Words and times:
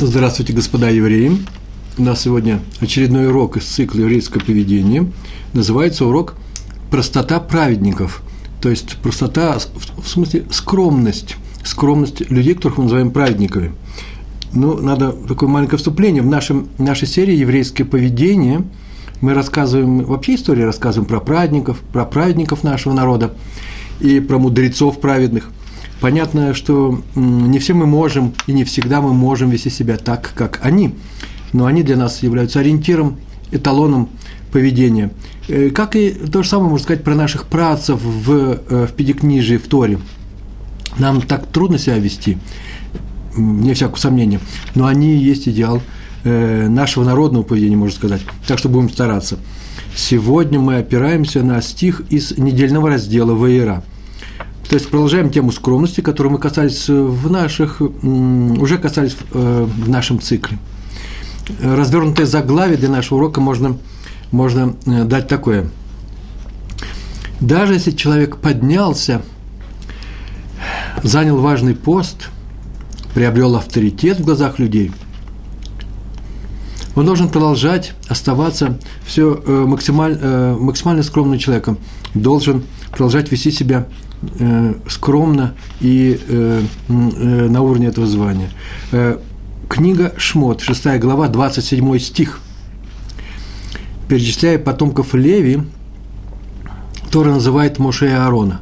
Здравствуйте, 0.00 0.52
господа 0.52 0.90
евреи. 0.90 1.36
У 1.98 2.02
нас 2.02 2.22
сегодня 2.22 2.60
очередной 2.78 3.26
урок 3.26 3.56
из 3.56 3.64
цикла 3.64 3.98
еврейского 3.98 4.40
поведения. 4.40 5.10
Называется 5.54 6.06
урок 6.06 6.36
«Простота 6.88 7.40
праведников». 7.40 8.22
То 8.60 8.68
есть 8.70 8.96
простота, 8.98 9.58
в 9.58 10.08
смысле 10.08 10.44
скромность. 10.52 11.34
Скромность 11.64 12.30
людей, 12.30 12.54
которых 12.54 12.78
мы 12.78 12.84
называем 12.84 13.10
праведниками. 13.10 13.72
Ну, 14.52 14.80
надо 14.80 15.10
такое 15.10 15.48
маленькое 15.48 15.78
вступление. 15.78 16.22
В 16.22 16.26
нашем, 16.26 16.68
нашей 16.78 17.08
серии 17.08 17.34
«Еврейское 17.34 17.84
поведение» 17.84 18.62
мы 19.20 19.34
рассказываем, 19.34 20.04
вообще 20.04 20.36
истории 20.36 20.62
рассказываем 20.62 21.08
про 21.08 21.18
праведников, 21.18 21.80
про 21.92 22.04
праведников 22.04 22.62
нашего 22.62 22.92
народа 22.92 23.34
и 23.98 24.20
про 24.20 24.38
мудрецов 24.38 25.00
праведных. 25.00 25.50
Понятно, 26.00 26.54
что 26.54 27.02
не 27.16 27.58
все 27.58 27.74
мы 27.74 27.86
можем 27.86 28.34
и 28.46 28.52
не 28.52 28.64
всегда 28.64 29.00
мы 29.00 29.12
можем 29.12 29.50
вести 29.50 29.68
себя 29.68 29.96
так, 29.96 30.32
как 30.34 30.60
они, 30.62 30.94
но 31.52 31.66
они 31.66 31.82
для 31.82 31.96
нас 31.96 32.22
являются 32.22 32.60
ориентиром, 32.60 33.16
эталоном 33.50 34.08
поведения. 34.52 35.10
Э, 35.48 35.70
как 35.70 35.96
и 35.96 36.10
то 36.10 36.42
же 36.42 36.48
самое 36.48 36.70
можно 36.70 36.84
сказать 36.84 37.02
про 37.02 37.14
наших 37.14 37.46
працев 37.46 38.00
в, 38.00 38.60
э, 38.68 38.86
в 38.86 38.92
педикнижии, 38.92 39.56
в 39.56 39.66
Торе. 39.66 39.98
Нам 40.98 41.20
так 41.20 41.46
трудно 41.46 41.78
себя 41.78 41.98
вести, 41.98 42.38
не 43.36 43.74
всякого 43.74 43.96
сомнения, 43.96 44.40
но 44.74 44.86
они 44.86 45.16
есть 45.16 45.48
идеал 45.48 45.82
э, 46.22 46.68
нашего 46.68 47.04
народного 47.04 47.42
поведения, 47.42 47.76
можно 47.76 47.96
сказать. 47.96 48.20
Так 48.46 48.58
что 48.58 48.68
будем 48.68 48.88
стараться. 48.88 49.38
Сегодня 49.96 50.60
мы 50.60 50.76
опираемся 50.76 51.42
на 51.42 51.60
стих 51.60 52.02
из 52.08 52.38
недельного 52.38 52.90
раздела 52.90 53.34
Ваера– 53.34 53.82
то 54.68 54.74
есть 54.74 54.90
продолжаем 54.90 55.30
тему 55.30 55.50
скромности, 55.50 56.02
которую 56.02 56.34
мы 56.34 56.38
касались 56.38 56.88
в 56.88 57.30
наших, 57.30 57.80
уже 57.80 58.76
касались 58.76 59.16
э, 59.32 59.66
в 59.66 59.88
нашем 59.88 60.20
цикле. 60.20 60.58
Развернутое 61.62 62.26
заглавие 62.26 62.76
для 62.76 62.90
нашего 62.90 63.16
урока 63.16 63.40
можно, 63.40 63.78
можно 64.30 64.76
э, 64.84 65.04
дать 65.04 65.26
такое. 65.26 65.70
Даже 67.40 67.72
если 67.72 67.92
человек 67.92 68.36
поднялся, 68.36 69.22
занял 71.02 71.38
важный 71.40 71.74
пост, 71.74 72.28
приобрел 73.14 73.56
авторитет 73.56 74.20
в 74.20 74.24
глазах 74.24 74.58
людей, 74.58 74.92
он 76.94 77.06
должен 77.06 77.30
продолжать 77.30 77.94
оставаться 78.08 78.78
все 79.06 79.40
э, 79.46 79.64
максимально, 79.66 80.58
максимально 80.60 81.02
скромным 81.02 81.38
человеком, 81.38 81.78
должен 82.12 82.64
продолжать 82.90 83.32
вести 83.32 83.50
себя 83.50 83.86
э, 83.86 84.07
скромно 84.88 85.54
и 85.80 86.20
э, 86.28 86.62
э, 86.88 86.92
на 86.92 87.62
уровне 87.62 87.86
этого 87.86 88.06
звания. 88.06 88.50
Э, 88.90 89.18
книга 89.68 90.12
Шмот, 90.16 90.60
6 90.60 90.98
глава, 90.98 91.28
27 91.28 91.98
стих. 91.98 92.40
Перечисляя 94.08 94.58
потомков 94.58 95.14
Леви, 95.14 95.62
Тора 97.10 97.30
называет 97.30 97.78
Моше 97.78 98.08
и 98.08 98.12
Аарона. 98.12 98.60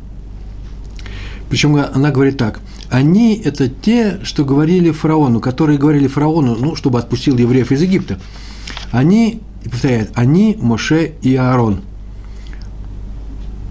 Причем 1.48 1.76
она 1.76 2.10
говорит 2.10 2.36
так. 2.36 2.60
Они– 2.90 3.40
это 3.44 3.68
те, 3.68 4.18
что 4.24 4.44
говорили 4.44 4.90
фараону, 4.90 5.40
которые 5.40 5.78
говорили 5.78 6.06
фараону, 6.06 6.56
ну, 6.56 6.76
чтобы 6.76 6.98
отпустил 6.98 7.36
евреев 7.36 7.72
из 7.72 7.82
Египта. 7.82 8.20
Они, 8.90 9.40
повторяет, 9.64 10.10
они, 10.14 10.56
Моше 10.60 11.12
и 11.22 11.34
Аарон. 11.36 11.80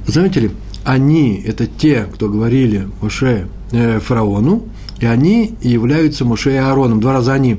Заметили? 0.07 0.51
Они– 0.85 1.41
это 1.45 1.65
те, 1.65 2.07
кто 2.13 2.29
говорили 2.29 2.87
Моше 3.01 3.47
э, 3.71 3.99
фараону, 3.99 4.63
и 4.99 5.05
они 5.05 5.55
являются 5.61 6.23
Моше 6.23 6.53
и 6.53 6.57
Аароном, 6.57 7.01
два 7.01 7.13
раза 7.13 7.33
они. 7.33 7.57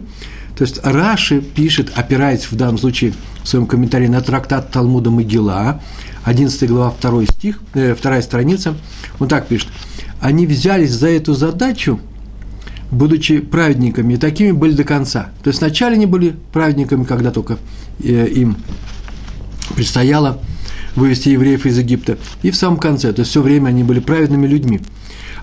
То 0.56 0.62
есть 0.62 0.80
Раши 0.82 1.42
пишет, 1.42 1.92
опираясь 1.94 2.50
в 2.50 2.56
данном 2.56 2.78
случае 2.78 3.12
в 3.42 3.48
своем 3.48 3.66
комментарии 3.66 4.06
на 4.06 4.22
трактат 4.22 4.70
Талмуда 4.70 5.10
Могила, 5.10 5.82
11 6.24 6.70
глава, 6.70 6.94
2 7.00 7.26
стих, 7.26 7.60
э, 7.74 7.94
вторая 7.94 8.22
страница, 8.22 8.74
он 9.18 9.28
так 9.28 9.48
пишет. 9.48 9.68
Они 10.20 10.46
взялись 10.46 10.92
за 10.92 11.08
эту 11.08 11.34
задачу, 11.34 12.00
будучи 12.90 13.40
праведниками, 13.40 14.14
и 14.14 14.16
такими 14.16 14.52
были 14.52 14.72
до 14.72 14.84
конца. 14.84 15.30
То 15.42 15.48
есть 15.48 15.60
вначале 15.60 15.96
они 15.96 16.06
были 16.06 16.36
праведниками, 16.52 17.04
когда 17.04 17.32
только 17.32 17.58
э, 18.02 18.28
им 18.28 18.56
предстояло 19.74 20.40
вывести 20.96 21.28
евреев 21.28 21.66
из 21.66 21.78
Египта, 21.78 22.18
и 22.42 22.50
в 22.50 22.56
самом 22.56 22.78
конце, 22.78 23.12
то 23.12 23.20
есть 23.20 23.30
все 23.30 23.42
время 23.42 23.68
они 23.68 23.84
были 23.84 24.00
праведными 24.00 24.46
людьми. 24.46 24.80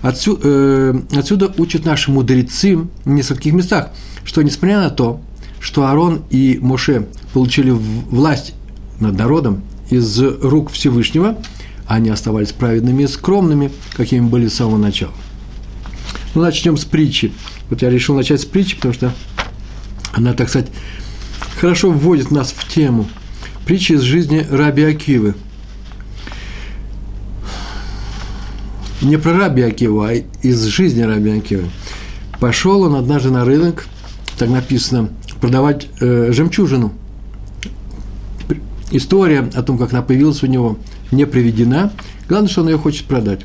Отсюда, 0.01 0.41
э, 0.43 1.01
отсюда 1.13 1.53
учат 1.57 1.85
наши 1.85 2.11
мудрецы 2.11 2.75
в 2.75 3.09
нескольких 3.09 3.53
местах, 3.53 3.91
что 4.25 4.41
несмотря 4.41 4.81
на 4.81 4.89
то, 4.89 5.21
что 5.59 5.85
Аарон 5.85 6.23
и 6.29 6.59
Моше 6.61 7.07
получили 7.31 7.69
власть 7.69 8.53
над 8.99 9.17
народом 9.17 9.63
из 9.89 10.19
рук 10.19 10.71
Всевышнего, 10.71 11.37
они 11.85 12.09
оставались 12.09 12.51
праведными 12.51 13.03
и 13.03 13.07
скромными, 13.07 13.71
какими 13.95 14.25
были 14.27 14.47
с 14.47 14.55
самого 14.55 14.77
начала. 14.77 15.13
Ну, 16.35 16.41
начнем 16.41 16.75
с 16.75 16.83
притчи. 16.83 17.31
Вот 17.69 17.81
я 17.81 17.89
решил 17.89 18.15
начать 18.15 18.41
с 18.41 18.45
притчи, 18.45 18.75
потому 18.75 18.93
что 18.93 19.13
она, 20.11 20.33
так 20.33 20.49
сказать, 20.49 20.69
хорошо 21.59 21.91
вводит 21.91 22.31
нас 22.31 22.51
в 22.51 22.67
тему– 22.67 23.07
Притча 23.65 23.93
из 23.93 24.01
жизни 24.01 24.45
Раби 24.49 24.83
Акивы. 24.83 25.35
Не 29.01 29.17
про 29.17 29.37
Раби 29.37 29.61
Акиву, 29.61 30.01
а 30.01 30.13
из 30.13 30.63
жизни 30.63 31.01
Раби 31.01 31.31
Акивы. 31.31 31.69
Пошел 32.41 32.81
он 32.81 32.95
однажды 32.95 33.31
на 33.31 33.45
рынок, 33.45 33.85
так 34.37 34.49
написано, 34.49 35.09
продавать 35.39 35.87
э, 36.01 36.33
жемчужину. 36.33 36.91
История 38.91 39.49
о 39.53 39.63
том, 39.63 39.77
как 39.77 39.93
она 39.93 40.01
появилась 40.01 40.43
у 40.43 40.47
него, 40.47 40.77
не 41.11 41.25
приведена. 41.25 41.93
Главное, 42.27 42.49
что 42.49 42.61
он 42.61 42.69
ее 42.69 42.77
хочет 42.77 43.05
продать. 43.05 43.41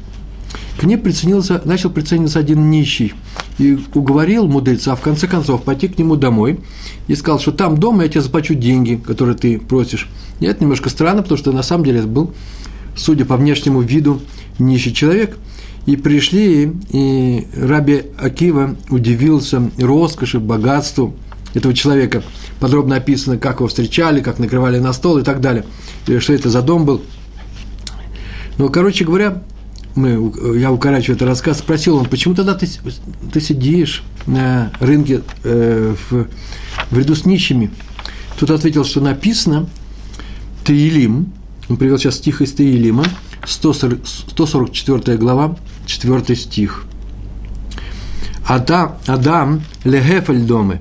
К 0.80 0.82
ней 0.82 0.96
приценился, 0.96 1.62
начал 1.64 1.90
прицениваться 1.90 2.40
один 2.40 2.70
нищий 2.70 3.14
и 3.58 3.78
уговорил 3.94 4.46
мудреца, 4.46 4.92
а 4.92 4.96
в 4.96 5.00
конце 5.00 5.26
концов, 5.26 5.62
пойти 5.62 5.88
к 5.88 5.98
нему 5.98 6.16
домой 6.16 6.60
и 7.08 7.14
сказал, 7.14 7.41
что 7.41 7.52
там 7.52 7.76
дома 7.76 8.04
я 8.04 8.08
тебе 8.08 8.22
заплачу 8.22 8.54
деньги, 8.54 8.94
которые 8.94 9.36
ты 9.36 9.58
просишь. 9.58 10.08
И 10.41 10.46
это 10.46 10.62
немножко 10.62 10.88
странно, 10.88 11.22
потому 11.22 11.38
что 11.38 11.52
на 11.52 11.62
самом 11.62 11.84
деле 11.84 11.98
это 12.00 12.08
был, 12.08 12.32
судя 12.96 13.24
по 13.24 13.36
внешнему 13.36 13.80
виду, 13.80 14.20
нищий 14.58 14.94
человек. 14.94 15.36
И 15.86 15.96
пришли, 15.96 16.72
и 16.91 17.46
Раби 17.56 18.02
Акива 18.19 18.76
удивился 18.91 19.70
роскоши, 19.78 20.38
богатству 20.38 21.14
этого 21.54 21.72
человека. 21.72 22.22
Подробно 22.60 22.96
описано, 22.96 23.38
как 23.38 23.56
его 23.56 23.69
встречали, 23.69 24.20
как 24.20 24.38
накрывали 24.38 24.78
на 24.78 24.92
стол 24.92 25.19
и 25.19 25.22
так 25.22 25.40
далее. 25.40 25.64
И 26.06 26.19
что 26.19 26.34
это 26.34 26.50
за 26.50 26.60
дом 26.60 26.84
был. 26.84 27.00
Но, 28.58 28.69
короче 28.69 29.04
говоря, 29.04 29.42
мы, 29.98 30.59
я 30.59 30.72
укорачиваю 30.72 31.16
этот 31.16 31.28
рассказ, 31.28 31.59
спросил 31.59 31.97
он, 31.97 32.06
почему 32.06 32.34
тогда 32.34 32.54
ты, 32.54 32.69
ты 33.32 33.41
сидишь 33.41 34.03
на 34.26 34.72
рынке 34.81 35.22
э, 35.44 35.94
в, 36.10 36.26
в 36.91 36.98
ряду 36.98 37.14
с 37.14 37.26
нищими? 37.26 37.70
Тут 38.38 38.50
ответил, 38.50 38.84
что 38.84 39.00
написано 39.00 39.69
Таилим, 40.64 41.32
он 41.69 41.76
привел 41.76 41.98
сейчас 41.98 42.16
стих 42.16 42.41
из 42.41 42.53
Таилима, 42.53 43.04
140, 43.44 44.06
144 44.06 45.19
глава, 45.19 45.56
4 45.87 46.37
стих. 46.37 46.84
Адам, 48.47 48.97
Адам 49.06 49.62
легефель 49.84 50.41
доме, 50.41 50.81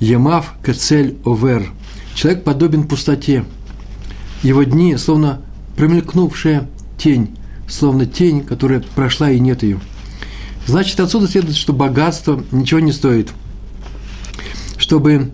Емав 0.00 0.54
кецель 0.64 1.18
овер. 1.24 1.70
Человек 2.14 2.44
подобен 2.44 2.84
пустоте. 2.84 3.44
Его 4.42 4.62
дни, 4.62 4.96
словно 4.96 5.42
промелькнувшая 5.76 6.68
тень, 6.96 7.36
словно 7.74 8.06
тень, 8.06 8.42
которая 8.42 8.82
прошла 8.94 9.30
и 9.30 9.38
нет 9.38 9.62
ее. 9.62 9.80
Значит, 10.66 10.98
отсюда 11.00 11.28
следует, 11.28 11.56
что 11.56 11.72
богатство 11.72 12.42
ничего 12.50 12.80
не 12.80 12.92
стоит. 12.92 13.30
Чтобы 14.78 15.30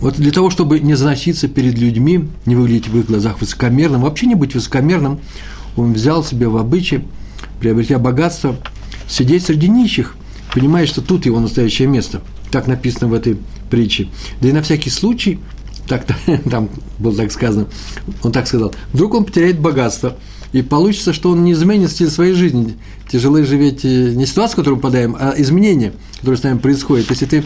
вот 0.00 0.14
для 0.14 0.30
того, 0.30 0.50
чтобы 0.50 0.78
не 0.78 0.94
заноситься 0.94 1.48
перед 1.48 1.78
людьми, 1.78 2.28
не 2.44 2.54
выглядеть 2.54 2.88
в 2.88 2.98
их 2.98 3.06
глазах 3.06 3.40
высокомерным, 3.40 4.02
вообще 4.02 4.26
не 4.26 4.34
быть 4.34 4.54
высокомерным, 4.54 5.20
он 5.76 5.94
взял 5.94 6.22
себе 6.22 6.48
в 6.48 6.56
обычай, 6.56 7.04
приобретя 7.60 7.98
богатство, 7.98 8.56
сидеть 9.08 9.44
среди 9.44 9.68
нищих, 9.68 10.14
понимая, 10.54 10.86
что 10.86 11.00
тут 11.00 11.26
его 11.26 11.40
настоящее 11.40 11.88
место. 11.88 12.22
Так 12.50 12.66
написано 12.66 13.08
в 13.08 13.14
этой 13.14 13.38
притче. 13.70 14.08
Да 14.40 14.48
и 14.48 14.52
на 14.52 14.62
всякий 14.62 14.90
случай, 14.90 15.40
так, 15.88 16.06
там 16.50 16.68
было 16.98 17.16
так 17.16 17.32
сказано, 17.32 17.66
он 18.22 18.32
так 18.32 18.46
сказал, 18.46 18.74
вдруг 18.92 19.14
он 19.14 19.24
потеряет 19.24 19.58
богатство– 19.58 20.16
и 20.52 20.62
получится, 20.62 21.12
что 21.12 21.30
он 21.30 21.44
не 21.44 21.52
изменит 21.52 21.90
стиль 21.90 22.10
своей 22.10 22.34
жизни. 22.34 22.76
Тяжело 23.10 23.42
же 23.42 23.56
э, 23.56 24.14
не 24.14 24.26
ситуация, 24.26 24.54
в 24.54 24.56
которую 24.56 24.76
мы 24.76 24.82
попадаем, 24.82 25.16
а 25.18 25.34
изменения, 25.36 25.92
которые 26.18 26.38
с 26.38 26.42
нами 26.42 26.58
происходят. 26.58 27.10
Если 27.10 27.26
ты 27.26 27.44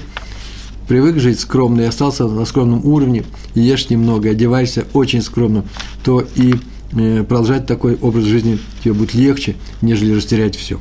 привык 0.89 1.19
жить 1.19 1.39
скромно 1.39 1.83
и 1.83 1.85
остался 1.85 2.27
на 2.27 2.45
скромном 2.45 2.85
уровне, 2.85 3.25
ешь 3.55 3.91
немного, 3.91 4.31
одеваешься 4.31 4.87
очень 4.93 5.23
скромно, 5.23 5.65
то 6.03 6.27
и 6.35 6.55
э, 6.93 7.25
продолжать 7.25 7.67
такой 7.67 7.97
образ 7.97 8.25
жизни 8.25 8.59
тебе 8.83 8.95
будет 8.95 9.15
легче, 9.15 9.57
нежели 9.83 10.15
растерять 10.15 10.57
все. 10.57 10.81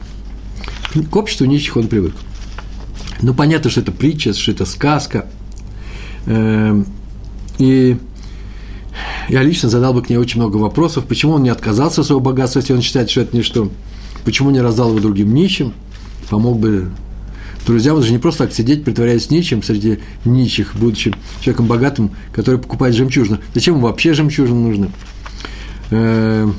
К 1.12 1.16
обществу 1.16 1.46
нищих 1.46 1.78
он 1.78 1.88
привык. 1.88 2.14
Ну, 3.22 3.34
понятно, 3.34 3.70
что 3.70 3.82
это 3.82 3.92
притча, 3.92 4.34
что 4.34 4.52
это 4.52 4.66
сказка. 4.66 5.28
Эм, 6.26 6.88
и 7.60 7.98
я 9.30 9.44
лично 9.44 9.70
задал 9.70 9.94
бы 9.94 10.02
к 10.02 10.10
ней 10.10 10.18
очень 10.18 10.40
много 10.40 10.58
вопросов. 10.58 11.06
Почему 11.06 11.34
он 11.34 11.44
не 11.44 11.50
отказался 11.50 12.02
от 12.02 12.08
своего 12.08 12.20
богатства, 12.20 12.60
если 12.60 12.74
он 12.74 12.82
считает, 12.82 13.10
что 13.10 13.22
это 13.22 13.36
ничто? 13.36 13.70
Почему 14.26 14.50
не 14.50 14.62
раздал 14.62 14.90
его 14.90 15.00
другим 15.00 15.34
нищим? 15.34 15.74
Помог 16.30 16.60
бы 16.60 16.90
друзьям. 17.66 18.02
Же 18.02 18.12
не 18.12 18.18
просто 18.18 18.46
так 18.46 18.54
сидеть, 18.54 18.84
притворяясь 18.84 19.30
нищим 19.30 19.64
среди 19.64 20.00
нищих, 20.26 20.76
будучи 20.76 21.14
человеком 21.42 21.68
богатым, 21.68 22.12
который 22.34 22.60
покупает 22.60 22.96
жемчужину. 22.96 23.40
Зачем 23.54 23.76
ему 23.76 23.88
вообще 23.88 24.14
жемчужина 24.14 24.60
нужна? 24.60 24.88
Эм, 25.92 26.56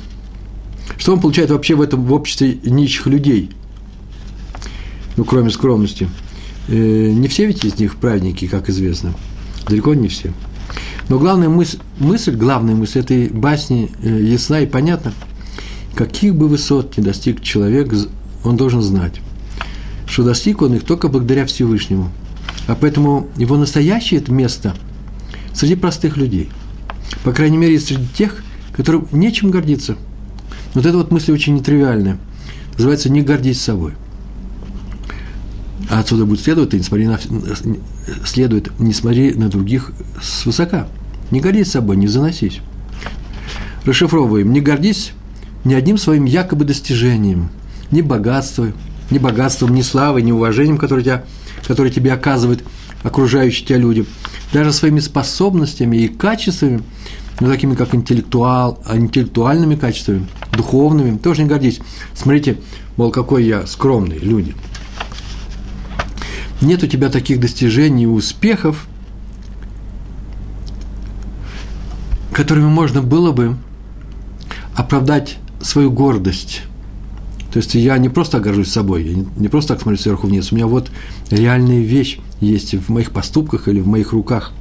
что 0.97 1.13
он 1.13 1.21
получает 1.21 1.51
вообще 1.51 1.75
в 1.75 1.81
этом 1.81 2.03
в 2.03 2.13
обществе 2.13 2.57
нищих 2.63 3.07
людей? 3.07 3.51
Ну, 5.17 5.25
кроме 5.25 5.49
скромности– 5.49 6.09
Э, 6.67 6.73
не 7.11 7.27
все 7.27 7.45
ведь 7.45 7.65
из 7.65 7.77
них 7.79 7.95
праведники, 7.97 8.47
как 8.47 8.69
известно. 8.69 9.13
Далеко 9.67 9.93
не 9.93 10.07
все. 10.07 10.31
Но 11.11 11.19
главная 11.19 11.49
мысль, 11.49 11.77
мысль 11.99 12.33
главная 12.37 12.73
мысль 12.73 12.99
этой 12.99 13.27
басни 13.27 13.91
э, 14.01 14.21
ясна 14.21 14.61
и 14.61 14.65
понятна. 14.65 15.11
Каких 15.93 16.33
бы 16.35 16.47
высот 16.47 16.97
ни 16.97 17.01
достиг 17.01 17.41
человек, 17.41 17.93
он 18.45 18.55
должен 18.55 18.81
знать, 18.81 19.19
что 20.05 20.23
достиг 20.23 20.61
он 20.61 20.75
их 20.75 20.85
только 20.85 21.09
благодаря 21.09 21.45
Всевышнему. 21.45 22.09
А 22.67 22.75
поэтому 22.75 23.27
его 23.35 23.57
настоящее 23.57 24.21
это 24.21 24.31
место 24.31 24.73
среди 25.53 25.75
простых 25.75 26.15
людей. 26.15 26.49
По 27.25 27.33
крайней 27.33 27.57
мере, 27.57 27.77
среди 27.77 28.07
тех, 28.15 28.41
которым 28.71 29.05
нечем 29.11 29.51
гордиться. 29.51 29.97
Вот 30.75 30.85
эта 30.85 30.95
вот 30.95 31.11
мысль 31.11 31.33
очень 31.33 31.55
нетривиальная. 31.55 32.19
Называется 32.75 33.09
«не 33.09 33.21
гордись 33.21 33.59
собой». 33.59 33.95
А 35.89 35.99
отсюда 35.99 36.25
будет 36.25 36.39
следовать, 36.39 36.71
не 36.71 36.83
смотри 36.83 37.05
на, 37.05 37.19
следует, 38.23 38.79
не 38.79 38.93
смотри 38.93 39.33
на 39.33 39.49
других 39.49 39.91
свысока. 40.21 40.87
Не 41.31 41.39
гордись 41.39 41.71
собой, 41.71 41.97
не 41.97 42.07
заносись. 42.07 42.59
Расшифровываем. 43.85 44.51
Не 44.51 44.61
гордись 44.61 45.13
ни 45.63 45.73
одним 45.73 45.97
своим 45.97 46.25
якобы 46.25 46.65
достижением, 46.65 47.49
ни 47.89 48.01
богатством, 48.01 48.73
ни 49.09 49.17
богатством, 49.17 49.73
ни 49.73 49.81
славой, 49.81 50.21
ни 50.21 50.31
уважением, 50.31 50.77
которое, 50.77 51.03
тебя, 51.03 51.23
которое 51.67 51.89
тебе 51.89 52.13
оказывают 52.13 52.63
окружающие 53.03 53.65
тебя 53.65 53.77
люди, 53.77 54.05
даже 54.53 54.73
своими 54.73 54.99
способностями 54.99 55.97
и 55.97 56.07
качествами, 56.07 56.81
ну, 57.39 57.47
такими 57.49 57.75
как 57.75 57.95
интеллектуал, 57.95 58.79
а 58.85 58.97
интеллектуальными 58.97 59.75
качествами, 59.75 60.27
духовными, 60.51 61.17
тоже 61.17 61.43
не 61.43 61.49
гордись. 61.49 61.79
Смотрите, 62.13 62.57
мол, 62.97 63.11
какой 63.11 63.45
я 63.45 63.65
скромный, 63.65 64.19
люди– 64.19 64.55
нет 66.61 66.83
у 66.83 66.87
тебя 66.87 67.09
таких 67.09 67.39
достижений 67.39 68.03
и 68.03 68.07
успехов, 68.07 68.87
которыми 72.31 72.67
можно 72.67 73.01
было 73.01 73.31
бы 73.31 73.55
оправдать 74.75 75.37
свою 75.61 75.91
гордость. 75.91 76.63
То 77.51 77.57
есть 77.57 77.75
я 77.75 77.97
не 77.97 78.07
просто 78.07 78.39
горжусь 78.39 78.71
собой, 78.71 79.03
я 79.03 79.25
не 79.35 79.49
просто 79.49 79.73
так 79.73 79.83
смотрю 79.83 79.99
сверху 79.99 80.27
вниз, 80.27 80.51
у 80.51 80.55
меня 80.55 80.67
вот 80.67 80.89
реальная 81.29 81.81
вещь 81.81 82.19
есть 82.39 82.73
в 82.73 82.89
моих 82.89 83.11
поступках 83.11 83.67
или 83.67 83.81
в 83.81 83.87
моих 83.87 84.13
руках. 84.13 84.53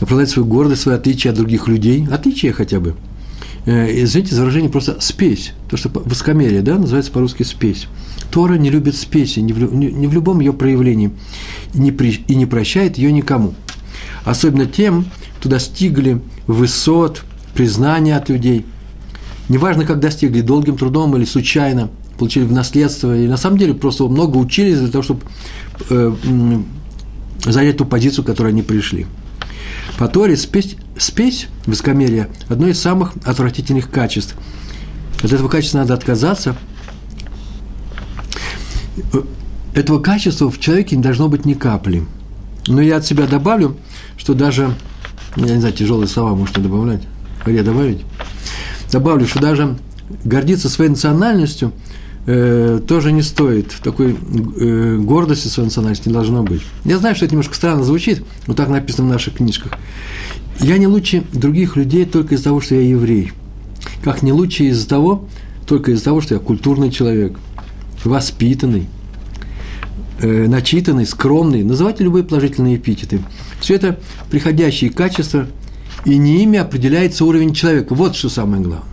Оправдать 0.00 0.30
свою 0.30 0.48
гордость, 0.48 0.82
свои 0.82 0.94
отличия 0.94 1.32
от 1.32 1.38
других 1.38 1.68
людей, 1.68 2.06
отличия 2.10 2.52
хотя 2.52 2.80
бы. 2.80 2.94
Э, 3.66 3.88
извините 4.02 4.34
за 4.34 4.42
выражение, 4.42 4.70
просто 4.70 4.98
спесь, 5.00 5.52
то, 5.68 5.76
что 5.76 5.88
высокомерие, 5.88 6.62
да, 6.62 6.78
называется 6.78 7.12
по-русски 7.12 7.42
спесь. 7.42 7.88
Тора 8.30 8.54
не 8.54 8.70
любит 8.70 8.96
спеси, 8.96 9.42
не 9.42 9.52
в, 9.52 9.74
не, 9.74 10.06
в 10.06 10.12
любом 10.12 10.40
ее 10.40 10.52
проявлении, 10.52 11.10
и 11.74 11.78
не, 11.78 12.46
прощает 12.46 12.96
ее 12.96 13.12
никому. 13.12 13.54
Особенно 14.24 14.66
тем, 14.66 15.06
достигли 15.44 16.20
высот, 16.46 17.24
признания 17.54 18.16
от 18.16 18.28
людей. 18.28 18.66
Неважно, 19.48 19.84
как 19.84 20.00
достигли, 20.00 20.40
долгим 20.40 20.76
трудом 20.76 21.16
или 21.16 21.24
случайно, 21.24 21.90
получили 22.18 22.44
в 22.44 22.52
наследство, 22.52 23.16
и 23.16 23.28
на 23.28 23.36
самом 23.36 23.58
деле 23.58 23.74
просто 23.74 24.06
много 24.08 24.36
учились 24.36 24.78
для 24.78 24.88
того, 24.88 25.02
чтобы 25.02 25.20
э, 25.90 26.12
занять 27.44 27.76
ту 27.76 27.84
позицию, 27.84 28.24
к 28.24 28.26
которой 28.26 28.48
они 28.48 28.62
пришли. 28.62 29.06
По 29.98 30.08
Торе 30.08 30.36
спесь, 30.36 30.76
спесь, 30.98 31.48
высокомерие– 31.66 32.28
одно 32.48 32.68
из 32.68 32.80
самых 32.80 33.14
отвратительных 33.24 33.90
качеств. 33.90 34.34
От 35.22 35.32
этого 35.32 35.48
качества 35.48 35.78
надо 35.78 35.94
отказаться– 35.94 36.56
этого 39.74 40.00
качества 40.00 40.50
в 40.50 40.58
человеке 40.58 40.96
не 40.96 41.02
должно 41.02 41.28
быть 41.28 41.44
ни 41.44 41.54
капли. 41.54 42.04
Но 42.66 42.80
я 42.80 42.96
от 42.96 43.06
себя 43.06 43.26
добавлю, 43.26 43.76
что 44.16 44.34
даже, 44.34 44.74
я 45.36 45.54
не 45.54 45.60
знаю, 45.60 45.74
тяжелые 45.74 46.08
слова 46.08 46.34
можно 46.34 46.62
добавлять, 46.62 47.02
где 47.44 47.62
добавить, 47.62 48.02
добавлю, 48.90 49.26
что 49.26 49.40
даже 49.40 49.76
гордиться 50.24 50.68
своей 50.68 50.90
национальностью 50.90 51.72
э, 52.26 52.80
тоже 52.86 53.12
не 53.12 53.22
стоит. 53.22 53.74
Такой 53.82 54.16
э, 54.16 54.96
гордости 54.96 55.48
своей 55.48 55.66
национальности 55.66 56.08
не 56.08 56.14
должно 56.14 56.42
быть. 56.42 56.62
Я 56.84 56.98
знаю, 56.98 57.14
что 57.16 57.24
это 57.24 57.34
немножко 57.34 57.54
странно 57.54 57.84
звучит, 57.84 58.24
но 58.46 58.54
так 58.54 58.68
написано 58.68 59.08
в 59.08 59.12
наших 59.12 59.34
книжках. 59.34 59.72
Я 60.60 60.78
не 60.78 60.86
лучше 60.86 61.24
других 61.32 61.76
людей 61.76 62.06
только 62.06 62.34
из-за 62.34 62.44
того, 62.44 62.60
что 62.60 62.74
я 62.74 62.82
еврей. 62.82 63.32
Как 64.02 64.22
не 64.22 64.32
лучше 64.32 64.64
из-за 64.64 64.88
того, 64.88 65.28
только 65.66 65.92
из-за 65.92 66.04
того, 66.04 66.20
что 66.20 66.34
я 66.34 66.40
культурный 66.40 66.90
человек, 66.90 67.38
воспитанный, 68.04 68.86
э, 70.20 70.46
начитанный, 70.46 71.06
скромный, 71.06 71.62
называйте 71.62 72.04
любые 72.04 72.24
положительные 72.24 72.76
эпитеты. 72.76 73.20
Все 73.66 73.74
это 73.74 73.98
приходящие 74.30 74.90
качества, 74.90 75.48
и 76.04 76.18
не 76.18 76.44
ими 76.44 76.56
определяется 76.56 77.24
уровень 77.24 77.52
человека. 77.52 77.96
Вот 77.96 78.14
что 78.14 78.28
самое 78.28 78.62
главное. 78.62 78.86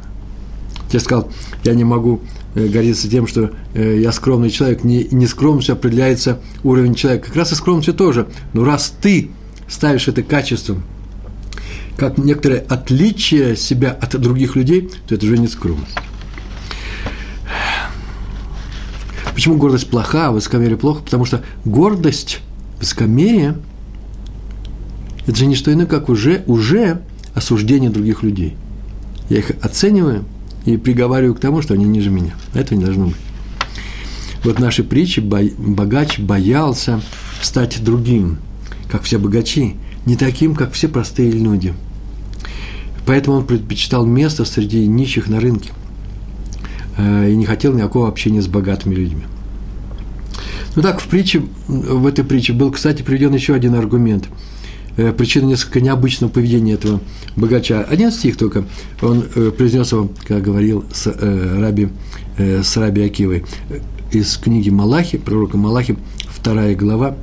Я 0.91 0.99
сказал, 0.99 1.31
я 1.63 1.75
не 1.75 1.83
могу 1.83 2.21
э, 2.55 2.65
гордиться 2.65 3.07
тем, 3.07 3.27
что 3.27 3.51
э, 3.75 3.99
я 4.01 4.11
скромный 4.11 4.49
человек. 4.49 4.83
Не, 4.83 5.03
не 5.11 5.27
скромностью 5.27 5.73
определяется 5.73 6.41
уровень 6.63 6.95
человека. 6.95 7.27
Как 7.27 7.35
раз 7.35 7.51
и 7.51 7.55
скромностью 7.55 7.93
тоже. 7.93 8.29
Но 8.53 8.63
раз 8.63 8.91
ты 8.99 9.29
ставишь 9.67 10.07
это 10.07 10.23
качество 10.23 10.75
как 11.95 12.17
некоторое 12.17 12.65
отличие 12.67 13.55
себя 13.55 13.91
от 13.91 14.19
других 14.19 14.55
людей, 14.55 14.89
то 15.07 15.13
это 15.13 15.23
уже 15.23 15.37
не 15.37 15.47
скромность. 15.47 15.97
Почему 19.35 19.57
гордость 19.57 19.87
плоха, 19.87 20.29
а 20.29 20.31
высокомерие 20.31 20.77
плохо? 20.77 21.03
Потому 21.03 21.25
что 21.25 21.43
гордость, 21.63 22.39
высокомерие– 22.79 23.55
это 25.25 25.35
же 25.35 25.45
не 25.45 25.55
что 25.55 25.71
иное, 25.71 25.85
как 25.85 26.09
уже, 26.09 26.43
уже 26.47 27.01
осуждение 27.33 27.89
других 27.89 28.23
людей. 28.23 28.55
Я 29.29 29.39
их 29.39 29.51
оцениваю 29.61 30.25
и 30.65 30.77
приговариваю 30.77 31.35
к 31.35 31.39
тому, 31.39 31.61
что 31.61 31.73
они 31.73 31.85
ниже 31.85 32.09
меня. 32.09 32.33
Этого 32.53 32.77
не 32.77 32.85
должно 32.85 33.07
быть. 33.07 33.15
Вот 34.43 34.59
наши 34.59 34.83
притчи 34.83 35.21
богач 35.21 36.19
боялся 36.19 37.01
стать 37.41 37.83
другим, 37.83 38.37
как 38.89 39.03
все 39.03 39.17
богачи, 39.17 39.75
не 40.05 40.17
таким, 40.17 40.53
как 40.55 40.73
все 40.73 40.89
простые 40.89 41.31
люди. 41.31 41.73
Поэтому 43.05 43.37
он 43.37 43.45
предпочитал 43.45 44.05
место 44.05 44.45
среди 44.45 44.85
нищих 44.87 45.27
на 45.27 45.39
рынке– 45.39 45.71
Э, 46.97 47.29
и 47.29 47.35
не 47.35 47.45
хотел 47.45 47.73
никакого 47.73 48.07
общения 48.07 48.41
с 48.41 48.47
богатыми 48.47 48.95
людьми. 48.95 49.23
Ну 50.75 50.81
так, 50.81 50.99
в 50.99 51.07
притче, 51.07 51.43
в 51.67 52.05
этой 52.05 52.23
притче 52.23 52.53
был, 52.53 52.71
кстати, 52.71 53.03
приведен 53.03 53.33
еще 53.33 53.53
один 53.53 53.75
аргумент. 53.75 54.25
Э, 54.97 55.11
причина 55.11 55.45
несколько 55.45 55.81
необычного 55.81 56.31
поведения 56.31 56.73
этого 56.73 57.01
богача. 57.35 57.83
Один 57.83 58.11
стих 58.11 58.37
только, 58.37 58.65
он 59.01 59.25
э, 59.35 59.51
произнес 59.51 59.91
его, 59.91 60.11
как 60.27 60.41
говорил 60.41 60.85
с 60.93 61.07
раби, 61.07 61.89
с 62.37 62.77
раби 62.77 63.03
Акивой, 63.03 63.45
из 64.11 64.37
книги 64.37 64.69
Малахи, 64.69 65.17
пророка 65.17 65.57
Малахи, 65.57 65.97
вторая 66.29 66.75
глава, 66.75 67.15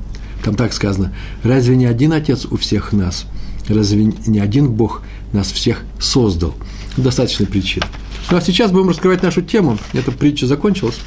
там 0.43 0.55
так 0.55 0.73
сказано, 0.73 1.13
«Разве 1.43 1.75
не 1.75 1.85
один 1.85 2.13
Отец 2.13 2.45
у 2.45 2.57
всех 2.57 2.93
нас? 2.93 3.25
Разве 3.67 4.05
не 4.25 4.39
один 4.39 4.71
Бог 4.71 5.03
нас 5.33 5.51
всех 5.51 5.83
создал?» 5.99 6.55
Достаточно 6.97 7.45
причин. 7.45 7.83
Ну, 8.29 8.37
а 8.37 8.41
сейчас 8.41 8.71
будем 8.71 8.89
раскрывать 8.89 9.23
нашу 9.23 9.41
тему. 9.41 9.77
Эта 9.93 10.11
притча 10.11 10.45
закончилась. 10.45 10.99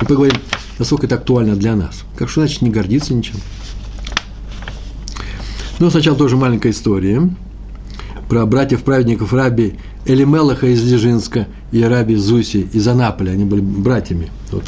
И 0.00 0.04
поговорим, 0.04 0.36
насколько 0.78 1.06
это 1.06 1.14
актуально 1.14 1.56
для 1.56 1.74
нас. 1.74 2.04
Как 2.16 2.28
что 2.28 2.40
значит 2.40 2.62
не 2.62 2.70
гордиться 2.70 3.14
ничем. 3.14 3.36
Ну, 5.78 5.90
сначала 5.90 6.16
тоже 6.16 6.36
маленькая 6.36 6.70
история 6.70 7.28
про 8.28 8.44
братьев-праведников 8.46 9.32
Раби 9.32 9.74
Элимелаха 10.04 10.66
из 10.66 10.82
Лежинска 10.82 11.46
и 11.72 11.82
Раби 11.82 12.16
Зуси 12.16 12.68
из 12.72 12.86
Анаполя. 12.88 13.30
Они 13.30 13.44
были 13.44 13.60
братьями. 13.60 14.30
Вот. 14.50 14.64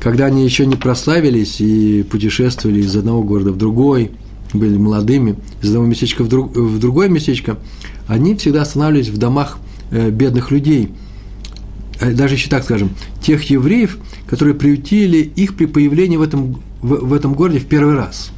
Когда 0.00 0.26
они 0.26 0.44
еще 0.44 0.66
не 0.66 0.76
прославились 0.76 1.60
и 1.60 2.02
путешествовали 2.02 2.80
из 2.80 2.94
одного 2.96 3.22
города 3.22 3.52
в 3.52 3.58
другой, 3.58 4.12
были 4.52 4.76
молодыми, 4.76 5.36
из 5.62 5.68
одного 5.68 5.86
местечка 5.86 6.22
в, 6.22 6.28
друг, 6.28 6.56
в 6.56 6.78
другое 6.78 7.08
местечко, 7.08 7.58
они 8.06 8.34
всегда 8.36 8.62
останавливались 8.62 9.08
в 9.08 9.18
домах 9.18 9.58
Э, 9.88 10.10
бедных 10.10 10.50
людей, 10.50 10.90
э, 12.00 12.12
даже 12.12 12.34
еще 12.34 12.48
так 12.48 12.64
скажем, 12.64 12.90
тех 13.22 13.44
евреев, 13.44 13.98
которые 14.28 14.56
приютили 14.56 15.18
их 15.18 15.54
при 15.54 15.66
появлении 15.66 16.16
в 16.16 16.22
этом, 16.22 16.60
в, 16.82 17.06
в 17.06 17.12
этом 17.12 17.34
городе 17.34 17.60
в 17.60 17.66
первый 17.66 17.94
раз. 17.94 18.32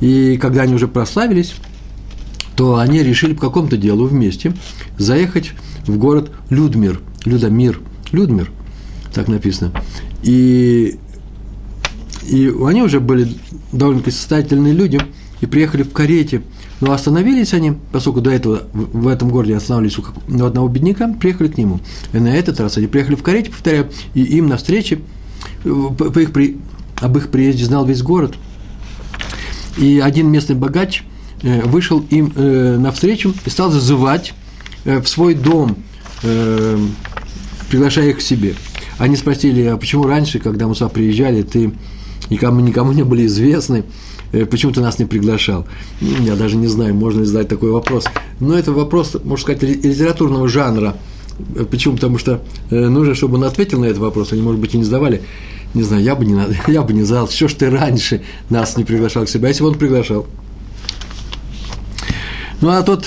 И 0.00 0.36
когда 0.36 0.62
они 0.62 0.74
уже 0.74 0.88
прославились, 0.88 1.54
то 2.56 2.76
они 2.76 3.02
решили 3.02 3.34
по 3.34 3.42
какому-то 3.42 3.76
делу 3.76 4.06
вместе 4.06 4.54
заехать 4.98 5.52
в 5.86 5.96
город 5.96 6.30
Людмир, 6.50 7.00
Людомир, 7.24 7.80
Людмир, 8.12 8.50
так 9.12 9.28
написано. 9.28 9.72
И, 10.22 10.98
и 12.26 12.52
они 12.64 12.82
уже 12.82 13.00
были 13.00 13.28
довольно 13.72 14.02
состоятельные 14.04 14.72
люди 14.72 15.00
и 15.40 15.46
приехали 15.46 15.82
в 15.82 15.92
карете. 15.92 16.42
Но 16.80 16.92
остановились 16.92 17.54
они, 17.54 17.74
поскольку 17.92 18.20
до 18.20 18.30
этого 18.30 18.64
в 18.72 19.08
этом 19.08 19.30
городе 19.30 19.56
останавливались 19.56 19.98
у 19.98 20.44
одного 20.44 20.68
бедняка, 20.68 21.08
приехали 21.08 21.48
к 21.48 21.56
нему. 21.56 21.80
И 22.12 22.18
на 22.18 22.34
этот 22.34 22.60
раз 22.60 22.76
они 22.76 22.88
приехали 22.88 23.14
в 23.14 23.22
карете, 23.22 23.50
повторяю, 23.50 23.90
и 24.14 24.22
им 24.22 24.48
на 24.48 24.56
встрече, 24.56 25.00
по 25.62 26.18
их 26.18 26.32
при, 26.32 26.58
об 26.96 27.16
их 27.16 27.30
приезде 27.30 27.64
знал 27.64 27.86
весь 27.86 28.02
город. 28.02 28.34
И 29.78 29.98
один 29.98 30.30
местный 30.30 30.54
богач 30.54 31.02
э, 31.42 31.62
вышел 31.62 32.04
им 32.10 32.32
э, 32.34 32.76
навстречу 32.78 33.34
и 33.44 33.50
стал 33.50 33.70
зазывать 33.70 34.34
э, 34.84 35.00
в 35.00 35.08
свой 35.08 35.34
дом, 35.34 35.76
приглашая 37.68 38.08
их 38.08 38.18
к 38.18 38.20
себе. 38.22 38.54
Они 38.96 39.14
спросили, 39.14 39.64
а 39.64 39.76
почему 39.76 40.04
раньше, 40.04 40.38
когда 40.38 40.66
мы 40.66 40.74
сюда 40.74 40.88
приезжали, 40.88 41.42
ты 41.42 41.72
никому, 42.30 42.60
никому 42.60 42.92
не 42.92 43.02
были 43.02 43.26
известны, 43.26 43.84
почему 44.50 44.72
ты 44.72 44.80
нас 44.80 44.98
не 44.98 45.04
приглашал? 45.04 45.66
Я 46.00 46.34
даже 46.36 46.56
не 46.56 46.66
знаю, 46.66 46.94
можно 46.94 47.20
ли 47.20 47.26
задать 47.26 47.48
такой 47.48 47.72
вопрос. 47.72 48.06
Но 48.40 48.56
это 48.56 48.72
вопрос, 48.72 49.16
можно 49.22 49.42
сказать, 49.42 49.62
литературного 49.62 50.48
жанра. 50.48 50.96
Почему? 51.70 51.96
Потому 51.96 52.16
что 52.16 52.42
нужно, 52.70 53.14
чтобы 53.14 53.36
он 53.36 53.44
ответил 53.44 53.80
на 53.80 53.84
этот 53.84 53.98
вопрос. 53.98 54.32
Они, 54.32 54.40
может 54.40 54.62
быть, 54.62 54.72
и 54.74 54.78
не 54.78 54.84
задавали. 54.84 55.20
Не 55.74 55.82
знаю, 55.82 56.02
я 56.02 56.14
бы 56.14 56.24
не, 56.24 56.40
я 56.72 56.82
бы 56.82 56.92
не 56.92 57.02
задал. 57.02 57.28
Что 57.28 57.48
ж 57.48 57.54
ты 57.54 57.70
раньше 57.70 58.22
нас 58.50 58.76
не 58.76 58.84
приглашал 58.84 59.24
к 59.24 59.28
себе? 59.28 59.46
А 59.46 59.48
если 59.48 59.62
бы 59.62 59.70
он 59.70 59.74
приглашал? 59.78 60.26
Ну, 62.60 62.70
а 62.70 62.82
тот 62.82 63.04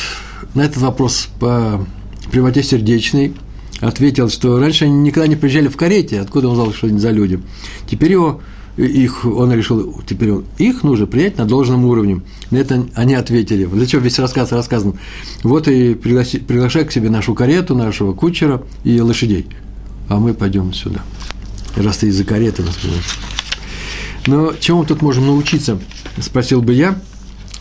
на 0.53 0.61
этот 0.61 0.77
вопрос 0.77 1.29
по 1.39 1.85
привоте 2.31 2.61
сердечной– 2.61 3.33
ответил, 3.79 4.29
что 4.29 4.59
раньше 4.59 4.85
они 4.85 4.95
никогда 4.99 5.27
не 5.27 5.35
приезжали 5.35 5.67
в 5.67 5.77
карете, 5.77 6.19
откуда 6.19 6.49
он 6.49 6.55
знал, 6.55 6.73
что 6.73 6.87
они 6.87 6.99
за 6.99 7.11
люди. 7.11 7.39
Теперь 7.89 8.11
его, 8.11 8.41
их, 8.75 9.25
он 9.25 9.53
решил, 9.53 10.01
теперь 10.07 10.31
он, 10.31 10.45
их 10.57 10.83
нужно 10.83 11.05
принять 11.05 11.37
на 11.37 11.45
должном 11.45 11.85
уровне. 11.85 12.21
На 12.51 12.57
это 12.57 12.85
они 12.95 13.13
ответили. 13.13 13.67
Чего 13.85 14.01
весь 14.01 14.19
рассказ 14.19 14.51
рассказан? 14.51 14.95
Вот 15.43 15.67
и 15.67 15.93
пригласи, 15.93 16.39
приглашай 16.39 16.85
к 16.85 16.91
себе 16.91 17.09
нашу 17.09 17.33
карету, 17.33 17.75
нашего 17.75 18.13
кучера 18.13 18.63
и 18.83 18.99
лошадей. 18.99 19.47
А 20.09 20.19
мы 20.19 20.33
пойдем 20.33 20.73
сюда. 20.73 21.01
Раз 21.77 21.97
ты 21.97 22.07
из-за 22.07 22.23
кареты 22.23 22.63
приглашаешь. 22.63 23.19
Но 24.25 24.53
чему 24.59 24.83
тут 24.83 25.01
можем 25.01 25.27
научиться? 25.27 25.79
Спросил 26.19 26.61
бы 26.61 26.73
я, 26.73 26.99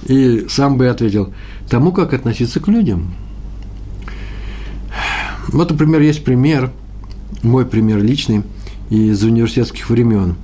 и 0.07 0.47
сам 0.49 0.79
бы 0.79 0.89
ответил, 0.89 1.33
тому, 1.69 1.93
как 1.93 2.13
относиться 2.13 2.61
к 2.61 2.69
людям– 2.69 3.15
вот, 5.49 5.71
например, 5.71 6.01
есть 6.01 6.25
пример, 6.25 6.73
мой 7.43 7.67
пример 7.67 8.03
личный, 8.03 8.43
из 8.91 9.23
университетских 9.23 9.91
времен. 9.91 10.37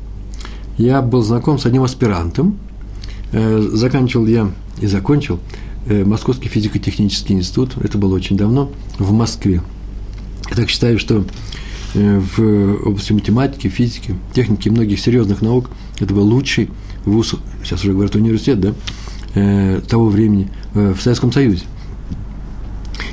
Я 0.78 1.02
был 1.02 1.22
знаком 1.22 1.58
с 1.58 1.66
одним 1.66 1.82
аспирантом, 1.82 2.58
э, 3.32 3.60
заканчивал 3.72 4.26
я 4.26 4.50
и 4.80 4.86
закончил 4.86 5.38
э, 5.86 6.04
Московский 6.04 6.48
физико-технический 6.48 7.34
институт, 7.34 7.76
это 7.82 7.98
было 7.98 8.14
очень 8.14 8.36
давно, 8.36 8.70
в 8.98 9.12
Москве. 9.12 9.62
Я 10.50 10.56
так 10.56 10.70
считаю, 10.70 10.98
что 10.98 11.24
в 11.94 12.86
области 12.86 13.12
математики, 13.12 13.68
физики, 13.68 14.14
техники 14.34 14.68
многих 14.68 14.98
серьезных 15.00 15.42
наук 15.42 15.70
это 16.00 16.14
был 16.14 16.24
лучший 16.24 16.70
вуз, 17.04 17.34
сейчас 17.62 17.82
уже 17.82 17.92
говорят 17.92 18.14
университет, 18.14 18.60
да, 18.60 19.80
того 19.88 20.08
времени 20.08 20.50
в 20.72 20.98
Советском 21.00 21.32
Союзе. 21.32 21.64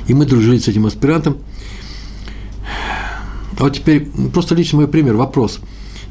И 0.08 0.14
мы 0.14 0.26
дружили 0.26 0.58
с 0.58 0.68
этим 0.68 0.86
аспирантом– 0.86 1.36
а 3.60 3.64
вот 3.64 3.74
теперь 3.74 4.06
просто 4.32 4.54
личный 4.54 4.78
мой 4.78 4.88
пример, 4.88 5.16
вопрос. 5.16 5.60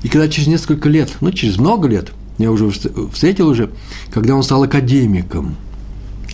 И 0.03 0.07
когда 0.07 0.27
через 0.27 0.47
несколько 0.47 0.88
лет, 0.88 1.09
ну, 1.19 1.31
через 1.31 1.57
много 1.57 1.88
лет, 1.88 2.11
я 2.38 2.51
уже 2.51 2.69
встретил 2.69 3.47
уже, 3.47 3.71
когда 4.11 4.35
он 4.35 4.43
стал 4.43 4.61
академиком, 4.61 5.55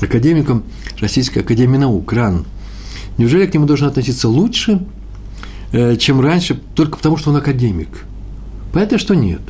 академиком 0.02 0.64
Российской 1.00 1.40
Академии 1.40 1.78
Наук, 1.78 2.12
РАН, 2.12 2.46
неужели 3.18 3.46
к 3.46 3.54
нему 3.54 3.66
должен 3.66 3.88
относиться 3.88 4.28
лучше, 4.28 4.74
э, 4.74 4.78
чем 5.72 6.22
раньше, 6.22 6.56
только 6.76 6.98
потому, 6.98 7.18
что 7.18 7.32
он 7.32 7.38
академик? 7.38 8.06
Понятно, 8.74 8.98
что 8.98 9.16
нет. 9.16 9.42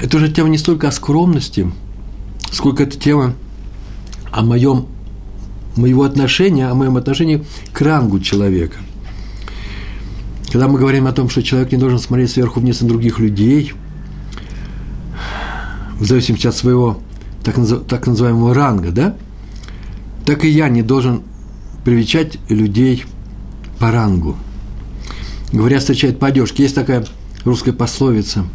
Это 0.00 0.16
уже 0.16 0.30
тема 0.30 0.48
не 0.48 0.58
столько 0.58 0.88
о 0.88 0.92
скромности, 0.92 1.70
сколько 2.50 2.82
это 2.82 2.98
тема 2.98 3.34
о 4.30 4.42
моем, 4.42 4.86
моего 5.76 6.04
отношения, 6.04 6.68
о 6.68 6.74
моем 6.74 6.96
отношении 6.96 7.44
к 7.72 7.80
рангу 7.80 8.20
человека. 8.20 8.76
Когда 10.50 10.68
мы 10.68 10.78
говорим 10.78 11.06
о 11.06 11.12
том, 11.12 11.28
что 11.28 11.42
человек 11.42 11.72
не 11.72 11.78
должен 11.78 11.98
смотреть 11.98 12.30
сверху 12.30 12.60
вниз 12.60 12.80
на 12.80 12.88
других 12.88 13.18
людей, 13.18 13.74
в 15.98 16.04
зависимости 16.04 16.46
от 16.46 16.54
своего 16.54 17.00
так, 17.42 17.56
так 17.88 18.06
называемого 18.06 18.54
ранга, 18.54 18.90
да, 18.90 19.16
так 20.24 20.44
и 20.44 20.48
я 20.48 20.68
не 20.68 20.82
должен 20.82 21.22
привечать 21.84 22.38
людей 22.48 23.04
по 23.78 23.90
рангу. 23.90 24.36
Говорят, 25.52 25.80
встречает 25.80 26.18
по 26.18 26.28
одежке. 26.28 26.64
Есть 26.64 26.74
такая 26.74 27.04
русская 27.44 27.72
пословица. 27.72 28.46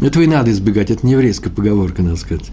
Этого 0.00 0.22
и 0.22 0.26
надо 0.26 0.50
избегать, 0.50 0.90
это 0.90 1.06
не 1.06 1.12
еврейская 1.12 1.50
поговорка, 1.50 2.02
надо 2.02 2.16
сказать. 2.16 2.50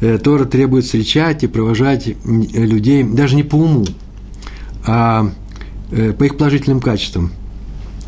Э, 0.00 0.18
Тора 0.18 0.44
требует 0.44 0.84
встречать 0.84 1.42
и 1.42 1.46
провожать 1.46 2.06
людей 2.24 3.02
даже 3.02 3.34
не 3.34 3.44
по 3.44 3.56
уму, 3.56 3.86
а 4.86 5.32
э, 5.90 6.12
по 6.12 6.24
их 6.24 6.36
положительным 6.36 6.80
качествам– 6.80 7.32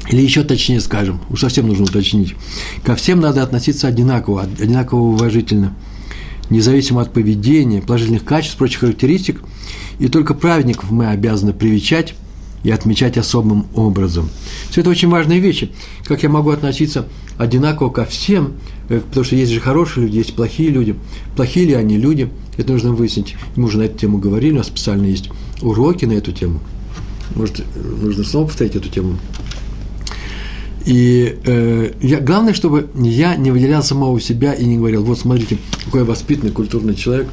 или 0.09 0.21
еще 0.21 0.45
точнее 0.45 0.81
скажем, 0.81 1.21
уж 1.31 1.41
совсем 1.41 1.67
нужно 1.67 1.85
уточнить, 1.85 2.35
ко 2.83 2.95
всем 2.95 3.21
надо 3.21 3.43
относиться 3.43 3.89
одинаково, 3.89 4.43
одинаково 4.43 5.01
уважительно, 5.01 5.75
независимо 6.51 7.01
от 7.01 7.13
поведения, 7.13 7.81
положительных 7.81 8.25
качеств, 8.25 8.57
прочих 8.59 8.81
характеристик, 8.81 9.41
и 9.99 10.09
только 10.09 10.35
праведников 10.35 10.91
мы 10.91 11.09
обязаны 11.09 11.55
привечать 11.55 12.15
и 12.65 12.71
отмечать 12.71 13.17
особым 13.17 13.67
образом. 13.75 14.29
Все 14.71 14.81
это 14.81 14.91
очень 14.91 15.09
важные 15.09 15.39
вещи. 15.39 15.71
Как 16.05 16.23
я 16.23 16.29
могу 16.29 16.51
относиться 16.51 17.07
одинаково 17.39 17.91
ко 17.91 18.05
всем, 18.05 18.55
э, 18.89 19.01
потому 19.01 19.25
что 19.25 19.37
есть 19.37 19.53
же 19.53 19.61
хорошие 19.61 20.07
люди, 20.07 20.17
есть 20.17 20.35
плохие 20.35 20.71
люди. 20.71 20.97
Плохие 21.37 21.67
ли 21.67 21.75
они 21.75 21.99
люди, 21.99 22.31
это 22.57 22.73
нужно 22.73 22.93
выяснить. 22.93 23.37
Мы 23.55 23.67
уже 23.67 23.79
на 23.79 23.83
эту 23.83 23.99
тему 23.99 24.19
говорили, 24.19 24.55
у 24.55 24.59
нас 24.59 24.67
специально 24.67 25.07
есть 25.07 25.31
уроки 25.61 26.07
на 26.07 26.13
эту 26.13 26.33
тему. 26.33 26.61
Может, 27.35 27.65
нужно 27.77 28.25
снова 28.25 28.47
повторить 28.47 28.77
эту 28.77 28.89
тему. 28.89 29.19
И 30.87 31.39
э, 31.45 31.93
я, 32.01 32.21
главное, 32.21 32.55
чтобы 32.55 32.89
я 32.95 33.37
не 33.37 33.51
выделял 33.51 33.83
самого 33.83 34.21
себя 34.21 34.53
и 34.53 34.65
не 34.65 34.77
говорил, 34.77 35.03
вот 35.05 35.19
смотрите, 35.19 35.59
какой 35.85 36.01
я 36.01 36.07
воспитанный, 36.07 36.53
культурный 36.53 36.95
человек, 36.95 37.29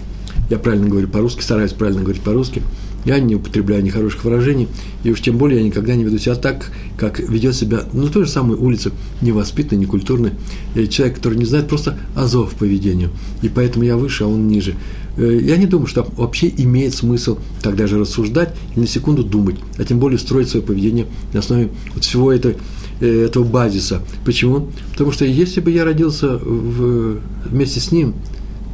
я 0.49 0.57
правильно 0.57 0.87
говорю 0.87 1.07
по-русски, 1.07 1.41
стараюсь 1.41 1.73
правильно 1.73 2.01
говорить 2.01 2.21
по-русски, 2.21 2.61
я 3.05 3.19
не 3.19 3.35
употребляю 3.35 3.83
нехороших 3.83 4.23
выражений, 4.23 4.67
и 5.03 5.11
уж 5.11 5.21
тем 5.21 5.37
более 5.37 5.59
я 5.59 5.65
никогда 5.65 5.95
не 5.95 6.03
веду 6.03 6.17
себя 6.17 6.35
так, 6.35 6.71
как 6.97 7.19
ведет 7.19 7.55
себя, 7.55 7.83
ну, 7.93 8.07
той 8.07 8.25
же 8.25 8.31
самой 8.31 8.57
улице, 8.57 8.91
невоспитанный, 9.21 9.81
некультурный 9.81 10.31
э, 10.75 10.87
человек, 10.87 11.17
который 11.17 11.37
не 11.37 11.45
знает 11.45 11.67
просто 11.67 11.97
азов 12.15 12.53
поведения, 12.55 13.09
и 13.41 13.49
поэтому 13.49 13.85
я 13.85 13.97
выше, 13.97 14.23
а 14.23 14.27
он 14.27 14.47
ниже. 14.47 14.75
Э, 15.17 15.39
я 15.41 15.57
не 15.57 15.65
думаю, 15.65 15.87
что 15.87 16.07
вообще 16.17 16.51
имеет 16.57 16.93
смысл 16.93 17.37
так 17.61 17.75
даже 17.75 17.99
рассуждать 17.99 18.55
и 18.75 18.79
на 18.79 18.87
секунду 18.87 19.23
думать, 19.23 19.55
а 19.77 19.83
тем 19.83 19.99
более 19.99 20.19
строить 20.19 20.49
свое 20.49 20.65
поведение 20.65 21.07
на 21.33 21.39
основе 21.39 21.69
вот 21.93 22.03
всего 22.03 22.31
этого 22.31 22.55
Э, 23.01 23.25
этого 23.25 23.43
базиса. 23.43 24.01
Почему? 24.23 24.67
Потому 24.91 25.11
что 25.11 25.25
если 25.25 25.59
бы 25.59 25.71
я 25.71 25.83
родился 25.85 26.37
в, 26.37 27.17
вместе 27.45 27.79
с 27.79 27.91
ним, 27.91 28.13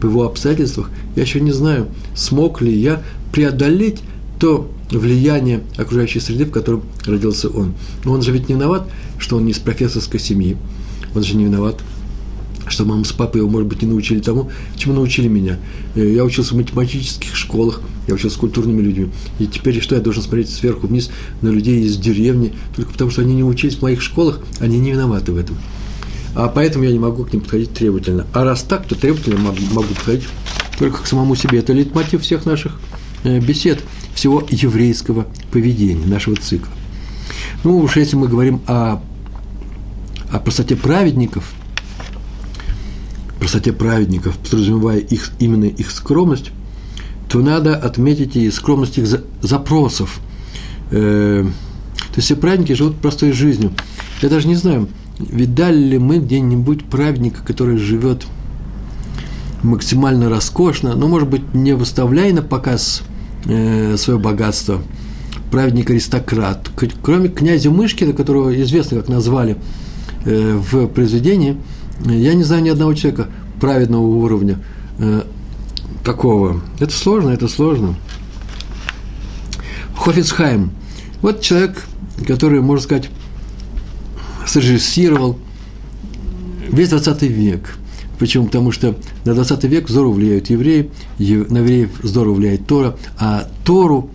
в 0.01 0.05
его 0.05 0.25
обстоятельствах, 0.25 0.89
я 1.15 1.21
еще 1.21 1.39
не 1.39 1.53
знаю, 1.53 1.87
смог 2.13 2.61
ли 2.61 2.77
я 2.77 3.01
преодолеть 3.31 4.01
то 4.39 4.69
влияние 4.91 5.63
окружающей 5.77 6.19
среды, 6.19 6.45
в 6.45 6.51
котором 6.51 6.83
родился 7.05 7.49
он. 7.49 7.73
Но 8.03 8.13
он 8.13 8.21
же 8.21 8.31
ведь 8.31 8.49
не 8.49 8.55
виноват, 8.55 8.87
что 9.17 9.37
он 9.37 9.45
не 9.45 9.51
из 9.51 9.59
профессорской 9.59 10.19
семьи. 10.19 10.57
Он 11.15 11.23
же 11.23 11.35
не 11.35 11.45
виноват, 11.45 11.81
что 12.67 12.85
мама 12.85 13.03
с 13.03 13.11
папой 13.11 13.39
его, 13.39 13.49
может 13.49 13.67
быть, 13.67 13.81
не 13.81 13.87
научили 13.87 14.19
тому, 14.19 14.51
чему 14.75 14.93
научили 14.93 15.27
меня. 15.27 15.57
Э, 15.95 16.07
я 16.07 16.23
учился 16.23 16.53
в 16.53 16.57
математических 16.57 17.35
школах, 17.35 17.81
я 18.07 18.13
учился 18.13 18.35
с 18.35 18.39
культурными 18.39 18.81
людьми. 18.81 19.09
И 19.39 19.47
теперь 19.47 19.81
что, 19.81 19.95
я 19.95 20.01
должен 20.01 20.23
смотреть 20.23 20.49
сверху 20.49 20.87
вниз 20.87 21.09
на 21.41 21.49
людей 21.49 21.83
из 21.83 21.97
деревни, 21.97 22.53
только 22.75 22.91
потому 22.91 23.11
что 23.11 23.21
они 23.21 23.35
не 23.35 23.43
учились 23.43 23.75
в 23.75 23.81
моих 23.81 24.01
школах, 24.01 24.39
они 24.59 24.79
не 24.79 24.91
виноваты 24.91 25.31
в 25.31 25.37
этом. 25.37 25.57
А 26.35 26.49
поэтому 26.49 26.85
я 26.85 26.91
не 26.91 26.99
могу 26.99 27.25
к 27.25 27.33
ним 27.33 27.41
подходить 27.41 27.73
требовательно. 27.73 28.27
А 28.33 28.43
раз 28.43 28.61
так, 28.61 28.85
то 28.85 28.95
требовательно 28.95 29.39
могу, 29.39 29.57
могу 29.71 29.93
подходить 29.93 30.27
только 30.77 31.01
к 31.01 31.07
самому 31.07 31.35
себе. 31.35 31.59
Это 31.59 31.73
лейтмотив 31.73 32.21
всех 32.21 32.45
наших 32.45 32.79
э, 33.23 33.39
бесед, 33.39 33.79
всего 34.17 34.43
еврейского 34.49 35.27
поведения, 35.51 36.07
нашего 36.07 36.35
цикла. 36.35 36.73
Ну, 37.63 37.77
уж 37.77 37.97
если 37.97 38.15
мы 38.15 38.27
говорим 38.27 38.61
о, 38.65 38.99
о 40.31 40.39
простоте 40.39 40.75
праведников, 40.75 41.53
простоте 43.37 43.73
праведников, 43.73 44.35
подразумевая 44.39 44.97
их, 44.97 45.31
именно 45.37 45.65
их 45.65 45.91
скромность, 45.91 46.51
то 47.29 47.39
надо 47.39 47.75
отметить 47.75 48.35
и 48.35 48.49
скромность 48.49 48.97
их 48.97 49.05
запросов. 49.41 50.19
Э, 50.89 51.45
то 51.97 52.15
есть 52.15 52.25
все 52.25 52.35
праведники 52.35 52.73
живут 52.73 52.95
простой 52.97 53.33
жизнью. 53.33 53.71
Я 54.23 54.29
даже 54.29 54.47
не 54.47 54.55
знаю, 54.55 54.89
видали 55.19 55.77
ли 55.77 55.99
мы 55.99 56.17
где-нибудь 56.17 56.85
праведника, 56.85 57.43
который 57.43 57.77
живет 57.77 58.25
максимально 59.61 60.27
роскошно, 60.27 60.95
но, 60.95 61.07
может 61.07 61.29
быть, 61.29 61.53
не 61.53 61.73
выставляя 61.73 62.33
на 62.33 62.41
показ 62.41 63.03
свое 63.47 64.19
богатство, 64.19 64.81
праведник-аристократ. 65.51 66.69
Кроме 67.01 67.29
князя 67.29 67.71
Мышкина, 67.71 68.13
которого 68.13 68.59
известно, 68.61 68.97
как 68.97 69.07
назвали 69.07 69.57
э, 70.25 70.55
в 70.55 70.87
произведении, 70.87 71.57
я 72.05 72.33
не 72.33 72.43
знаю 72.43 72.63
ни 72.63 72.69
одного 72.69 72.93
человека 72.93 73.27
праведного 73.59 74.05
уровня 74.05 74.59
э, 74.99 75.23
такого. 76.03 76.61
Это 76.79 76.93
сложно, 76.93 77.29
это 77.29 77.47
сложно. 77.47 77.95
Хофицхайм. 79.95 80.71
Вот 81.21 81.41
человек, 81.41 81.85
который, 82.27 82.61
можно 82.61 82.83
сказать, 82.83 83.09
срежиссировал 84.45 85.37
весь 86.69 86.89
20 86.89 87.23
век. 87.23 87.77
Почему? 88.19 88.45
Потому 88.45 88.71
что 88.71 88.97
на 89.25 89.33
20 89.33 89.63
век 89.65 89.89
здорово 89.89 90.13
влияют 90.13 90.49
евреи, 90.49 90.89
на 91.19 91.59
евреев 91.59 91.89
здорово 92.03 92.35
влияет 92.35 92.65
Тора, 92.67 92.97
а 93.17 93.47
Тору 93.63 94.09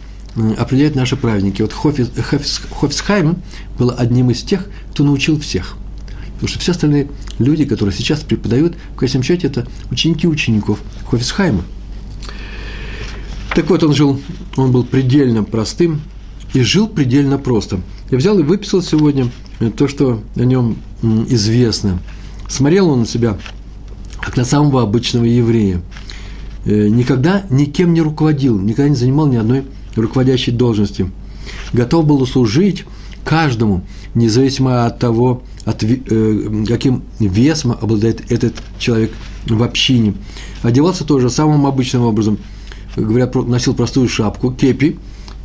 определяют 0.59 0.97
наши 0.97 1.17
праведники. 1.17 1.63
Вот 1.63 1.73
Хофис, 1.73 2.11
Хофис, 2.17 2.63
Хофисхайм 2.71 3.37
был 3.79 3.95
одним 3.97 4.31
из 4.31 4.43
тех, 4.43 4.67
кто 4.93 5.05
научил 5.05 5.39
всех. 5.39 5.77
Потому 6.35 6.49
что 6.49 6.59
все 6.59 6.73
остальные 6.73 7.09
люди, 7.39 7.65
которые 7.65 7.95
сейчас 7.95 8.21
преподают, 8.21 8.77
в 8.95 8.97
конечном 8.97 9.23
счете, 9.23 9.47
это 9.47 9.67
ученики 9.91 10.27
учеников 10.27 10.81
Хофисхайма. 11.09 11.63
Так 13.55 13.69
вот, 13.69 13.85
он 13.85 13.95
жил, 13.95 14.21
он 14.57 14.73
был 14.73 14.83
предельно 14.83 15.45
простым 15.45 16.01
и 16.55 16.63
жил 16.63 16.89
предельно 16.89 17.39
просто. 17.39 17.81
Я 18.11 18.19
взял 18.19 18.39
и 18.39 18.43
выписал 18.43 18.83
сегодня 18.83 19.31
то, 19.77 19.87
что 19.87 20.23
о 20.35 20.45
нем 20.45 20.79
известно. 21.29 22.01
Смотрел 22.49 22.89
он 22.89 23.01
на 23.01 23.07
себя, 23.07 23.39
как 24.23 24.37
на 24.37 24.45
самого 24.45 24.83
обычного 24.83 25.25
еврея. 25.25 25.83
Э, 26.65 26.89
никогда 26.89 27.43
никем 27.51 27.93
не 27.93 28.01
руководил, 28.01 28.59
никогда 28.59 28.89
не 28.89 28.97
занимал 28.97 29.27
ни 29.27 29.37
одной 29.37 29.65
руководящей 29.97 30.53
должности. 30.53 31.11
Готов 31.73 32.07
был 32.07 32.25
служить 32.27 32.85
каждому, 33.25 33.83
независимо 34.15 34.87
от 34.87 35.01
того, 35.01 35.43
от, 35.65 35.83
э, 35.83 36.65
каким 36.69 37.03
весом 37.19 37.73
обладает 37.73 38.31
этот 38.31 38.55
человек 38.79 39.13
в 39.47 39.63
общине. 39.63 40.15
Одевался 40.63 41.05
тоже 41.05 41.29
самым 41.29 41.67
обычным 41.67 42.03
образом. 42.03 42.39
Говорят, 42.95 43.35
носил 43.35 43.75
простую 43.75 44.09
шапку, 44.09 44.53
кепи 44.53 44.99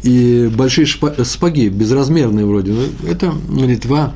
и 0.04 0.52
большие 0.56 0.86
спаги, 0.86 1.70
безразмерные 1.70 2.46
вроде. 2.46 2.74
Но 2.74 2.82
ну, 3.02 3.10
это 3.10 3.34
Литва, 3.50 4.14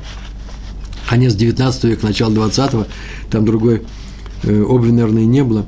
конец 1.08 1.34
19 1.34 1.84
века, 1.84 2.06
начало 2.06 2.32
20 2.32 2.86
там 3.30 3.44
другой 3.44 3.82
обуви, 4.44 4.90
наверное, 4.90 5.24
не 5.24 5.42
было. 5.44 5.66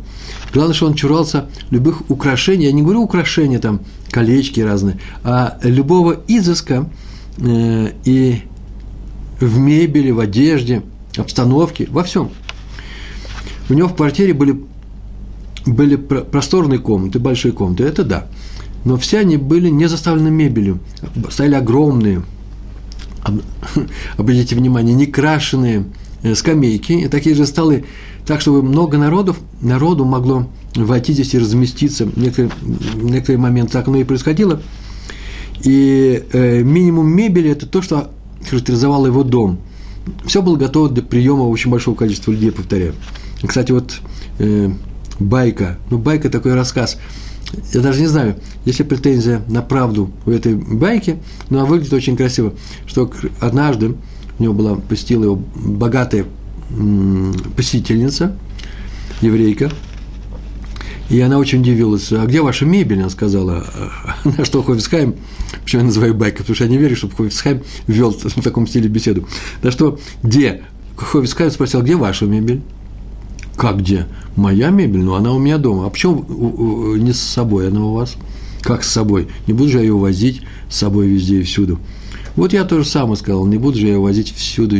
Главное, 0.53 0.75
что 0.75 0.87
он 0.87 0.95
чурался 0.95 1.47
любых 1.71 2.11
украшений. 2.11 2.67
Я 2.67 2.73
не 2.73 2.83
говорю 2.83 3.03
украшения, 3.03 3.59
там, 3.59 3.81
колечки 4.11 4.61
разные, 4.61 4.99
а 5.25 5.59
любого 5.63 6.21
изыска 6.29 6.89
э, 7.39 7.93
и 8.05 8.43
в 9.41 9.59
мебели, 9.59 10.11
в 10.11 10.21
одежде, 10.21 10.83
обстановке, 11.17 11.89
во 11.91 12.05
всем. 12.05 12.31
У 13.69 13.75
него 13.75 13.89
в 13.89 13.97
квартире 13.97 14.35
были, 14.35 14.61
были 15.67 15.97
просторные 15.97 16.79
комнаты, 16.79 17.19
большие 17.19 17.53
комнаты, 17.53 17.85
это 17.85 18.05
да. 18.05 18.27
Но 18.85 18.97
все 18.97 19.21
они 19.21 19.37
были 19.37 19.71
не 19.71 19.89
заставлены 19.89 20.31
мебелью, 20.31 20.79
стояли 21.31 21.55
огромные, 21.55 22.23
обратите 24.17 24.55
внимание, 24.55 24.95
не 24.95 25.07
крашеные 25.07 25.81
э, 25.81 26.04
скамейки, 26.35 26.93
и 26.93 27.09
такие 27.09 27.35
же 27.35 27.45
столы, 27.47 27.85
так, 28.27 28.41
чтобы 28.41 28.63
много 28.63 28.97
народов, 28.97 29.39
народу 29.61 30.05
могло 30.05 30.49
войти 30.75 31.13
здесь 31.13 31.35
и 31.35 31.39
разместиться. 31.39 32.09
Некоторые, 32.17 32.53
некоторые 32.95 33.39
моменты 33.39 33.73
так 33.73 33.87
оно 33.89 33.99
и 33.99 34.05
происходило. 34.05 34.63
И 35.63 36.23
э, 36.33 36.63
минимум 36.63 37.09
мебели– 37.09 37.51
это 37.51 37.67
то, 37.67 37.83
что 37.83 38.11
характеризовало 38.49 39.07
его 39.07 39.23
дом. 39.23 39.59
Все 40.25 40.43
было 40.43 40.57
готово 40.57 40.89
для 40.89 41.03
приема 41.03 41.43
очень 41.43 41.71
большого 41.71 41.95
количества 41.95 42.33
людей, 42.33 42.51
повторяю. 42.51 42.95
Кстати, 43.47 43.73
вот 43.73 44.01
э, 44.39 44.71
байка, 45.19 45.79
ну, 45.91 45.99
байка– 45.99 46.29
такой 46.31 46.55
рассказ. 46.55 46.99
Я 47.73 47.81
даже 47.81 48.01
не 48.01 48.07
знаю, 48.07 48.37
есть 48.65 48.79
ли 48.81 48.85
претензия 48.85 49.43
на 49.49 49.63
правду 49.63 50.11
у 50.27 50.31
этой 50.31 50.55
байки, 50.55 51.19
но 51.51 51.61
она 51.61 51.67
выглядит 51.67 51.93
очень 51.93 52.17
красиво, 52.17 52.55
что 52.87 53.11
однажды 53.41 53.95
у 54.39 54.43
него 54.43 54.55
была, 54.55 54.75
посетила 54.77 55.25
его 55.25 55.37
богатая 55.55 56.27
посетительница, 57.57 58.37
еврейка, 59.21 59.71
и 61.11 61.21
она 61.21 61.39
очень 61.39 61.61
удивилась, 61.61 62.11
а 62.13 62.25
где 62.27 62.41
ваша 62.41 62.65
мебель? 62.65 63.01
Она 63.01 63.11
сказала, 63.11 63.67
на 64.25 64.45
что 64.45 64.63
Хофисхайм, 64.63 65.15
почему 65.63 65.83
я 65.83 65.87
называю 65.87 66.15
байкой, 66.15 66.39
потому 66.39 66.55
что 66.55 66.65
я 66.65 66.71
не 66.71 66.79
верю, 66.79 66.97
чтобы 66.97 67.15
Хофисхайм 67.15 67.63
вел 67.87 68.11
в 68.11 68.43
таком 68.43 68.67
стиле 68.67 68.89
беседу. 68.89 69.29
На 69.63 69.71
что, 69.71 69.99
где? 70.23 70.63
Хофисхайм 70.97 71.51
спросил, 71.51 71.83
где 71.83 71.97
ваша 71.97 72.27
мебель? 72.27 72.63
Как 73.57 73.79
где? 73.79 74.07
Моя 74.35 74.71
мебель? 74.71 75.03
Ну, 75.03 75.15
она 75.15 75.33
у 75.33 75.39
меня 75.39 75.59
дома. 75.59 75.87
А 75.87 75.91
почему 75.91 76.97
не 76.97 77.13
с 77.13 77.21
собой 77.21 77.69
она 77.69 77.85
у 77.85 77.93
вас? 77.95 78.17
Как 78.63 78.83
с 78.83 78.91
собой? 78.91 79.29
Не 79.47 79.53
буду 79.53 79.69
же 79.69 79.79
я 79.79 79.85
ее 79.85 79.97
возить 79.97 80.43
с 80.71 80.79
собой 80.79 81.07
везде 81.07 81.41
и 81.41 81.43
всюду. 81.43 81.79
Вот 82.37 82.53
я 82.53 82.65
тоже 82.65 82.85
самое 82.89 83.17
сказал, 83.17 83.47
не 83.47 83.59
буду 83.59 83.79
же 83.79 83.87
я 83.87 83.99
возить 83.99 84.35
всюду, 84.35 84.77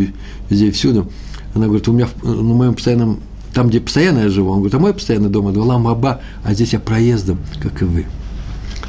везде 0.51 0.71
всюду. 0.73 1.11
Она 1.55 1.67
говорит, 1.67 1.87
у 1.89 1.93
меня 1.93 2.09
на 2.23 2.43
моем 2.43 2.75
постоянном, 2.75 3.21
там, 3.53 3.69
где 3.69 3.81
постоянно 3.81 4.21
я 4.21 4.29
живу, 4.29 4.51
он 4.51 4.59
говорит, 4.59 4.75
а 4.75 4.79
мой 4.81 4.93
постоянный 4.93 5.29
дом– 5.29 5.49
это 5.49 5.61
Ламаба, 5.61 6.21
а 6.43 6.55
здесь 6.55 6.73
я 6.73 6.81
проездом, 6.81 7.39
как 7.61 7.83
и 7.83 7.85
вы. 7.85 8.07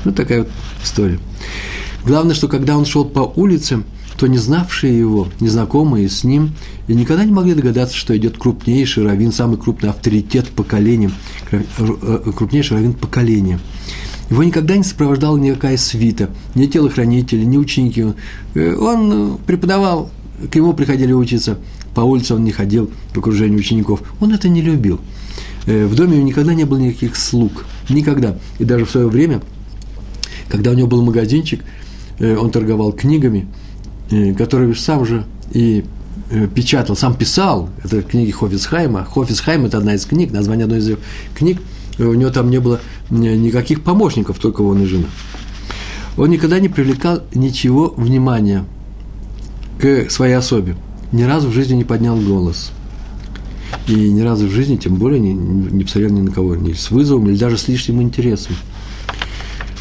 Ну, 0.04 0.12
такая 0.12 0.40
вот 0.40 0.50
история. 0.84 1.20
Главное, 2.06 2.36
что 2.36 2.48
когда 2.48 2.78
он 2.78 2.86
шел 2.86 3.06
по 3.06 3.20
улице, 3.20 3.84
то 4.18 4.28
не 4.28 4.38
знавшие 4.38 4.98
его, 4.98 5.28
незнакомые 5.40 6.10
с 6.10 6.24
ним, 6.24 6.52
и 6.88 6.94
никогда 6.94 7.26
не 7.26 7.32
могли 7.32 7.54
догадаться, 7.54 7.96
что 7.96 8.16
идет 8.16 8.38
крупнейший 8.38 9.04
раввин, 9.04 9.32
самый 9.32 9.58
крупный 9.58 9.90
авторитет 9.90 10.48
поколения, 10.50 11.12
э, 11.52 11.62
крупнейший 12.36 12.78
раввин 12.78 12.94
поколения. 12.94 13.60
Его 14.30 14.44
никогда 14.44 14.76
не 14.76 14.84
сопровождала 14.84 15.38
никакая 15.38 15.78
свита, 15.78 16.30
ни 16.56 16.66
телохранители, 16.66 17.44
ни 17.44 17.58
ученики. 17.58 18.06
Э, 18.56 18.76
он 18.76 19.38
преподавал, 19.46 20.10
к 20.52 20.56
нему 20.56 20.74
приходили 20.74 21.14
учиться 21.14 21.58
по 21.96 22.02
улице 22.02 22.36
он 22.36 22.44
не 22.44 22.52
ходил 22.52 22.92
в 23.14 23.18
окружении 23.18 23.58
учеников. 23.58 24.04
Он 24.20 24.34
это 24.34 24.50
не 24.50 24.62
любил. 24.62 25.00
Э, 25.66 25.86
в 25.88 25.96
доме 25.96 26.14
у 26.14 26.16
него 26.18 26.28
никогда 26.28 26.54
не 26.54 26.66
было 26.66 26.78
никаких 26.78 27.16
слуг. 27.16 27.66
Никогда. 27.90 28.38
И 28.60 28.66
даже 28.66 28.86
в 28.86 28.92
свое 28.92 29.08
время, 29.08 29.42
когда 30.50 30.72
у 30.72 30.74
него 30.74 30.88
был 30.88 31.02
магазинчик, 31.02 31.64
э, 32.20 32.36
он 32.36 32.52
торговал 32.52 32.92
книгами, 32.92 33.48
э, 34.12 34.34
которые 34.34 34.76
сам 34.76 35.06
же 35.06 35.26
и 35.52 35.86
печатал, 36.56 36.96
сам 36.96 37.16
писал, 37.16 37.70
это 37.84 38.02
книги 38.02 38.32
Хофисхайма. 38.32 39.06
Хофисхайм– 39.06 39.66
это 39.68 39.78
одна 39.78 39.94
из 39.94 40.06
книг, 40.06 40.32
название 40.32 40.64
одной 40.64 40.80
из 40.80 40.98
книг. 41.36 41.62
У 41.98 42.14
него 42.14 42.30
там 42.30 42.50
не 42.50 42.60
было 42.60 42.82
никаких 43.10 43.84
помощников, 43.84 44.40
только 44.40 44.62
он 44.62 44.84
и 44.84 44.86
жена. 44.86 45.08
Он 46.18 46.30
никогда 46.30 46.60
не 46.60 46.70
привлекал 46.70 47.22
ничего 47.34 47.94
внимания 47.98 48.66
к 49.80 50.10
своей 50.10 50.34
особе 50.34 50.76
ни 51.16 51.24
разу 51.24 51.50
в 51.50 51.54
жизни 51.54 51.76
не 51.76 51.84
поднял 51.84 52.18
голос. 52.18 52.72
И 53.88 53.94
ни 53.94 54.22
разу 54.22 54.48
в 54.48 54.52
жизни, 54.52 54.78
тем 54.78 54.96
более, 54.96 55.20
не, 55.20 55.34
не 55.34 55.84
посмотрел 55.84 56.12
ни 56.12 56.22
на 56.22 56.32
кого, 56.32 56.56
ни 56.56 56.74
с 56.74 56.92
вызовом, 56.92 57.30
или 57.30 57.38
даже 57.38 57.58
с 57.58 57.68
лишним 57.68 58.02
интересом. 58.02 58.56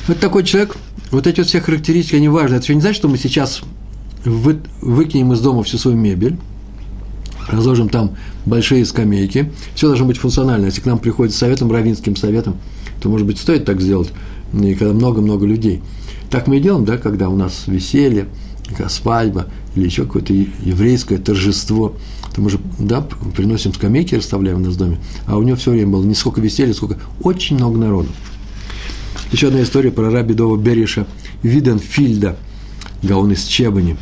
Вот 0.06 0.18
такой 0.18 0.44
человек, 0.44 0.76
вот 1.10 1.26
эти 1.26 1.40
вот 1.40 1.48
все 1.48 1.60
характеристики, 1.60 2.16
они 2.16 2.28
важны. 2.28 2.56
Это 2.56 2.64
еще 2.64 2.74
не 2.74 2.80
значит, 2.80 2.98
что 2.98 3.08
мы 3.08 3.18
сейчас 3.18 3.62
вы, 4.24 4.58
выкинем 4.80 5.32
из 5.32 5.40
дома 5.40 5.62
всю 5.62 5.78
свою 5.78 5.96
мебель, 5.96 6.36
разложим 7.48 7.88
там 7.88 8.16
большие 8.46 8.84
скамейки. 8.84 9.50
Все 9.74 9.88
должно 9.88 10.06
быть 10.06 10.18
функционально. 10.18 10.66
Если 10.66 10.80
к 10.80 10.86
нам 10.86 10.98
приходит 10.98 11.34
советом, 11.34 11.70
равинским 11.70 12.16
советом, 12.16 12.56
то, 13.00 13.08
может 13.08 13.26
быть, 13.26 13.38
стоит 13.38 13.64
так 13.64 13.80
сделать, 13.80 14.12
и 14.52 14.74
когда 14.74 14.94
много-много 14.94 15.46
людей. 15.46 15.82
Так 16.30 16.46
мы 16.46 16.56
и 16.56 16.60
делаем, 16.60 16.84
да, 16.84 16.96
когда 16.96 17.28
у 17.28 17.36
нас 17.36 17.64
веселье, 17.66 18.26
свадьба 18.88 19.46
или 19.76 19.84
еще 19.84 20.04
какое-то 20.04 20.32
еврейское 20.32 21.18
торжество, 21.18 21.94
то 22.34 22.40
мы 22.40 22.50
же, 22.50 22.58
да, 22.78 23.06
приносим 23.36 23.74
скамейки, 23.74 24.14
расставляем 24.14 24.58
у 24.58 24.60
нас 24.60 24.74
в 24.74 24.78
доме, 24.78 24.98
а 25.26 25.36
у 25.36 25.42
него 25.42 25.56
все 25.56 25.70
время 25.70 25.92
было 25.92 26.04
не 26.04 26.14
сколько 26.14 26.40
веселья, 26.40 26.72
сколько 26.72 26.98
очень 27.20 27.56
много 27.56 27.78
народу. 27.78 28.08
Еще 29.32 29.48
одна 29.48 29.62
история 29.62 29.90
про 29.90 30.10
раби 30.10 30.34
Дова 30.34 30.56
Бериша 30.56 31.06
Виденфильда, 31.42 32.36
Гаон 33.02 33.32
из 33.32 33.44
Чебани. 33.44 33.96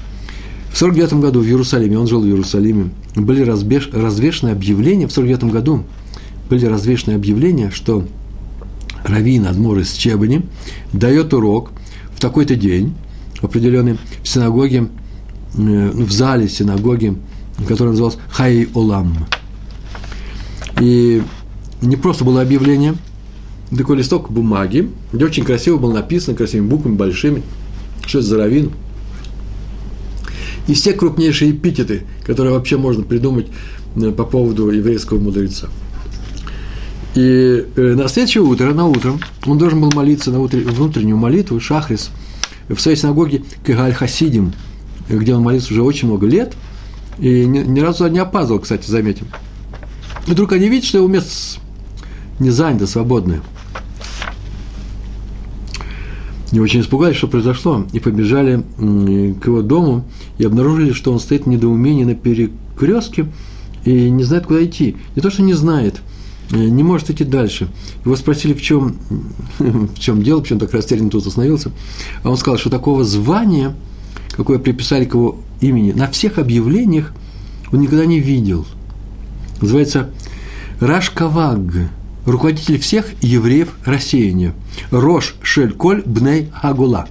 В 0.72 0.78
49 0.78 1.14
году 1.14 1.40
в 1.40 1.44
Иерусалиме, 1.44 1.98
он 1.98 2.06
жил 2.06 2.22
в 2.22 2.26
Иерусалиме, 2.26 2.90
были 3.14 3.42
разбеж, 3.42 3.90
развешены 3.92 4.50
объявления, 4.50 5.06
в 5.06 5.12
49 5.12 5.52
году 5.52 5.84
были 6.48 6.64
развешены 6.64 7.14
объявления, 7.14 7.70
что 7.70 8.06
Равин 9.04 9.46
Адмор 9.46 9.78
из 9.78 9.92
Чебани 9.92 10.42
дает 10.92 11.34
урок 11.34 11.72
в 12.14 12.20
такой-то 12.20 12.56
день, 12.56 12.94
определенный, 13.42 13.98
в 14.22 14.28
синагоге, 14.28 14.88
э, 15.56 15.90
в 15.90 16.10
зале 16.10 16.48
синагоги, 16.48 17.16
который 17.68 17.90
назывался 17.90 18.18
Хай 18.30 18.68
Олам. 18.74 19.26
И 20.80 21.22
не 21.82 21.96
просто 21.96 22.24
было 22.24 22.40
объявление, 22.40 22.94
такой 23.76 23.96
листок 23.98 24.30
бумаги, 24.30 24.90
где 25.12 25.24
очень 25.24 25.44
красиво 25.44 25.78
было 25.78 25.92
написано, 25.92 26.36
красивыми 26.36 26.68
буквами, 26.68 26.94
большими, 26.94 27.42
что 28.06 28.20
это 28.20 28.28
за 28.28 28.38
раввин. 28.38 28.70
И 30.68 30.74
все 30.74 30.92
крупнейшие 30.92 31.52
эпитеты, 31.52 32.02
которые 32.24 32.54
вообще 32.54 32.76
можно 32.76 33.02
придумать 33.02 33.46
э, 33.96 34.10
по 34.10 34.24
поводу 34.24 34.70
еврейского 34.70 35.18
мудреца. 35.18 35.68
И 37.14 37.66
э, 37.76 37.94
на 37.94 38.08
следующее 38.08 38.42
утро, 38.42 38.72
на 38.72 38.86
утро, 38.86 39.18
он 39.44 39.58
должен 39.58 39.80
был 39.80 39.90
молиться 39.92 40.30
на 40.30 40.40
внутреннюю 40.40 41.16
молитву, 41.16 41.60
шахрис, 41.60 42.10
в 42.68 42.78
своей 42.78 42.96
синагоге 42.96 43.42
Кегаль 43.66 43.92
Хасидим, 43.92 44.52
где 45.08 45.34
он 45.34 45.42
молится 45.42 45.72
уже 45.72 45.82
очень 45.82 46.08
много 46.08 46.26
лет, 46.26 46.54
и 47.18 47.44
ни, 47.44 47.58
ни 47.58 47.80
разу 47.80 48.06
не 48.08 48.18
опаздывал, 48.18 48.60
кстати, 48.60 48.88
заметим. 48.88 49.26
И 50.26 50.30
вдруг 50.30 50.52
они 50.52 50.68
видят, 50.68 50.86
что 50.86 50.98
его 50.98 51.08
место 51.08 51.60
не 52.38 52.50
занято, 52.50 52.86
свободное. 52.86 53.42
И 56.52 56.58
очень 56.58 56.82
испугались, 56.82 57.16
что 57.16 57.28
произошло, 57.28 57.86
и 57.92 57.98
побежали 57.98 58.62
к 58.76 59.46
его 59.46 59.62
дому, 59.62 60.04
и 60.36 60.44
обнаружили, 60.44 60.92
что 60.92 61.10
он 61.10 61.18
стоит 61.18 61.44
в 61.44 61.48
недоумении 61.48 62.04
на 62.04 62.14
перекрестке 62.14 63.26
и 63.84 64.10
не 64.10 64.22
знает, 64.22 64.46
куда 64.46 64.62
идти. 64.62 64.96
Не 65.16 65.22
то, 65.22 65.30
что 65.30 65.42
не 65.42 65.54
знает, 65.54 66.02
э, 66.50 66.56
не 66.56 66.82
может 66.82 67.08
идти 67.08 67.24
дальше. 67.24 67.68
Его 68.04 68.16
спросили, 68.16 68.52
в 68.52 68.60
чем, 68.60 68.96
в 69.58 69.98
чем 69.98 70.22
дело, 70.22 70.40
почему 70.40 70.60
так 70.60 70.74
растерянно 70.74 71.08
тут 71.08 71.26
остановился. 71.26 71.72
А 72.22 72.30
он 72.30 72.36
сказал, 72.36 72.58
что 72.58 72.68
такого 72.68 73.02
звания, 73.02 73.74
какое 74.36 74.58
приписали 74.58 75.06
к 75.06 75.14
его 75.14 75.38
имени, 75.62 75.92
на 75.92 76.06
всех 76.10 76.38
объявлениях 76.38 77.14
он 77.72 77.80
никогда 77.80 78.04
не 78.04 78.20
видел. 78.20 78.66
Называется 79.62 80.10
Рашкаваг– 80.80 81.90
руководитель 82.26 82.78
всех 82.78 83.06
евреев 83.20 83.70
рассеяния. 83.84 84.54
Рош 84.90 85.34
Шельколь 85.42 86.02
Бней 86.04 86.50
Агула. 86.60 87.08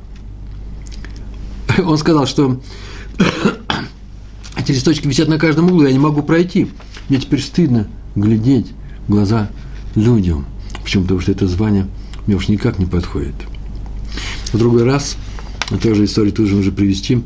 Он 1.84 1.98
сказал, 1.98 2.28
что 2.28 2.62
эти 4.58 4.72
листочки 4.72 5.08
висят 5.08 5.28
на 5.28 5.38
каждом 5.38 5.68
углу, 5.68 5.84
я 5.84 5.92
не 5.92 6.00
могу 6.00 6.22
пройти. 6.22 6.68
Мне 7.10 7.20
теперь 7.20 7.42
стыдно 7.42 7.88
глядеть 8.16 8.68
в 9.08 9.12
глаза 9.12 9.50
людям. 9.96 10.46
Почему? 10.82 11.04
Потому 11.04 11.20
что 11.20 11.32
это 11.32 11.48
звание 11.48 11.88
мне 12.28 12.36
уж 12.36 12.48
никак 12.48 12.80
не 12.80 12.86
подходит. 12.86 13.36
В 14.54 14.58
другой 14.58 14.84
раз, 14.84 15.18
тоже 15.82 16.06
историю 16.06 16.34
тоже 16.34 16.56
уже 16.56 16.72
привести, 16.72 17.24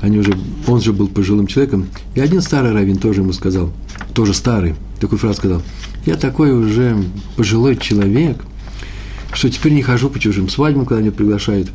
они 0.00 0.18
уже, 0.18 0.36
он 0.66 0.80
же 0.82 0.92
был 0.92 1.08
пожилым 1.08 1.46
человеком, 1.46 1.86
и 2.14 2.20
один 2.20 2.42
старый 2.42 2.72
раввин 2.72 2.98
тоже 2.98 3.22
ему 3.22 3.32
сказал, 3.32 3.72
тоже 4.14 4.34
старый, 4.34 4.74
такую 5.00 5.18
фразу 5.18 5.38
сказал– 5.38 5.62
я 6.06 6.16
такой 6.16 6.52
уже 6.52 6.96
пожилой 7.36 7.76
человек, 7.76 8.38
что 9.32 9.50
теперь 9.50 9.72
не 9.72 9.82
хожу 9.82 10.08
по 10.08 10.18
чужим 10.18 10.48
свадьбам, 10.48 10.86
когда 10.86 11.02
меня 11.02 11.12
приглашают. 11.12 11.68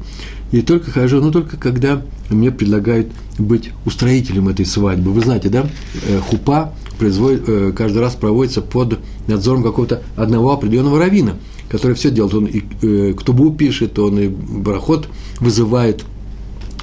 И 0.52 0.62
только 0.62 0.90
хожу, 0.90 1.22
но 1.22 1.32
только 1.32 1.58
когда 1.58 2.02
мне 2.30 2.50
предлагают 2.52 3.12
быть 3.38 3.72
устроителем 3.86 4.48
этой 4.48 4.66
свадьбы. 4.66 5.12
Вы 5.12 5.22
знаете, 5.22 5.50
да, 5.50 5.70
э, 6.08 6.20
хупа 6.20 6.74
производит, 6.98 7.44
э, 7.48 7.74
каждый 7.76 8.00
раз 8.00 8.16
проводится 8.16 8.62
под 8.62 9.00
надзором 9.28 9.64
какого-то 9.64 10.02
одного 10.16 10.52
определенного 10.54 10.98
равина, 10.98 11.36
который 11.70 11.96
все 11.96 12.10
делает. 12.10 12.34
Он 12.34 12.46
и 12.46 12.64
э, 12.82 13.14
ктубу 13.14 13.52
пишет, 13.54 14.00
он 14.00 14.18
и 14.18 14.28
бараход 14.28 15.08
вызывает 15.40 16.06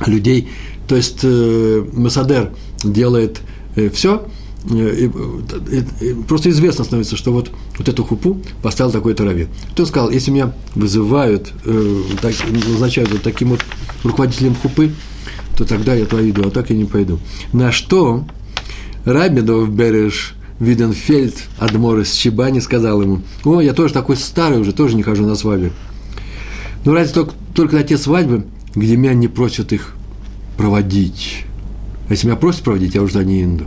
людей. 0.06 0.48
То 0.86 0.96
есть 0.96 1.22
Масадер 1.92 2.52
делает 2.82 3.40
все, 3.92 4.26
Э, 4.70 5.08
и, 6.00 6.14
просто 6.26 6.50
известно 6.50 6.84
становится, 6.84 7.16
что 7.16 7.32
вот, 7.32 7.50
вот 7.76 7.88
эту 7.88 8.04
хупу 8.04 8.40
поставил 8.62 8.92
такой-то. 8.92 9.28
Кто 9.72 9.86
сказал, 9.86 10.10
если 10.10 10.30
меня 10.30 10.52
вызывают, 10.74 11.52
э, 11.64 12.02
так, 12.20 12.34
назначают 12.50 13.10
вот 13.10 13.22
таким 13.22 13.50
вот 13.50 13.60
руководителем 14.04 14.54
хупы, 14.54 14.92
то 15.56 15.64
тогда 15.64 15.94
я 15.94 16.04
туда 16.04 16.28
иду, 16.28 16.46
а 16.46 16.50
так 16.50 16.70
я 16.70 16.76
не 16.76 16.84
пойду. 16.84 17.18
На 17.52 17.72
что 17.72 18.24
Рабинов 19.04 19.70
Береш 19.70 20.34
Виденфельд, 20.60 21.34
Адмор 21.58 22.00
из 22.00 22.12
Чебани, 22.12 22.60
сказал 22.60 23.00
ему, 23.02 23.22
о, 23.44 23.60
я 23.60 23.72
тоже 23.72 23.94
такой 23.94 24.16
старый 24.16 24.60
уже, 24.60 24.72
тоже 24.72 24.96
не 24.96 25.02
хожу 25.02 25.26
на 25.26 25.34
свадьбы. 25.34 25.72
Но 26.84 26.94
разве 26.94 27.14
только, 27.14 27.34
только 27.54 27.76
на 27.76 27.82
те 27.82 27.96
свадьбы, 27.96 28.44
где 28.74 28.96
меня 28.96 29.14
не 29.14 29.28
просят 29.28 29.72
их 29.72 29.94
проводить. 30.56 31.44
А 32.08 32.12
если 32.12 32.26
меня 32.26 32.36
просят 32.36 32.62
проводить, 32.62 32.94
я 32.94 33.02
уже 33.02 33.24
не 33.24 33.44
иду 33.44 33.64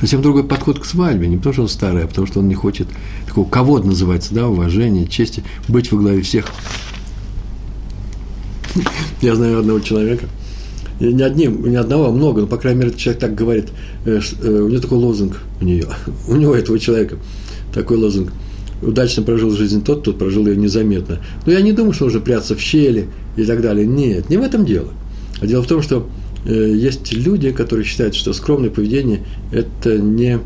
совсем 0.00 0.22
другой 0.22 0.44
подход 0.44 0.78
к 0.78 0.84
свадьбе, 0.84 1.28
не 1.28 1.36
потому 1.36 1.52
что 1.52 1.62
он 1.62 1.68
старый, 1.68 2.04
а 2.04 2.06
потому 2.06 2.26
что 2.26 2.40
он 2.40 2.48
не 2.48 2.54
хочет 2.54 2.88
такого 3.26 3.48
ковод 3.48 3.84
называется, 3.84 4.34
да, 4.34 4.48
уважения, 4.48 5.06
чести, 5.06 5.42
быть 5.68 5.90
во 5.92 5.98
главе 5.98 6.22
всех. 6.22 6.46
Я 9.22 9.34
знаю 9.34 9.60
одного 9.60 9.80
человека, 9.80 10.26
не 11.00 11.22
одним, 11.22 11.68
не 11.68 11.76
одного, 11.76 12.06
а 12.06 12.10
много, 12.10 12.42
но, 12.42 12.46
по 12.46 12.56
крайней 12.56 12.80
мере, 12.80 12.92
человек 12.94 13.20
так 13.20 13.34
говорит, 13.34 13.68
э, 14.04 14.20
э, 14.42 14.60
у 14.60 14.68
него 14.68 14.80
такой 14.80 14.98
лозунг, 14.98 15.40
у 15.60 15.64
нее, 15.64 15.86
у 16.28 16.36
него, 16.36 16.54
этого 16.54 16.78
человека, 16.78 17.16
такой 17.72 17.96
лозунг, 17.96 18.32
удачно 18.82 19.22
прожил 19.22 19.50
жизнь 19.50 19.82
тот, 19.82 20.02
кто 20.02 20.12
прожил 20.12 20.46
ее 20.46 20.56
незаметно. 20.56 21.18
Но 21.44 21.52
я 21.52 21.60
не 21.60 21.72
думаю, 21.72 21.92
что 21.92 22.06
уже 22.06 22.20
прятаться 22.20 22.54
в 22.54 22.60
щели 22.60 23.08
и 23.36 23.44
так 23.44 23.62
далее. 23.62 23.86
Нет, 23.86 24.28
не 24.28 24.36
в 24.36 24.42
этом 24.42 24.64
дело. 24.64 24.88
А 25.40 25.46
дело 25.46 25.62
в 25.62 25.66
том, 25.66 25.82
что 25.82 26.08
есть 26.52 27.12
люди, 27.12 27.50
которые 27.50 27.84
считают, 27.84 28.14
что 28.14 28.32
скромное 28.32 28.70
поведение– 28.70 29.20
это 29.52 29.98
не 29.98 30.40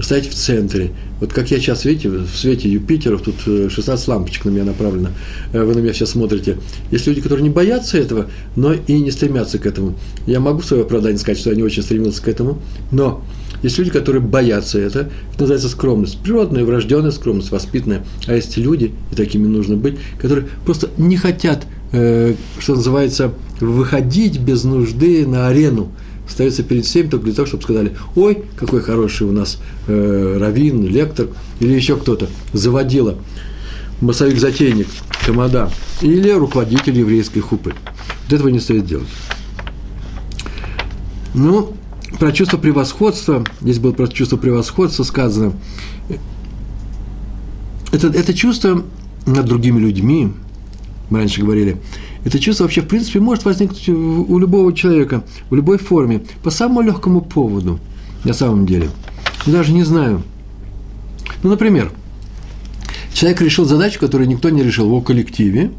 стоять 0.00 0.28
в 0.28 0.34
центре. 0.34 0.90
Вот 1.20 1.32
как 1.32 1.50
я 1.50 1.58
сейчас, 1.58 1.84
видите, 1.84 2.08
в 2.08 2.28
свете 2.34 2.68
Юпитеров, 2.68 3.22
тут 3.22 3.36
16 3.40 3.86
э, 3.86 4.10
лампочек 4.10 4.44
на 4.44 4.50
меня 4.50 4.64
направлено, 4.64 5.10
э, 5.52 5.62
вы 5.62 5.74
на 5.74 5.78
меня 5.78 5.92
сейчас 5.92 6.10
смотрите. 6.10 6.58
Есть 6.90 7.06
люди, 7.06 7.20
которые 7.20 7.42
не 7.42 7.50
боятся 7.50 7.96
этого, 7.96 8.26
но 8.54 8.74
и 8.74 9.00
не 9.00 9.10
стремятся 9.10 9.58
к 9.58 9.66
этому. 9.66 9.98
Я 10.26 10.40
могу 10.40 10.60
свое 10.62 10.82
оправдание 10.82 11.18
сказать, 11.18 11.38
что 11.38 11.50
я 11.50 11.56
не 11.56 11.62
очень 11.62 11.82
стремился 11.82 12.22
к 12.22 12.28
этому, 12.28 12.58
но 12.90 13.24
есть 13.62 13.78
люди, 13.78 13.90
которые 13.90 14.20
боятся 14.20 14.78
это, 14.78 15.08
это 15.32 15.40
называется 15.40 15.70
скромность. 15.70 16.18
Природная, 16.18 16.64
врожденная 16.64 17.10
скромность, 17.10 17.50
воспитанная. 17.50 18.04
А 18.26 18.34
есть 18.34 18.58
люди, 18.58 18.92
и 19.10 19.14
такими 19.14 19.46
нужно 19.46 19.76
быть, 19.76 19.96
которые 20.20 20.46
просто 20.64 20.90
не 20.98 21.16
хотят 21.16 21.66
Э, 21.66 21.75
что 21.90 22.74
называется, 22.74 23.32
выходить 23.60 24.38
без 24.38 24.64
нужды 24.64 25.26
на 25.26 25.48
арену, 25.48 25.92
ставиться 26.28 26.62
перед 26.62 26.84
всеми 26.84 27.08
только 27.08 27.26
для 27.26 27.34
того, 27.34 27.46
чтобы 27.46 27.62
сказали, 27.62 27.96
ой, 28.14 28.44
какой 28.56 28.80
хороший 28.80 29.26
у 29.26 29.32
нас 29.32 29.58
э, 29.86 30.36
раввин, 30.38 30.86
лектор 30.86 31.28
или 31.60 31.72
еще 31.72 31.96
кто-то, 31.96 32.28
заводила, 32.52 33.16
массовик-затейник, 34.00 34.88
тамада, 35.24 35.70
или 36.02 36.30
руководитель 36.30 36.98
еврейской 36.98 37.40
хупы. 37.40 37.74
Вот 38.24 38.32
этого 38.32 38.48
не 38.48 38.60
стоит 38.60 38.86
делать. 38.86 39.08
Ну, 41.34 41.74
про 42.18 42.32
чувство 42.32 42.56
превосходства, 42.56 43.44
здесь 43.60 43.78
было 43.78 43.92
про 43.92 44.08
чувство 44.08 44.36
превосходства 44.36 45.04
сказано, 45.04 45.52
это, 47.92 48.08
это 48.08 48.34
чувство 48.34 48.82
над 49.26 49.46
другими 49.46 49.78
людьми, 49.78 50.32
мы 51.10 51.18
раньше 51.18 51.42
говорили, 51.42 51.76
это 52.24 52.38
чувство 52.38 52.64
вообще, 52.64 52.80
в 52.80 52.88
принципе, 52.88 53.20
может 53.20 53.44
возникнуть 53.44 53.88
у 53.88 54.38
любого 54.38 54.72
человека, 54.72 55.24
в 55.50 55.54
любой 55.54 55.78
форме, 55.78 56.22
по 56.42 56.50
самому 56.50 56.80
легкому 56.80 57.20
поводу, 57.20 57.78
на 58.24 58.32
самом 58.32 58.66
деле. 58.66 58.90
Даже 59.46 59.72
не 59.72 59.84
знаю. 59.84 60.22
Ну, 61.42 61.50
например, 61.50 61.92
человек 63.12 63.40
решил 63.40 63.64
задачу, 63.64 64.00
которую 64.00 64.28
никто 64.28 64.50
не 64.50 64.62
решил 64.62 64.86
в 64.86 64.88
его 64.88 65.00
коллективе, 65.00 65.70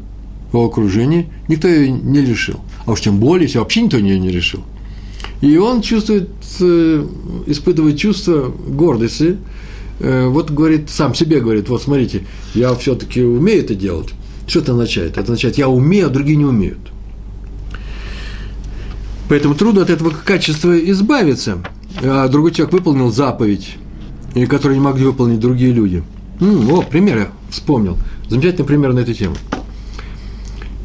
в 0.50 0.54
его 0.54 0.66
окружении, 0.66 1.28
никто 1.48 1.68
ее 1.68 1.90
не 1.90 2.22
решил. 2.22 2.60
А 2.86 2.92
уж 2.92 3.02
тем 3.02 3.18
более, 3.18 3.46
если 3.46 3.58
вообще 3.58 3.82
никто 3.82 3.98
ее 3.98 4.18
не 4.18 4.30
решил. 4.30 4.62
И 5.40 5.56
он 5.56 5.82
чувствует, 5.82 6.30
э, 6.60 7.06
испытывает 7.46 7.98
чувство 7.98 8.52
гордости, 8.66 9.36
э, 10.00 10.26
вот 10.26 10.50
говорит, 10.50 10.90
сам 10.90 11.14
себе 11.14 11.40
говорит, 11.40 11.68
вот 11.68 11.82
смотрите, 11.82 12.22
я 12.54 12.74
все-таки 12.74 13.22
умею 13.22 13.60
это 13.60 13.74
делать, 13.74 14.08
что 14.48 14.60
это 14.60 14.72
означает? 14.72 15.12
Это 15.12 15.22
означает, 15.22 15.58
я 15.58 15.68
умею, 15.68 16.06
а 16.06 16.10
другие 16.10 16.36
не 16.36 16.44
умеют. 16.44 16.78
Поэтому 19.28 19.54
трудно 19.54 19.82
от 19.82 19.90
этого 19.90 20.10
качества 20.10 20.76
избавиться. 20.90 21.58
А 22.02 22.28
другой 22.28 22.52
человек 22.52 22.72
выполнил 22.72 23.12
заповедь, 23.12 23.76
которую 24.48 24.78
не 24.78 24.84
могли 24.84 25.04
выполнить 25.04 25.40
другие 25.40 25.72
люди. 25.72 26.02
М-м, 26.40 26.72
о, 26.72 26.82
пример 26.82 27.18
я 27.18 27.28
вспомнил. 27.50 27.98
Замечательный 28.28 28.64
пример 28.64 28.92
на 28.92 29.00
эту 29.00 29.14
тему. 29.14 29.36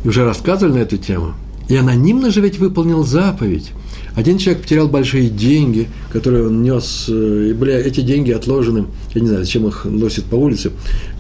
И 0.04 0.08
уже 0.08 0.26
рассказывали 0.26 0.74
на 0.74 0.80
эту 0.80 0.98
тему. 0.98 1.34
И 1.70 1.76
анонимно 1.76 2.32
же 2.32 2.42
ведь 2.42 2.60
выполнил 2.60 3.04
заповедь. 3.04 3.72
Один 4.16 4.38
человек 4.38 4.64
потерял 4.64 4.88
большие 4.88 5.30
деньги, 5.30 5.88
которые 6.12 6.48
он 6.48 6.62
нес, 6.62 7.06
э, 7.08 7.48
и 7.50 7.54
были 7.54 7.74
эти 7.74 8.02
деньги 8.02 8.32
отложены, 8.32 8.86
я 9.16 9.22
не 9.22 9.28
знаю, 9.28 9.44
зачем 9.44 9.68
их 9.68 9.86
носит 9.86 10.26
по 10.26 10.36
улице, 10.36 10.72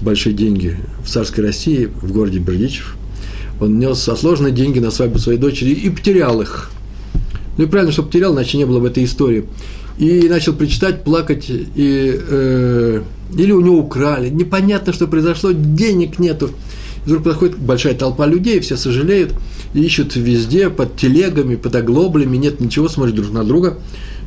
большие 0.01 0.34
деньги 0.34 0.77
в 1.03 1.10
царской 1.10 1.43
России, 1.43 1.86
в 1.86 2.12
городе 2.12 2.38
Бердичев. 2.39 2.95
Он 3.60 3.79
нес 3.79 4.08
отложенные 4.08 4.51
деньги 4.53 4.79
на 4.79 4.91
свадьбу 4.91 5.17
своей 5.17 5.39
дочери 5.39 5.71
и 5.71 5.89
потерял 5.89 6.41
их. 6.41 6.69
Ну 7.58 7.63
и 7.63 7.67
правильно, 7.67 7.91
что 7.91 8.03
потерял, 8.03 8.34
иначе 8.34 8.58
не 8.58 8.65
было 8.65 8.79
в 8.79 8.86
этой 8.86 9.06
истории. 9.06 9.45
И 9.97 10.27
начал 10.27 10.53
причитать, 10.53 11.03
плакать, 11.03 11.49
и, 11.49 11.65
э, 11.75 13.01
или 13.36 13.51
у 13.51 13.62
него 13.62 13.77
украли. 13.77 14.29
Непонятно, 14.29 14.93
что 14.93 15.08
произошло, 15.08 15.51
денег 15.51 16.19
нету. 16.19 16.51
Вдруг 17.05 17.23
подходит 17.23 17.57
большая 17.57 17.93
толпа 17.95 18.25
людей, 18.25 18.59
все 18.61 18.77
сожалеют, 18.77 19.33
ищут 19.73 20.15
везде, 20.15 20.69
под 20.69 20.95
телегами, 20.95 21.55
под 21.55 21.75
оглоблями, 21.75 22.37
нет 22.37 22.61
ничего, 22.61 22.87
смотрят 22.87 23.15
друг 23.15 23.31
на 23.31 23.43
друга. 23.43 23.77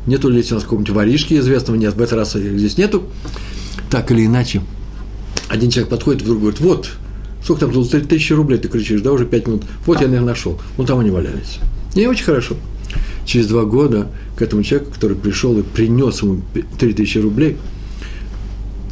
Нету 0.06 0.28
ли 0.28 0.40
здесь 0.40 0.52
у 0.52 0.54
нас 0.56 0.64
какого-нибудь 0.64 0.94
воришки 0.94 1.34
известного, 1.34 1.76
нет, 1.76 1.94
в 1.94 2.02
этот 2.02 2.14
раз 2.14 2.36
их 2.36 2.58
здесь 2.58 2.76
нету. 2.76 3.04
Так 3.90 4.10
или 4.10 4.26
иначе, 4.26 4.62
один 5.48 5.70
человек 5.70 5.90
подходит, 5.90 6.22
вдруг 6.22 6.40
говорит, 6.40 6.60
вот, 6.60 6.90
сколько 7.42 7.66
там, 7.66 7.84
3 7.84 8.00
тысячи 8.02 8.32
рублей 8.32 8.58
ты 8.58 8.68
кричишь, 8.68 9.00
да, 9.00 9.12
уже 9.12 9.24
5 9.24 9.46
минут, 9.46 9.62
вот 9.86 10.00
я, 10.00 10.06
наверное, 10.06 10.30
нашел, 10.30 10.60
вон 10.76 10.86
там 10.86 10.98
они 10.98 11.10
валялись. 11.10 11.58
И 11.94 12.06
очень 12.06 12.24
хорошо. 12.24 12.56
Через 13.24 13.46
два 13.48 13.64
года 13.64 14.08
к 14.36 14.42
этому 14.42 14.62
человеку, 14.62 14.92
который 14.92 15.16
пришел 15.16 15.58
и 15.58 15.62
принес 15.62 16.22
ему 16.22 16.42
3 16.78 16.92
тысячи 16.92 17.18
рублей– 17.18 17.56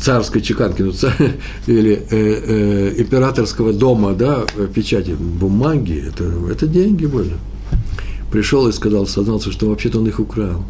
царской 0.04 0.42
чеканки, 0.42 0.82
ну, 0.82 0.92
царь, 0.92 1.36
или 1.66 1.92
э, 1.92 2.06
э, 2.10 2.94
императорского 2.98 3.72
дома, 3.72 4.12
да, 4.12 4.44
печати, 4.74 5.16
бумаги, 5.18 6.04
это, 6.06 6.24
это 6.50 6.66
деньги 6.66 7.06
были. 7.06 7.32
Пришел 8.30 8.68
и 8.68 8.72
сказал, 8.72 9.06
сознался, 9.06 9.50
что 9.50 9.68
вообще-то 9.68 9.98
он 10.00 10.06
их 10.06 10.20
украл. 10.20 10.64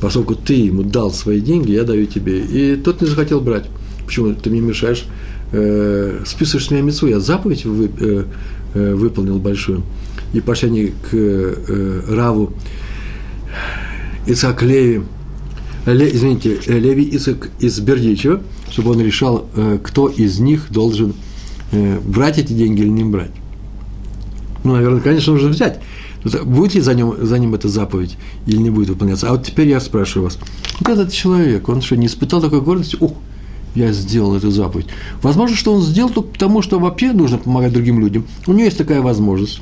Поскольку 0.00 0.34
ты 0.34 0.54
ему 0.54 0.82
дал 0.82 1.12
свои 1.12 1.40
деньги, 1.40 1.72
я 1.72 1.84
даю 1.84 2.06
тебе. 2.06 2.40
И 2.40 2.76
тот 2.76 3.00
не 3.00 3.06
захотел 3.06 3.40
брать. 3.40 3.66
Почему? 4.04 4.34
Ты 4.34 4.50
мне 4.50 4.60
мешаешь, 4.60 5.04
э, 5.52 6.22
списываешь 6.26 6.66
с 6.66 6.70
меня 6.70 6.82
мецу, 6.82 7.06
я 7.06 7.20
заповедь 7.20 7.64
вы, 7.64 7.90
э, 8.00 8.24
э, 8.74 8.94
выполнил 8.94 9.38
большую. 9.38 9.82
И 10.32 10.40
пошли 10.40 10.68
они 10.68 10.86
к 10.86 11.12
э, 11.12 12.02
Раву 12.08 12.52
Ицак 14.26 14.62
Леви, 14.62 15.02
Ле, 15.86 16.14
извините, 16.14 16.58
Леви 16.66 17.08
Исак 17.16 17.50
из 17.60 17.78
Бердичева, 17.78 18.42
чтобы 18.70 18.90
он 18.90 19.00
решал, 19.00 19.46
э, 19.54 19.78
кто 19.82 20.08
из 20.08 20.40
них 20.40 20.66
должен 20.70 21.14
э, 21.70 22.00
брать 22.00 22.38
эти 22.38 22.52
деньги 22.52 22.80
или 22.80 22.88
не 22.88 23.04
брать. 23.04 23.30
Ну, 24.64 24.72
наверное, 24.72 25.00
конечно, 25.00 25.32
нужно 25.32 25.50
взять. 25.50 25.80
Будет 26.44 26.74
ли 26.74 26.80
за 26.80 26.94
ним, 26.94 27.14
за 27.24 27.38
ним 27.38 27.54
эта 27.54 27.68
заповедь 27.68 28.16
или 28.46 28.56
не 28.56 28.70
будет 28.70 28.88
выполняться? 28.88 29.28
А 29.28 29.32
вот 29.32 29.44
теперь 29.44 29.68
я 29.68 29.78
спрашиваю 29.78 30.24
вас. 30.24 30.38
Вот 30.80 30.88
этот 30.88 31.12
человек, 31.12 31.68
он 31.68 31.80
что, 31.82 31.96
не 31.96 32.06
испытал 32.06 32.40
такой 32.40 32.60
гордости? 32.60 32.96
Ух, 32.98 33.12
я 33.76 33.92
сделал 33.92 34.34
эту 34.34 34.50
заповедь. 34.50 34.86
Возможно, 35.22 35.54
что 35.54 35.72
он 35.72 35.82
сделал 35.82 36.10
только 36.10 36.30
потому, 36.30 36.62
что 36.62 36.80
вообще 36.80 37.12
нужно 37.12 37.38
помогать 37.38 37.72
другим 37.72 38.00
людям. 38.00 38.26
У 38.48 38.52
него 38.52 38.64
есть 38.64 38.78
такая 38.78 39.02
возможность. 39.02 39.60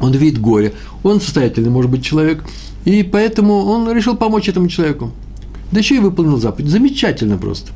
Он 0.00 0.12
видит 0.12 0.40
горе. 0.40 0.72
Он 1.02 1.20
состоятельный, 1.20 1.70
может 1.70 1.90
быть, 1.90 2.04
человек. 2.04 2.44
И 2.84 3.02
поэтому 3.02 3.64
он 3.64 3.90
решил 3.90 4.16
помочь 4.16 4.48
этому 4.48 4.68
человеку. 4.68 5.10
Да 5.72 5.78
еще 5.78 5.96
и 5.96 6.00
выполнил 6.00 6.38
заповедь. 6.38 6.70
Замечательно 6.70 7.38
просто. 7.38 7.72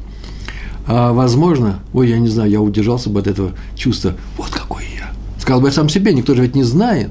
А 0.87 1.13
возможно, 1.13 1.81
ой, 1.93 2.11
я 2.11 2.19
не 2.19 2.29
знаю, 2.29 2.51
я 2.51 2.61
удержался 2.61 3.11
бы 3.11 3.21
от 3.21 3.27
этого 3.27 3.53
чувства. 3.75 4.15
Вот 4.37 4.51
какой 4.51 4.85
я. 4.97 5.11
Сказал 5.41 5.61
бы 5.61 5.69
я 5.69 5.73
сам 5.73 5.89
себе, 5.89 6.13
никто 6.13 6.35
же 6.35 6.43
ведь 6.43 6.55
не 6.55 6.63
знает. 6.63 7.11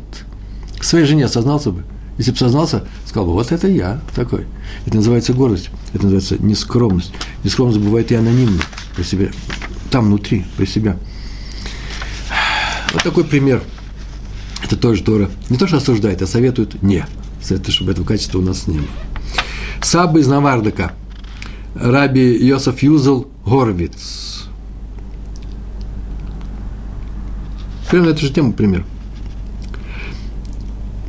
К 0.77 0.83
своей 0.83 1.05
жене 1.05 1.25
осознался 1.25 1.71
бы. 1.71 1.83
Если 2.17 2.31
бы 2.31 2.37
сознался, 2.37 2.85
сказал 3.05 3.25
бы, 3.25 3.33
вот 3.33 3.51
это 3.51 3.67
я 3.67 3.99
такой. 4.15 4.45
Это 4.85 4.95
называется 4.95 5.33
гордость, 5.33 5.69
это 5.93 6.03
называется 6.03 6.37
нескромность. 6.41 7.11
Нескромность 7.43 7.79
бывает 7.79 8.11
и 8.11 8.15
анонимно, 8.15 8.61
при 8.95 9.03
себе, 9.03 9.31
там 9.91 10.05
внутри, 10.05 10.45
при 10.55 10.65
себя. 10.65 10.95
Вот 12.93 13.03
такой 13.03 13.25
пример. 13.25 13.61
Это 14.63 14.77
тоже 14.77 15.03
Тора 15.03 15.29
не 15.49 15.57
то, 15.57 15.67
что 15.67 15.77
осуждает, 15.77 16.21
а 16.21 16.27
советует 16.27 16.81
не. 16.81 17.05
Советует, 17.41 17.75
чтобы 17.75 17.91
этого 17.91 18.05
качества 18.05 18.39
у 18.39 18.41
нас 18.41 18.67
не 18.67 18.77
было. 18.77 18.87
Саба 19.81 20.19
из 20.19 20.27
Навардака, 20.27 20.93
Раби 21.75 22.35
Йосиф 22.45 22.81
Юзел 22.81 23.27
Горвиц. 23.45 24.47
Примерно 27.89 28.11
эту 28.11 28.21
же 28.21 28.33
тему 28.33 28.53
пример. 28.53 28.83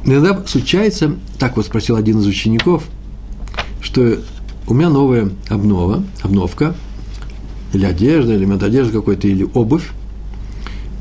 Иногда 0.05 0.45
случается, 0.47 1.17
так 1.39 1.57
вот 1.57 1.67
спросил 1.67 1.97
один 1.97 2.21
из 2.21 2.27
учеников, 2.27 2.85
что 3.81 4.19
у 4.69 4.75
меня 4.75 4.89
новая 4.89 5.31
обнова, 5.49 6.05
обновка, 6.23 6.75
или 7.73 7.85
одежда, 7.85 8.35
или 8.35 8.45
одежда 8.65 8.93
какой-то, 8.93 9.27
или 9.27 9.49
обувь, 9.55 9.91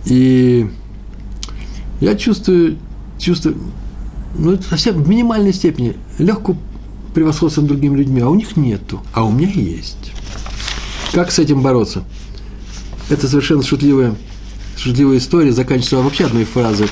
и 0.05 0.69
я 2.01 2.15
чувствую, 2.15 2.77
чувствую, 3.17 3.57
ну, 4.37 4.59
совсем 4.61 5.01
в 5.01 5.09
минимальной 5.09 5.53
степени 5.53 5.95
легкую 6.19 6.57
превосходство 7.15 7.61
над 7.61 7.69
другими 7.69 7.97
людьми, 7.97 8.21
а 8.21 8.29
у 8.29 8.35
них 8.35 8.55
нету, 8.55 9.01
а 9.13 9.23
у 9.23 9.31
меня 9.31 9.49
есть. 9.49 10.11
Как 11.13 11.31
с 11.31 11.39
этим 11.39 11.61
бороться? 11.61 12.03
Это 13.09 13.27
совершенно 13.27 13.63
шутливая, 13.63 14.15
шутливая 14.77 15.17
история, 15.17 15.51
заканчивается 15.51 15.97
вообще 15.97 16.25
одной 16.25 16.43
фразой. 16.43 16.89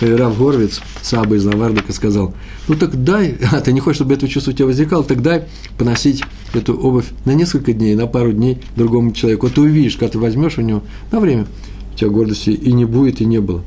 Э, 0.00 0.14
Рав 0.14 0.36
Горвиц, 0.36 0.80
Саба 1.00 1.36
из 1.36 1.44
Навардика, 1.44 1.92
сказал, 1.92 2.34
ну 2.68 2.74
так 2.74 3.02
дай, 3.02 3.38
а 3.52 3.60
ты 3.60 3.72
не 3.72 3.80
хочешь, 3.80 3.96
чтобы 3.96 4.14
это 4.14 4.28
чувство 4.28 4.50
у 4.50 4.54
тебя 4.54 4.66
возникало, 4.66 5.04
так 5.04 5.22
дай 5.22 5.44
поносить 5.78 6.22
эту 6.52 6.74
обувь 6.74 7.06
на 7.24 7.32
несколько 7.32 7.72
дней, 7.72 7.94
на 7.94 8.06
пару 8.06 8.32
дней 8.32 8.60
другому 8.76 9.12
человеку. 9.12 9.46
Вот 9.46 9.54
ты 9.54 9.62
увидишь, 9.62 9.96
когда 9.96 10.12
ты 10.12 10.18
возьмешь 10.18 10.58
у 10.58 10.62
него 10.62 10.82
на 11.10 11.18
время, 11.18 11.46
у 11.94 11.96
тебя 11.96 12.10
гордости 12.10 12.50
и 12.50 12.72
не 12.72 12.84
будет, 12.84 13.20
и 13.20 13.24
не 13.24 13.40
было. 13.40 13.64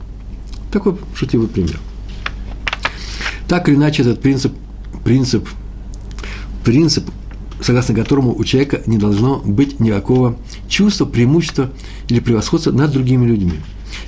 Такой 0.72 0.98
шутливый 1.15 1.48
пример. 1.48 1.80
Так 3.48 3.70
или 3.70 3.76
иначе, 3.76 4.04
этот 4.04 4.22
принцип, 4.22 4.54
принцип 5.04 5.48
принцип, 6.65 7.10
согласно 7.62 7.95
которому 7.95 8.36
у 8.36 8.43
человека 8.43 8.82
не 8.88 8.97
должно 8.97 9.38
быть 9.38 9.80
никакого 9.80 10.38
чувства, 10.67 11.06
преимущества 11.06 11.69
или 12.10 12.19
превосходства 12.19 12.71
над 12.71 12.91
другими 12.91 13.25
людьми. 13.25 13.60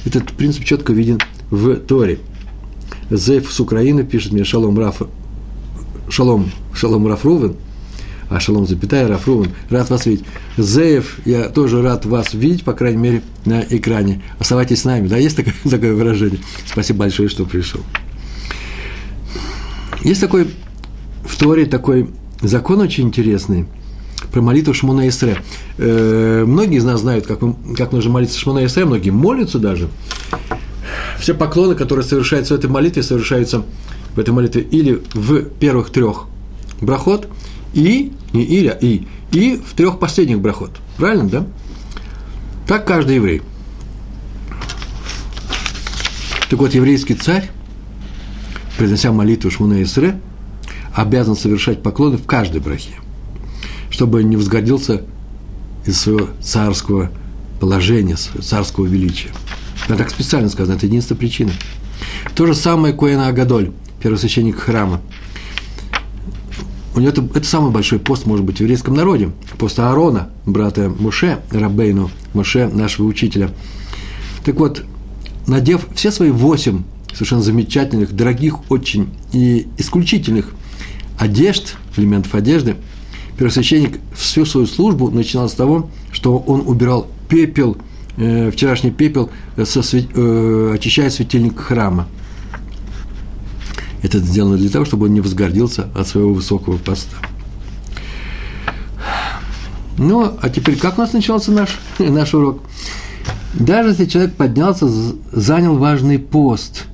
Этот 0.04 0.34
принцип 0.34 0.66
четко 0.66 0.92
виден 0.92 1.20
в 1.50 1.76
Торе. 1.78 2.20
Зев 3.10 3.50
с 3.50 3.60
Украины 3.62 4.04
пишет 4.04 4.34
мне 4.34 4.44
Шалом 4.44 4.78
Раф, 4.78 5.04
Шалом, 6.10 6.52
Шалом 6.74 7.08
Рафрувен, 7.08 7.56
а 8.30 8.42
Шалом 8.42 8.68
запятая 8.68 9.08
Рафрувен, 9.08 9.52
рад 9.70 9.90
вас 9.90 10.06
видеть. 10.06 10.26
Зеев, 10.58 11.20
я 11.26 11.48
тоже 11.48 11.82
рад 11.82 12.06
вас 12.06 12.34
видеть, 12.34 12.66
по 12.66 12.74
крайней 12.74 12.98
мере, 12.98 13.22
на 13.46 13.62
экране. 13.62 14.22
Оставайтесь 14.40 14.82
с 14.82 14.86
нами, 14.86 15.08
да, 15.08 15.16
есть 15.16 15.38
такое, 15.38 15.54
такое 15.70 15.94
выражение. 15.94 16.40
Спасибо 16.66 17.00
большое, 17.00 17.30
что 17.30 17.46
пришел. 17.46 17.82
Есть 20.04 20.20
такой 20.20 20.48
в 21.24 21.38
Торе 21.38 21.66
такой 21.66 22.10
закон 22.42 22.82
очень 22.82 23.06
интересный 23.06 23.66
про 24.32 24.42
молитву 24.42 24.74
Шмона 24.74 25.08
Исре. 25.08 25.42
Э, 25.78 26.44
многие 26.46 26.78
из 26.78 26.84
нас 26.84 27.02
знают, 27.02 27.28
как, 27.28 27.40
как 27.76 27.92
нужно 27.92 28.12
молиться 28.12 28.40
Шмона 28.40 28.66
Исре, 28.66 28.86
многие 28.86 29.12
молятся 29.12 29.60
даже. 29.60 29.90
Все 31.20 31.34
поклоны, 31.34 31.76
которые 31.76 32.06
совершаются 32.06 32.56
в 32.56 32.58
этой 32.58 32.70
молитве, 32.70 33.04
совершаются 33.04 33.64
в 34.16 34.20
этой 34.20 34.34
молитве 34.34 34.62
или 34.62 35.02
в 35.14 35.44
первых 35.44 35.90
трех 35.90 36.26
брахот, 36.82 37.28
и, 37.74 38.12
не 38.34 38.44
или, 38.44 38.68
а 38.68 38.78
и, 38.80 39.08
и 39.32 39.58
в 39.58 39.74
трех 39.74 40.00
последних 40.00 40.40
брахот. 40.40 40.72
Правильно, 40.98 41.30
да? 41.30 41.48
Так 42.68 42.86
каждый 42.86 43.16
еврей. 43.16 43.42
Так 46.50 46.60
вот, 46.60 46.74
еврейский 46.74 47.14
царь, 47.14 47.50
произнося 48.78 49.12
молитву 49.12 49.52
Шмуна 49.52 49.84
Исре, 49.84 50.20
обязан 50.98 51.36
совершать 51.36 51.84
поклоны 51.84 52.18
в 52.18 52.26
каждой 52.26 52.60
брахе, 52.60 52.96
чтобы 53.92 54.24
не 54.24 54.36
возгордился 54.36 55.04
из 55.86 56.02
своего 56.02 56.30
царского 56.42 57.12
положения, 57.60 58.16
царского 58.16 58.88
величия. 58.88 59.30
Это 59.86 59.96
так 59.96 60.10
специально 60.10 60.50
сказано, 60.50 60.76
это 60.76 60.88
единственная 60.88 61.20
причина. 61.20 61.52
То 62.34 62.48
же 62.48 62.56
самое 62.56 62.96
Коэна 62.96 63.28
Агадоль, 63.28 63.72
первосвященник 64.02 64.58
храма. 64.58 65.00
У 66.96 67.00
него 67.00 67.12
это, 67.12 67.24
это 67.36 67.48
самый 67.48 67.70
большой 67.70 68.00
пост, 68.00 68.26
может 68.26 68.44
быть, 68.44 68.58
в 68.58 68.62
еврейском 68.62 68.96
народе. 68.96 69.30
Пост 69.60 69.78
Аарона, 69.78 70.32
брата 70.48 70.90
Муше, 70.90 71.38
Рабейну, 71.52 72.10
Муше, 72.34 72.70
нашего 72.70 73.06
учителя. 73.06 73.52
Так 74.44 74.56
вот, 74.56 74.84
надев 75.46 75.86
все 75.94 76.10
свои 76.10 76.32
восемь 76.32 76.86
совершенно 77.14 77.44
замечательных, 77.44 78.16
дорогих 78.16 78.72
очень 78.72 79.10
и 79.32 79.68
исключительных 79.78 80.54
одежд, 81.18 81.76
элементов 81.96 82.34
одежды, 82.36 82.76
первосвященник 83.38 84.00
всю 84.16 84.46
свою 84.46 84.68
службу 84.68 85.10
начинал 85.10 85.50
с 85.50 85.54
того, 85.54 85.90
что 86.12 86.38
он 86.38 86.64
убирал 86.66 87.08
пепел, 87.30 87.78
э, 88.18 88.52
вчерашний 88.52 88.92
пепел, 88.92 89.30
со, 89.64 89.82
э, 89.82 90.72
очищая 90.74 91.10
светильник 91.10 91.60
храма. 91.60 92.08
Это 94.04 94.20
сделано 94.20 94.58
для 94.58 94.70
того, 94.70 94.86
чтобы 94.86 95.08
он 95.08 95.14
не 95.14 95.22
возгордился 95.22 95.90
от 95.96 96.08
своего 96.08 96.34
высокого 96.34 96.78
поста. 96.78 97.18
Ну, 99.98 100.38
а 100.42 100.50
теперь 100.50 100.78
как 100.78 100.98
у 100.98 101.02
нас 101.02 101.14
начался 101.14 101.52
наш, 101.52 101.80
наш 102.00 102.34
урок? 102.34 102.62
Даже 103.54 103.90
если 103.90 104.06
человек 104.06 104.36
поднялся, 104.36 104.88
занял 105.32 105.78
важный 105.78 106.20
пост, 106.20 106.86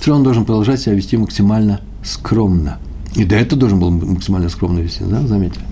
все 0.00 0.10
равно 0.10 0.16
он 0.16 0.24
должен 0.24 0.44
продолжать 0.44 0.80
себя 0.80 0.94
вести 0.94 1.16
максимально 1.16 1.80
скромно. 2.02 2.78
И 3.14 3.24
до 3.24 3.36
этого 3.36 3.58
должен 3.60 3.80
был 3.80 3.90
максимально 3.90 4.48
скромно 4.48 4.80
вести, 4.80 5.02
да, 5.04 5.26
заметили? 5.26 5.64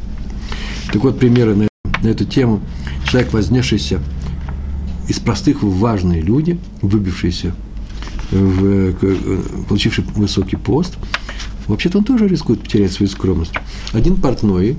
Так 0.93 1.03
вот, 1.03 1.19
примеры 1.19 1.55
на, 1.55 1.69
на 2.03 2.09
эту 2.09 2.25
тему. 2.25 2.61
Человек, 3.07 3.33
вознесшийся 3.33 4.01
из 5.09 5.19
простых 5.19 5.63
в 5.63 5.79
важные 5.79 6.21
люди, 6.21 6.59
выбившиеся, 6.83 7.55
в, 8.31 8.93
получивший 9.69 10.05
высокий 10.15 10.57
пост, 10.57 10.97
вообще-то 11.67 11.99
он 11.99 12.05
тоже 12.05 12.29
рискует 12.29 12.61
потерять 12.61 12.93
свою 12.93 13.11
скромность. 13.11 13.53
Один 13.93 14.17
портной, 14.17 14.77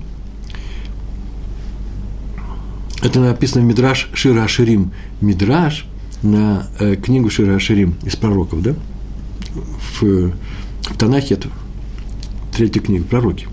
это 3.02 3.19
написано 3.19 3.63
в 3.63 3.67
Мидраш 3.67 4.10
Шира 4.13 4.43
Аширим. 4.43 4.91
Мидраш 5.22 5.86
на 6.22 6.67
э, 6.80 6.95
книгу 6.95 7.30
Шира 7.30 7.56
Аширим 7.56 7.95
из 8.04 8.15
пророков, 8.15 8.62
да? 8.62 8.76
В, 9.54 10.04
в 10.04 10.98
Танахе 10.98 11.36
это 11.36 11.50
третья 12.60 12.82
книга, 12.82 13.06
пророки. 13.06 13.48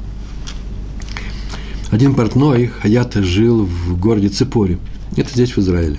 Один 1.93 2.17
портной, 2.17 2.67
Хаята, 2.67 3.23
жил 3.23 3.65
в 3.65 3.97
городе 4.01 4.29
Цепоре. 4.31 4.79
Это 5.17 5.31
здесь, 5.31 5.53
в 5.57 5.59
Израиле. 5.59 5.99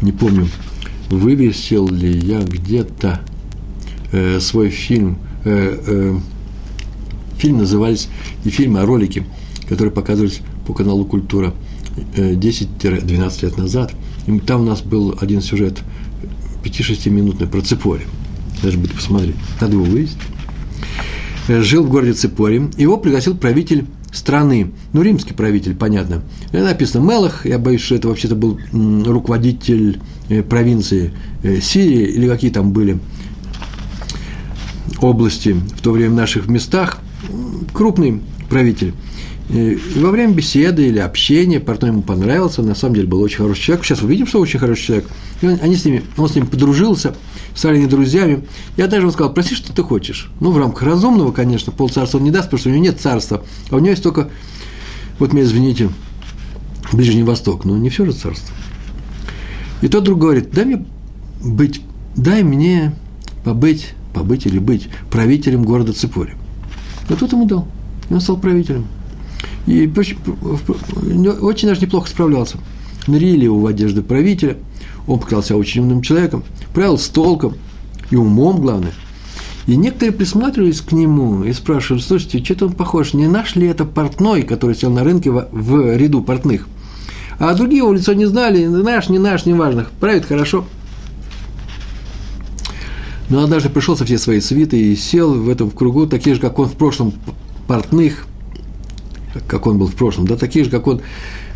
Не 0.00 0.12
помню, 0.12 0.48
вывесил 1.10 1.86
ли 1.88 2.10
я 2.10 2.40
где-то 2.40 3.20
э, 4.12 4.40
свой 4.40 4.70
фильм. 4.70 5.18
Э, 5.44 5.78
э, 5.86 6.18
фильм 7.36 7.58
назывались, 7.58 8.08
и 8.44 8.48
фильмы, 8.48 8.80
а 8.80 8.86
ролики, 8.86 9.26
которые 9.68 9.92
показывались 9.92 10.40
по 10.66 10.72
каналу 10.72 11.04
«Культура» 11.04 11.52
10-12 12.16 12.70
э, 12.82 13.44
лет 13.46 13.58
назад. 13.58 13.92
И 14.26 14.38
там 14.38 14.62
у 14.62 14.64
нас 14.64 14.80
был 14.80 15.18
один 15.20 15.42
сюжет 15.42 15.82
5-6 16.64 17.10
минутный 17.10 17.46
про 17.46 17.60
Цепоре. 17.60 18.06
Даже 18.62 18.78
будет 18.78 18.94
посмотреть. 18.94 19.36
Надо 19.60 19.74
его 19.74 19.84
вывести. 19.84 20.29
Э, 21.48 21.62
жил 21.62 21.84
в 21.84 21.90
городе 21.90 22.12
Цепоре. 22.12 22.70
Его 22.76 22.96
пригласил 22.96 23.36
правитель 23.36 23.86
страны, 24.12 24.72
ну, 24.92 25.02
римский 25.02 25.34
правитель, 25.34 25.76
понятно. 25.76 26.22
И 26.52 26.56
написано 26.56 27.04
Мелах, 27.04 27.46
я 27.46 27.58
боюсь, 27.58 27.80
что 27.80 27.94
это 27.94 28.08
вообще-то 28.08 28.34
был 28.34 28.58
руководитель 28.72 30.00
э, 30.28 30.42
провинции 30.42 31.12
Сирии, 31.42 32.06
или 32.06 32.28
какие 32.28 32.50
там 32.50 32.72
были 32.72 32.98
области 35.00 35.50
в 35.50 35.80
то 35.80 35.92
время 35.92 36.10
в 36.10 36.16
наших 36.16 36.48
местах, 36.48 36.98
крупный 37.72 38.20
правитель– 38.48 38.94
во 39.50 40.10
время 40.12 40.32
беседы 40.32 40.86
или 40.86 41.00
общения 41.00 41.58
портной 41.58 41.90
ему 41.90 42.02
понравился, 42.02 42.62
на 42.62 42.76
самом 42.76 42.94
деле 42.94 43.08
был 43.08 43.20
очень 43.20 43.38
хороший 43.38 43.62
человек. 43.62 43.84
Сейчас 43.84 44.02
увидим, 44.02 44.28
что 44.28 44.38
очень 44.38 44.60
хороший 44.60 44.84
человек. 44.86 45.08
И 45.40 45.46
он, 45.46 45.58
они 45.60 45.74
с 45.74 45.84
ними, 45.84 46.04
он 46.16 46.28
с 46.28 46.36
ними 46.36 46.44
подружился, 46.44 47.16
стали 47.54 47.78
они 47.78 47.86
друзьями. 47.86 48.44
Я 48.76 48.86
даже 48.86 49.02
ему 49.02 49.10
сказал, 49.10 49.32
проси, 49.34 49.56
что 49.56 49.72
ты 49.72 49.82
хочешь. 49.82 50.30
Ну, 50.38 50.52
в 50.52 50.58
рамках 50.58 50.84
разумного, 50.84 51.32
конечно, 51.32 51.72
полцарства 51.72 52.18
он 52.18 52.24
не 52.24 52.30
даст, 52.30 52.44
потому 52.44 52.60
что 52.60 52.68
у 52.68 52.72
него 52.72 52.84
нет 52.84 53.00
царства, 53.00 53.42
а 53.70 53.76
у 53.76 53.78
него 53.80 53.90
есть 53.90 54.04
только, 54.04 54.30
вот 55.18 55.32
меня 55.32 55.44
извините, 55.44 55.90
Ближний 56.92 57.24
Восток, 57.24 57.64
но 57.64 57.76
не 57.76 57.90
все 57.90 58.04
же 58.04 58.12
царство. 58.12 58.54
И 59.82 59.88
тот 59.88 60.04
друг 60.04 60.20
говорит, 60.20 60.52
дай 60.52 60.64
мне 60.64 60.84
быть, 61.42 61.82
дай 62.14 62.44
мне 62.44 62.94
побыть, 63.42 63.94
побыть 64.14 64.46
или 64.46 64.60
быть 64.60 64.88
правителем 65.10 65.64
города 65.64 65.92
Цепори. 65.92 66.34
Вот 67.08 67.18
тот 67.18 67.32
ему 67.32 67.46
дал. 67.46 67.66
И 68.10 68.14
он 68.14 68.20
стал 68.20 68.36
правителем. 68.36 68.86
И 69.66 69.86
очень, 69.86 71.68
даже 71.68 71.80
неплохо 71.80 72.08
справлялся. 72.08 72.58
Нарили 73.06 73.44
его 73.44 73.60
в 73.60 73.66
одежды 73.66 74.02
правителя, 74.02 74.56
он 75.06 75.18
показался 75.18 75.56
очень 75.56 75.82
умным 75.82 76.02
человеком, 76.02 76.44
правил 76.74 76.98
с 76.98 77.08
толком 77.08 77.54
и 78.10 78.16
умом, 78.16 78.60
главное. 78.60 78.92
И 79.66 79.76
некоторые 79.76 80.12
присматривались 80.12 80.80
к 80.80 80.92
нему 80.92 81.44
и 81.44 81.52
спрашивали, 81.52 82.00
слушайте, 82.00 82.42
что-то 82.44 82.66
он 82.66 82.72
похож, 82.72 83.12
не 83.12 83.28
наш 83.28 83.56
ли 83.56 83.66
это 83.66 83.84
портной, 83.84 84.42
который 84.42 84.74
сел 84.74 84.90
на 84.90 85.04
рынке 85.04 85.30
в, 85.30 85.48
в 85.52 85.96
ряду 85.96 86.22
портных? 86.22 86.66
А 87.38 87.54
другие 87.54 87.78
его 87.78 87.92
лицо 87.92 88.12
не 88.12 88.26
знали, 88.26 88.66
наш, 88.66 89.08
не 89.08 89.18
наш, 89.18 89.46
не 89.46 89.54
важно, 89.54 89.86
правит 89.98 90.26
хорошо. 90.26 90.64
Но 93.28 93.44
однажды 93.44 93.68
пришел 93.68 93.96
со 93.96 94.04
всей 94.04 94.18
своей 94.18 94.40
свитой 94.40 94.80
и 94.80 94.96
сел 94.96 95.32
в 95.32 95.48
этом 95.48 95.70
кругу, 95.70 96.06
такие 96.06 96.34
же, 96.34 96.40
как 96.40 96.58
он 96.58 96.68
в 96.68 96.72
прошлом, 96.72 97.14
портных, 97.68 98.26
как 99.46 99.66
он 99.66 99.78
был 99.78 99.86
в 99.86 99.94
прошлом, 99.94 100.26
да, 100.26 100.36
таких 100.36 100.64
же, 100.64 100.70
как 100.70 100.86
он, 100.86 101.02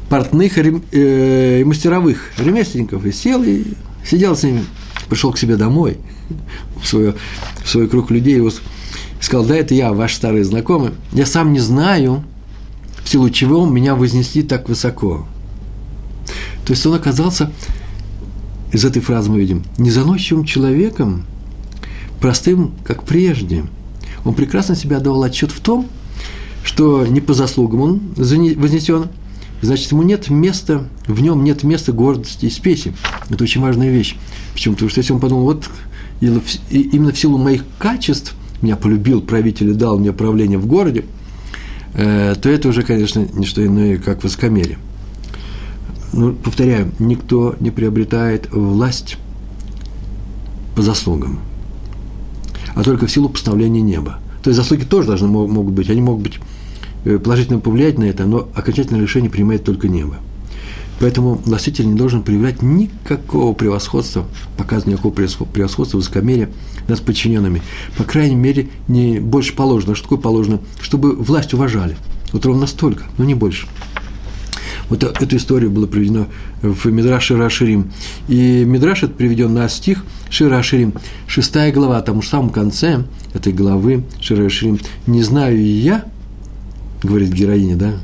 портных 0.09 0.59
э, 0.59 1.61
и 1.61 1.65
мастеровых 1.65 2.33
ремесленников, 2.39 3.05
и 3.05 3.13
сел, 3.13 3.43
и 3.43 3.65
сидел 4.05 4.37
с 4.37 4.43
ними, 4.43 4.65
пришел 5.09 5.33
к 5.33 5.39
себе 5.39 5.57
домой, 5.57 5.99
в, 6.83 6.87
свое, 6.87 7.15
в 7.63 7.69
свой 7.69 7.89
круг 7.89 8.11
людей, 8.11 8.41
и 8.41 8.51
сказал, 9.21 9.47
да, 9.47 9.57
это 9.57 9.75
я, 9.75 9.93
ваш 9.93 10.15
старый 10.15 10.43
знакомый, 10.43 10.91
я 11.13 11.27
сам 11.27 11.53
не 11.53 11.61
знаю, 11.61 12.25
в 13.03 13.09
силу 13.09 13.31
чего 13.31 13.67
меня 13.67 13.95
вознесли 13.95 14.43
так 14.43 14.69
высоко. 14.69 15.27
То 16.65 16.73
есть 16.73 16.85
он 16.87 16.95
оказался, 16.95 17.53
из 18.73 18.85
этой 18.85 19.03
фразы 19.03 19.31
мы 19.31 19.39
видим, 19.39 19.65
незаносчивым 19.77 20.45
человеком, 20.45 21.27
простым, 22.21 22.73
как 22.85 23.05
прежде. 23.05 23.65
Он 24.25 24.35
прекрасно 24.35 24.75
себе 24.75 24.97
отдавал 24.97 25.23
отчет 25.25 25.51
в 25.51 25.61
том, 25.61 25.89
что 26.65 27.07
не 27.07 27.21
по 27.21 27.35
заслугам 27.35 27.81
он 27.81 28.01
вознесен, 28.17 29.09
значит, 29.61 29.93
ему 29.93 30.03
нет 30.03 30.31
места, 30.31 30.89
в 31.07 31.21
нем 31.21 31.45
нет 31.45 31.63
места 31.63 31.93
гордости 31.93 32.47
и 32.47 32.51
спеси. 32.51 32.93
Это 33.29 33.45
очень 33.45 33.61
важная 33.61 33.91
вещь. 33.91 34.17
Почему? 34.55 34.75
Потому 34.75 34.91
что 34.91 35.01
если 35.01 35.13
он 35.13 35.21
подумал, 35.21 35.45
вот 35.45 35.69
именно 36.21 37.13
в 37.13 37.19
силу 37.19 37.39
моих 37.39 37.65
качеств 37.79 38.35
меня 38.63 38.77
полюбил 38.77 39.21
правитель 39.21 39.71
и 39.71 39.75
дал 39.75 39.99
мне 39.99 40.13
правление 40.13 40.59
в 40.59 40.67
городе, 40.67 41.05
э, 41.93 42.35
то 42.41 42.49
это 42.49 42.69
уже, 42.69 42.83
конечно, 42.83 43.27
не 43.35 43.45
что 43.45 43.65
иное, 43.65 43.99
как 43.99 44.23
высокомерие. 44.23 44.79
Ну, 46.13 46.33
повторяю, 46.33 46.93
никто 46.99 47.57
не 47.61 47.71
приобретает 47.71 48.51
власть 48.53 49.19
по 50.75 50.83
заслугам, 50.83 51.41
а 52.75 52.83
только 52.83 53.07
в 53.07 53.11
силу 53.11 53.29
постановления 53.29 53.83
неба. 53.83 54.19
То 54.43 54.51
есть 54.51 54.59
заслуги 54.59 54.85
тоже 54.85 55.09
должны 55.09 55.29
могут 55.29 55.75
быть, 55.75 55.91
они 55.91 56.01
могут 56.01 56.23
быть 56.23 56.41
положительно 57.05 57.61
повлиять 57.61 57.99
на 57.99 58.05
это, 58.05 58.25
но 58.25 58.49
окончательное 58.55 59.03
решение 59.03 59.31
принимает 59.31 59.65
только 59.65 59.89
небо. 59.89 60.17
Поэтому 61.01 61.35
властитель 61.35 61.89
не 61.89 61.95
должен 61.95 62.23
проявлять 62.23 62.63
никакого 62.63 63.53
превосходства, 63.53 64.25
показывать 64.57 64.93
никакого 64.95 65.13
превосходства, 65.13 65.97
высокомерия 65.97 66.51
над 66.89 67.01
подчиненными. 67.03 67.63
По 67.97 68.05
крайней 68.05 68.37
мере, 68.37 68.69
не 68.87 69.19
больше 69.19 69.55
положено. 69.55 69.95
Что 69.95 70.05
такое 70.05 70.19
положено? 70.19 70.61
Чтобы 70.81 71.15
власть 71.17 71.53
уважали. 71.53 71.97
Вот 72.33 72.47
ровно 72.47 72.67
столько, 72.67 73.05
но 73.19 73.25
не 73.25 73.35
больше. 73.35 73.67
Вот 74.89 75.03
эту 75.03 75.37
историю 75.37 75.71
было 75.71 75.87
приведено 75.87 76.27
в 76.63 76.87
Мидраш 76.87 77.25
Шира 77.25 77.49
Ширим. 77.49 77.91
И 78.29 78.65
Мидраш 78.65 79.03
это 79.03 79.15
приведен 79.15 79.55
на 79.55 79.69
стих 79.69 80.05
Шира 80.31 80.63
Ширим. 80.63 80.95
Шестая 81.27 81.73
глава, 81.73 82.01
там 82.03 82.21
в 82.21 82.27
самом 82.27 82.51
конце 82.51 83.03
этой 83.33 83.53
главы 83.53 84.05
Шира 84.21 84.49
Ширим. 84.49 84.79
«Не 85.07 85.23
знаю 85.23 85.65
я, 85.65 86.05
говорит 87.05 87.33
героиня, 87.33 87.77
да, 87.77 87.95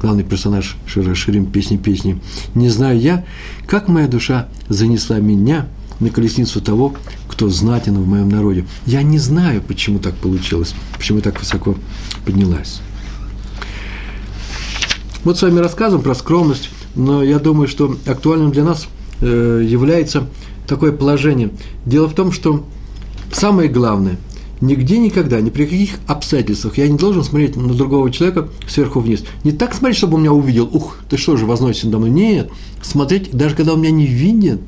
главный 0.00 0.24
персонаж 0.24 0.76
Шира 0.86 1.14
Ширим 1.14 1.46
«Песни 1.46 1.76
песни». 1.76 2.20
«Не 2.54 2.68
знаю 2.68 3.00
я, 3.00 3.24
как 3.66 3.88
моя 3.88 4.06
душа 4.06 4.48
занесла 4.68 5.18
меня 5.18 5.66
на 6.00 6.10
колесницу 6.10 6.60
того, 6.60 6.94
кто 7.28 7.48
знатен 7.48 7.94
в 7.94 8.06
моем 8.06 8.28
народе. 8.28 8.66
Я 8.86 9.02
не 9.02 9.18
знаю, 9.18 9.62
почему 9.62 9.98
так 9.98 10.14
получилось, 10.14 10.74
почему 10.96 11.20
так 11.20 11.40
высоко 11.40 11.76
поднялась». 12.24 12.80
Вот 15.24 15.38
с 15.38 15.42
вами 15.42 15.60
рассказом 15.60 16.02
про 16.02 16.14
скромность, 16.14 16.68
но 16.94 17.22
я 17.22 17.38
думаю, 17.38 17.68
что 17.68 17.96
актуальным 18.06 18.50
для 18.50 18.64
нас 18.64 18.88
э, 19.20 19.62
является 19.64 20.26
такое 20.66 20.90
положение. 20.90 21.50
Дело 21.86 22.08
в 22.08 22.14
том, 22.14 22.32
что 22.32 22.66
самое 23.32 23.68
главное– 23.68 24.18
Нигде 24.62 24.98
никогда, 24.98 25.40
ни 25.40 25.50
при 25.50 25.64
каких 25.64 25.94
обстоятельствах 26.06 26.78
я 26.78 26.86
не 26.86 26.96
должен 26.96 27.24
смотреть 27.24 27.56
на 27.56 27.74
другого 27.74 28.12
человека 28.12 28.48
сверху 28.68 29.00
вниз. 29.00 29.24
Не 29.42 29.50
так 29.50 29.74
смотреть, 29.74 29.98
чтобы 29.98 30.14
он 30.14 30.20
меня 30.20 30.32
увидел, 30.32 30.70
ух, 30.72 30.98
ты 31.10 31.16
что 31.16 31.36
же, 31.36 31.46
возносишься 31.46 31.86
надо 31.86 31.98
мной. 31.98 32.10
Нет, 32.10 32.48
смотреть, 32.80 33.32
даже 33.32 33.56
когда 33.56 33.72
он 33.72 33.80
меня 33.80 33.90
не 33.90 34.06
видит, 34.06 34.60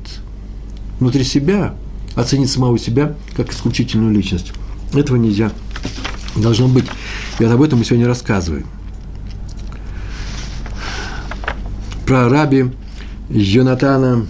внутри 0.99 1.23
себя, 1.23 1.75
оценить 2.13 2.51
самого 2.51 2.77
себя 2.77 3.15
как 3.37 3.53
исключительную 3.53 4.13
личность. 4.13 4.51
Этого 4.93 5.15
нельзя. 5.15 5.53
Должно 6.35 6.67
быть. 6.67 6.85
И 7.39 7.45
об 7.45 7.61
этом 7.61 7.79
мы 7.79 7.85
сегодня 7.85 8.05
рассказываем. 8.05 8.65
Про 12.05 12.27
раби 12.27 12.65
Йонатана, 13.29 14.27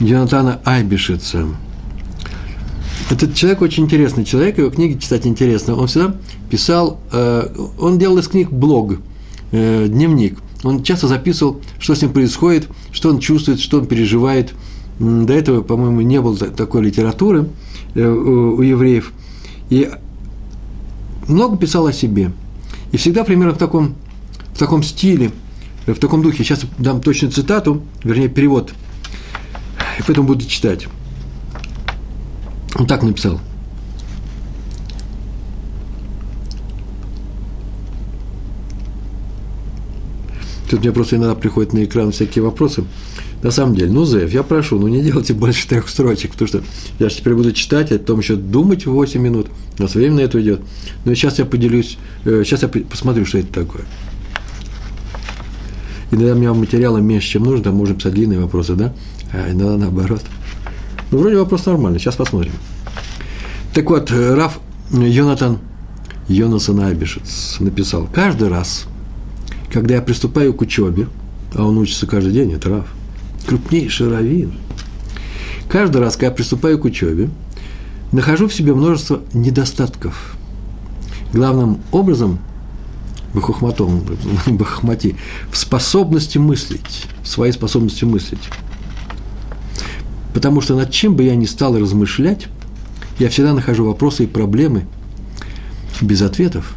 Йонатана 0.00 0.58
Айбишица– 0.64 1.46
Этот 3.08 3.34
человек 3.34 3.62
очень 3.62 3.84
интересный 3.84 4.24
человек, 4.24 4.58
его 4.58 4.68
книги 4.68 4.98
читать 4.98 5.26
интересно. 5.26 5.76
Он 5.76 5.86
всегда 5.86 6.16
писал, 6.50 6.98
э, 7.12 7.48
он 7.78 7.98
делал 7.98 8.18
из 8.18 8.26
книг 8.26 8.50
блог, 8.50 8.96
э, 9.52 9.86
дневник. 9.88 10.38
Он 10.64 10.82
часто 10.82 11.06
записывал, 11.06 11.60
что 11.78 11.94
с 11.94 12.02
ним 12.02 12.12
происходит, 12.12 12.66
что 12.90 13.10
он 13.10 13.20
чувствует, 13.20 13.60
что 13.60 13.78
он 13.78 13.86
переживает. 13.86 14.54
До 14.98 15.32
этого, 15.32 15.62
по-моему, 15.62 16.00
не 16.00 16.20
было 16.20 16.36
такой 16.36 16.82
литературы 16.82 17.48
э, 17.94 18.04
у 18.04 18.60
евреев. 18.60 19.12
И 19.70 19.88
много 21.28 21.56
писал 21.56 21.86
о 21.86 21.92
себе. 21.92 22.32
И 22.90 22.96
всегда 22.96 23.22
примерно 23.22 23.54
в 23.54 23.58
таком, 23.58 23.94
в 24.52 24.58
таком 24.58 24.82
стиле, 24.82 25.30
в 25.86 25.94
таком 25.94 26.22
духе. 26.22 26.42
Сейчас 26.42 26.62
дам 26.78 27.00
точную 27.00 27.30
цитату, 27.30 27.82
вернее, 28.02 28.28
перевод. 28.28 28.72
И 29.98 30.02
поэтому 30.04 30.26
буду 30.26 30.44
читать. 30.44 30.88
Он 32.78 32.86
так 32.86 33.02
написал. 33.02 33.40
Тут 40.68 40.80
мне 40.80 40.92
просто 40.92 41.16
иногда 41.16 41.34
приходят 41.34 41.72
на 41.72 41.84
экран 41.84 42.10
всякие 42.12 42.42
вопросы. 42.42 42.84
На 43.42 43.50
самом 43.50 43.76
деле, 43.76 43.92
ну, 43.92 44.04
Зев, 44.04 44.32
я 44.32 44.42
прошу, 44.42 44.78
ну 44.78 44.88
не 44.88 45.00
делайте 45.00 45.32
больше 45.32 45.68
трех 45.68 45.88
строчек, 45.88 46.32
потому 46.32 46.48
что 46.48 46.62
я 46.98 47.08
же 47.08 47.16
теперь 47.16 47.34
буду 47.34 47.52
читать, 47.52 47.92
а 47.92 47.98
потом 47.98 48.20
еще 48.20 48.36
думать 48.36 48.86
8 48.86 49.20
минут. 49.20 49.46
У 49.78 49.82
нас 49.82 49.94
время 49.94 50.16
на 50.16 50.20
это 50.20 50.40
идет. 50.42 50.60
Но 51.04 51.14
сейчас 51.14 51.38
я 51.38 51.44
поделюсь, 51.44 51.98
сейчас 52.24 52.62
э, 52.64 52.70
я 52.74 52.84
посмотрю, 52.84 53.24
что 53.24 53.38
это 53.38 53.52
такое. 53.52 53.84
Иногда 56.10 56.32
у 56.32 56.36
меня 56.36 56.54
материала 56.54 56.98
меньше, 56.98 57.28
чем 57.28 57.44
нужно, 57.44 57.64
там 57.64 57.76
можно 57.76 57.94
писать 57.94 58.14
длинные 58.14 58.40
вопросы, 58.40 58.74
да? 58.74 58.92
А 59.32 59.50
иногда 59.50 59.76
наоборот. 59.76 60.22
Ну, 61.10 61.18
вроде 61.18 61.36
вопрос 61.36 61.66
нормальный, 61.66 61.98
сейчас 61.98 62.16
посмотрим. 62.16 62.52
Так 63.72 63.88
вот, 63.90 64.10
Раф 64.10 64.58
Йонатан 64.90 65.58
Йонасан 66.28 66.80
Айбишец 66.80 67.56
написал, 67.60 68.08
каждый 68.12 68.48
раз, 68.48 68.86
когда 69.72 69.94
я 69.94 70.02
приступаю 70.02 70.52
к 70.54 70.60
учебе, 70.60 71.06
а 71.54 71.64
он 71.64 71.78
учится 71.78 72.06
каждый 72.06 72.32
день, 72.32 72.52
это 72.52 72.68
Раф, 72.68 72.86
крупнейший 73.46 74.10
раввин, 74.10 74.52
каждый 75.68 76.00
раз, 76.00 76.14
когда 76.14 76.26
я 76.26 76.32
приступаю 76.32 76.80
к 76.80 76.84
учебе, 76.84 77.30
нахожу 78.10 78.48
в 78.48 78.54
себе 78.54 78.74
множество 78.74 79.20
недостатков. 79.34 80.36
Главным 81.32 81.80
образом, 81.92 82.40
бахухматом, 83.32 84.02
бахмати, 84.46 85.14
в 85.52 85.56
способности 85.56 86.38
мыслить, 86.38 87.06
в 87.22 87.28
своей 87.28 87.52
способности 87.52 88.04
мыслить. 88.04 88.48
Потому 90.36 90.60
что 90.60 90.76
над 90.76 90.90
чем 90.90 91.16
бы 91.16 91.22
я 91.22 91.34
ни 91.34 91.46
стал 91.46 91.78
размышлять, 91.78 92.48
я 93.18 93.30
всегда 93.30 93.54
нахожу 93.54 93.86
вопросы 93.86 94.24
и 94.24 94.26
проблемы 94.26 94.84
без 96.02 96.20
ответов. 96.20 96.74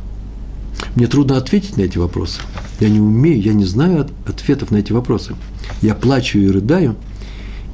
Мне 0.96 1.08
трудно 1.08 1.36
ответить 1.36 1.76
на 1.76 1.82
эти 1.82 1.98
вопросы. 1.98 2.40
Я 2.80 2.88
не 2.88 3.02
умею, 3.02 3.42
я 3.42 3.52
не 3.52 3.66
знаю 3.66 4.08
ответов 4.26 4.72
на 4.72 4.78
эти 4.78 4.94
вопросы. 4.94 5.36
Я 5.82 5.94
плачу 5.94 6.40
и 6.40 6.48
рыдаю, 6.48 6.96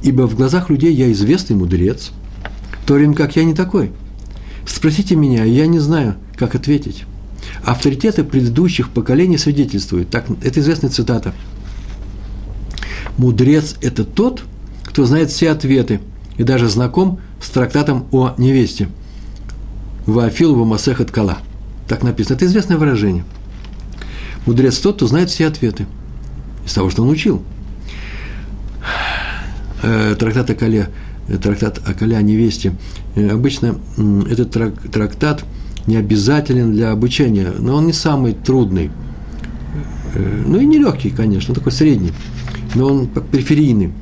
ибо 0.02 0.26
в 0.26 0.34
глазах 0.34 0.70
людей 0.70 0.92
я 0.92 1.12
известный 1.12 1.54
мудрец, 1.54 2.10
в 2.82 2.86
то 2.88 2.94
время 2.94 3.14
как 3.14 3.36
я 3.36 3.44
не 3.44 3.54
такой. 3.54 3.92
Спросите 4.66 5.14
меня, 5.14 5.44
я 5.44 5.68
не 5.68 5.78
знаю, 5.78 6.16
как 6.34 6.56
ответить. 6.56 7.04
Авторитеты 7.62 8.24
предыдущих 8.24 8.90
поколений 8.90 9.38
свидетельствуют. 9.38 10.10
Так, 10.10 10.26
это 10.42 10.58
известная 10.58 10.90
цитата. 10.90 11.32
Мудрец– 13.18 13.76
это 13.82 14.04
тот, 14.04 14.42
кто 14.96 15.04
знает 15.04 15.30
все 15.30 15.50
ответы 15.50 16.00
и 16.38 16.42
даже 16.42 16.70
знаком 16.70 17.20
с 17.38 17.50
трактатом 17.50 18.06
о 18.12 18.32
невесте. 18.38 18.88
Вафил 20.06 20.64
Масехат 20.64 21.10
Кала. 21.10 21.36
Так 21.86 22.02
написано. 22.02 22.36
Это 22.36 22.46
известное 22.46 22.78
выражение. 22.78 23.26
Мудрец 24.46 24.78
тот, 24.78 24.96
кто 24.96 25.06
знает 25.06 25.28
все 25.28 25.48
ответы 25.48 25.86
из 26.64 26.72
того, 26.72 26.88
что 26.88 27.02
он 27.02 27.10
учил. 27.10 27.42
Э, 29.82 30.16
трактат 30.18 30.48
о 30.48 30.54
Кале, 30.54 30.88
э, 31.28 31.36
трактат 31.36 31.78
о 31.86 31.92
Кале, 31.92 32.16
о 32.16 32.22
невесте. 32.22 32.72
Э, 33.16 33.28
обычно 33.28 33.76
этот 34.30 34.52
трактат 34.90 35.44
не 35.86 35.96
обязателен 35.96 36.72
для 36.72 36.90
обучения, 36.90 37.52
но 37.58 37.76
он 37.76 37.86
не 37.86 37.92
самый 37.92 38.32
трудный. 38.32 38.90
Ну 40.46 40.58
и 40.58 40.64
не 40.64 40.78
легкий, 40.78 41.10
конечно, 41.10 41.54
такой 41.54 41.72
средний, 41.72 42.12
но 42.74 42.86
он 42.86 43.08
периферийный 43.08 43.92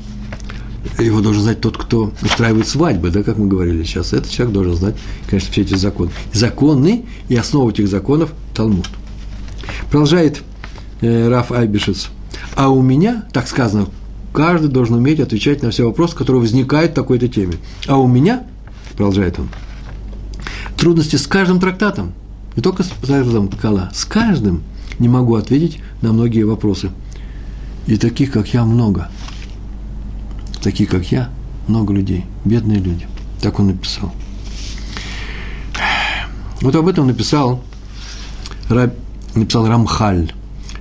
его 1.02 1.20
должен 1.20 1.42
знать 1.42 1.60
тот, 1.60 1.76
кто 1.76 2.12
устраивает 2.22 2.68
свадьбы, 2.68 3.10
да, 3.10 3.22
как 3.22 3.36
мы 3.36 3.48
говорили 3.48 3.82
сейчас. 3.82 4.12
Этот 4.12 4.30
человек 4.30 4.54
должен 4.54 4.76
знать, 4.76 4.94
конечно, 5.28 5.50
все 5.50 5.62
эти 5.62 5.74
законы. 5.74 6.10
Законы 6.32 7.04
и 7.28 7.36
основа 7.36 7.70
этих 7.70 7.88
законов– 7.88 8.32
Талмуд. 8.54 8.88
Продолжает 9.90 10.42
э, 11.00 11.28
Раф 11.28 11.50
Айбишец. 11.50 12.10
А 12.54 12.68
у 12.68 12.80
меня, 12.80 13.24
так 13.32 13.48
сказано, 13.48 13.88
каждый 14.32 14.68
должен 14.68 14.94
уметь 14.96 15.20
отвечать 15.20 15.62
на 15.62 15.70
все 15.70 15.84
вопросы, 15.84 16.16
которые 16.16 16.42
возникают 16.42 16.92
в 16.92 16.94
такой-то 16.94 17.28
теме. 17.28 17.54
А 17.88 17.96
у 17.96 18.06
меня, 18.06 18.44
продолжает 18.92 19.38
он, 19.38 19.48
трудности 20.76 21.16
с 21.16 21.26
каждым 21.26 21.58
трактатом, 21.58 22.12
не 22.54 22.62
только 22.62 22.84
с 22.84 22.88
трактатом 22.88 23.48
Кала, 23.48 23.90
с 23.92 24.04
каждым 24.04 24.62
не 25.00 25.08
могу 25.08 25.34
ответить 25.34 25.80
на 26.02 26.12
многие 26.12 26.44
вопросы. 26.44 26.90
И 27.86 27.96
таких, 27.96 28.30
как 28.30 28.54
я, 28.54 28.64
много– 28.64 29.08
такие 30.64 30.88
как 30.88 31.12
я, 31.12 31.28
много 31.68 31.92
людей, 31.92 32.24
бедные 32.44 32.80
люди. 32.80 33.06
Так 33.40 33.60
он 33.60 33.68
написал. 33.68 34.12
Вот 36.62 36.74
об 36.74 36.88
этом 36.88 37.06
написал, 37.06 37.62
написал 39.34 39.68
Рамхаль 39.68 40.32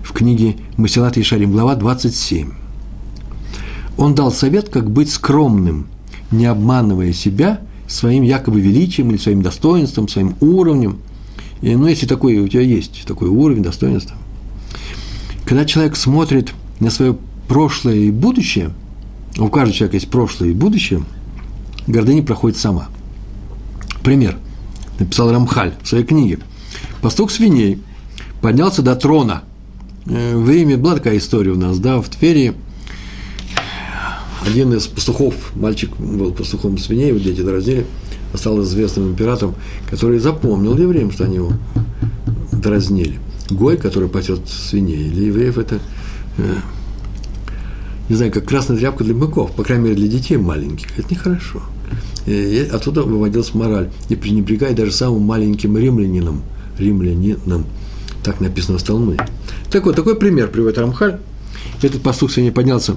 в 0.02 0.14
книге 0.14 0.56
«Масилат 0.78 1.18
и 1.18 1.24
Шарим», 1.24 1.52
глава 1.52 1.76
27. 1.76 2.52
Он 3.98 4.16
дал 4.16 4.32
совет, 4.32 4.70
как 4.70 4.90
быть 4.90 5.12
скромным, 5.12 5.88
не 6.32 6.46
обманывая 6.46 7.12
себя 7.12 7.60
своим 7.88 8.24
якобы 8.24 8.62
величием 8.62 9.12
или 9.12 9.18
своим 9.18 9.42
достоинством, 9.42 10.08
своим 10.08 10.36
уровнем. 10.40 11.00
И, 11.62 11.76
ну, 11.76 11.88
если 11.88 12.08
такой 12.08 12.38
у 12.38 12.48
тебя 12.48 12.62
есть, 12.62 13.04
такой 13.06 13.28
уровень, 13.28 13.64
достоинства. 13.64 14.16
Когда 15.46 15.66
человек 15.66 15.98
смотрит 15.98 16.54
на 16.80 16.90
свое 16.90 17.18
прошлое 17.50 17.96
и 17.96 18.12
будущее– 18.12 18.72
у 19.38 19.48
каждого 19.50 19.74
человека 19.74 19.98
есть 19.98 20.10
прошлое 20.10 20.50
и 20.50 20.54
будущее, 20.54 21.04
гордыня 21.88 22.24
проходит 22.24 22.58
сама. 22.58 22.90
Пример. 24.04 24.38
Написал 25.00 25.32
Рамхаль 25.32 25.74
в 25.82 25.88
своей 25.88 26.04
книге. 26.04 26.40
Пастух 27.02 27.32
свиней 27.32 27.82
поднялся 28.42 28.82
до 28.82 28.96
трона. 28.96 29.44
Э, 30.06 30.36
в 30.36 30.50
Риме 30.50 30.78
была 30.78 30.96
такая 30.96 31.18
история 31.18 31.52
у 31.52 31.58
нас, 31.58 31.80
да, 31.80 32.00
в 32.02 32.10
Твери 32.10 32.54
один 34.46 34.74
из 34.74 34.88
пастухов, 34.88 35.56
мальчик 35.56 35.96
был 35.98 36.34
пастухом 36.34 36.78
свиней, 36.78 37.14
вот 37.14 37.24
дети 37.24 37.42
дразнили, 37.42 37.86
стал 38.34 38.62
известным 38.62 39.12
императором, 39.12 39.56
который 39.90 40.20
запомнил 40.20 40.78
евреям, 40.78 41.12
что 41.12 41.24
они 41.24 41.36
его 41.36 41.54
дразнили. 42.52 43.20
Гой, 43.50 43.78
который 43.78 44.10
пасет 44.10 44.48
свиней, 44.50 45.10
для 45.10 45.28
евреев 45.28 45.58
это 45.58 45.80
э, 46.38 46.56
не 48.10 48.16
знаю, 48.16 48.32
как 48.32 48.46
красная 48.46 48.78
тряпка 48.78 49.04
для 49.04 49.14
быков, 49.14 49.52
по 49.54 49.64
крайней 49.64 49.86
мере, 49.86 49.96
для 49.96 50.08
детей 50.08 50.38
маленьких. 50.38 50.88
Это 50.98 51.08
нехорошо. 51.10 51.62
И 52.26 52.70
оттуда 52.72 53.04
выводилась 53.04 53.54
мораль. 53.54 53.90
Не 54.10 54.16
пренебрегай 54.16 54.74
даже 54.74 54.92
самым 54.92 55.22
маленьким 55.22 55.78
римлянинам. 55.78 56.42
Римлянинам. 56.78 57.66
Так 58.24 58.40
написано 58.40 58.78
в 58.78 58.84
Талмуде. 58.84 59.26
Так 59.70 59.86
вот, 59.86 59.96
такой 59.96 60.16
пример 60.16 60.50
приводит 60.50 60.78
Рамхаль. 60.78 61.20
Этот 61.82 62.02
пастух 62.02 62.32
сегодня 62.32 62.52
поднялся 62.52 62.96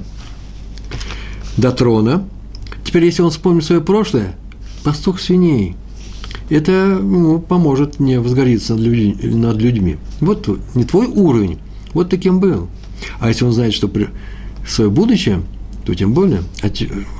до 1.56 1.72
трона. 1.72 2.28
Теперь, 2.84 3.04
если 3.04 3.22
он 3.22 3.30
вспомнит 3.30 3.64
свое 3.64 3.80
прошлое, 3.80 4.36
пастух 4.84 5.20
свиней, 5.20 5.74
это 6.48 6.72
ему 6.72 7.40
поможет 7.40 7.98
не 7.98 8.20
возгориться 8.20 8.74
над, 8.74 8.84
людьми, 8.84 9.16
над 9.22 9.56
людьми. 9.56 9.96
Вот 10.20 10.48
не 10.74 10.84
твой 10.84 11.06
уровень, 11.08 11.58
вот 11.92 12.08
таким 12.08 12.38
был. 12.38 12.68
А 13.18 13.28
если 13.28 13.44
он 13.44 13.52
знает, 13.52 13.74
что 13.74 13.90
свое 14.66 14.90
будущее, 14.90 15.42
то 15.84 15.94
тем 15.94 16.12
более, 16.12 16.42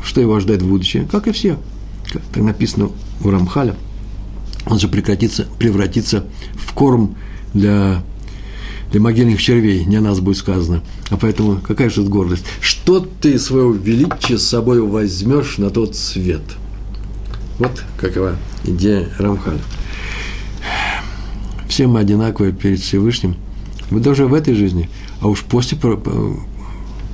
что 0.05 0.21
его 0.21 0.35
ожидает 0.35 0.63
в 0.63 0.69
будущее, 0.69 1.07
как 1.11 1.29
и 1.29 1.33
все. 1.33 1.59
Так 2.33 2.43
написано 2.43 2.91
у 3.23 3.31
Рамхаля, 3.31 3.77
он 4.67 4.79
же 4.79 4.89
прекратится, 4.89 5.47
превратится 5.59 6.25
в 6.55 6.73
корм 6.73 7.17
для, 7.55 8.03
для 8.91 9.01
могильных 9.01 9.41
червей, 9.41 9.85
не 9.85 9.97
о 9.97 10.01
нас 10.01 10.21
будет 10.21 10.37
сказано. 10.37 10.83
А 11.11 11.17
поэтому 11.17 11.61
какая 11.61 11.89
же 11.91 12.03
гордость? 12.03 12.45
Что 12.61 13.01
ты 13.01 13.39
своего 13.39 13.73
величия 13.73 14.39
с 14.39 14.47
собой 14.47 14.81
возьмешь 14.81 15.59
на 15.59 15.71
тот 15.71 15.95
свет? 15.95 16.43
Вот 17.59 17.85
какова 17.99 18.37
идея 18.65 19.09
Рамхаля. 19.19 19.61
Все 21.69 21.87
мы 21.87 22.01
одинаковые 22.01 22.53
перед 22.53 22.81
Всевышним. 22.81 23.37
Вы 23.91 24.01
даже 24.01 24.27
в 24.27 24.35
этой 24.35 24.55
жизни, 24.55 24.89
а 25.21 25.29
уж 25.29 25.43
после 25.43 25.79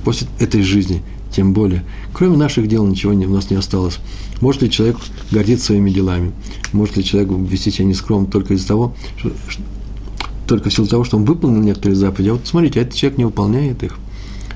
после 0.03 0.27
этой 0.39 0.61
жизни 0.61 1.01
тем 1.33 1.53
более. 1.53 1.83
Кроме 2.13 2.37
наших 2.37 2.67
дел 2.67 2.85
ничего 2.85 3.13
у 3.13 3.15
нас 3.15 3.49
не 3.49 3.57
осталось. 3.57 3.99
Может 4.39 4.61
ли 4.61 4.69
человек 4.69 4.97
гордиться 5.31 5.67
своими 5.67 5.89
делами? 5.89 6.31
Может 6.71 6.97
ли 6.97 7.03
человек 7.03 7.31
вести 7.49 7.71
себя 7.71 7.85
нескромно 7.85 8.27
только 8.27 8.53
из-за 8.53 8.67
того, 8.67 8.95
что, 9.17 9.31
что, 9.47 9.63
только 10.47 10.69
в 10.69 10.73
силу 10.73 10.87
того, 10.87 11.03
что 11.03 11.17
он 11.17 11.25
выполнил 11.25 11.61
некоторые 11.61 11.95
заповеди? 11.95 12.29
А 12.29 12.33
вот 12.33 12.41
смотрите, 12.45 12.81
этот 12.81 12.93
человек 12.93 13.17
не 13.17 13.25
выполняет 13.25 13.83
их. 13.83 13.97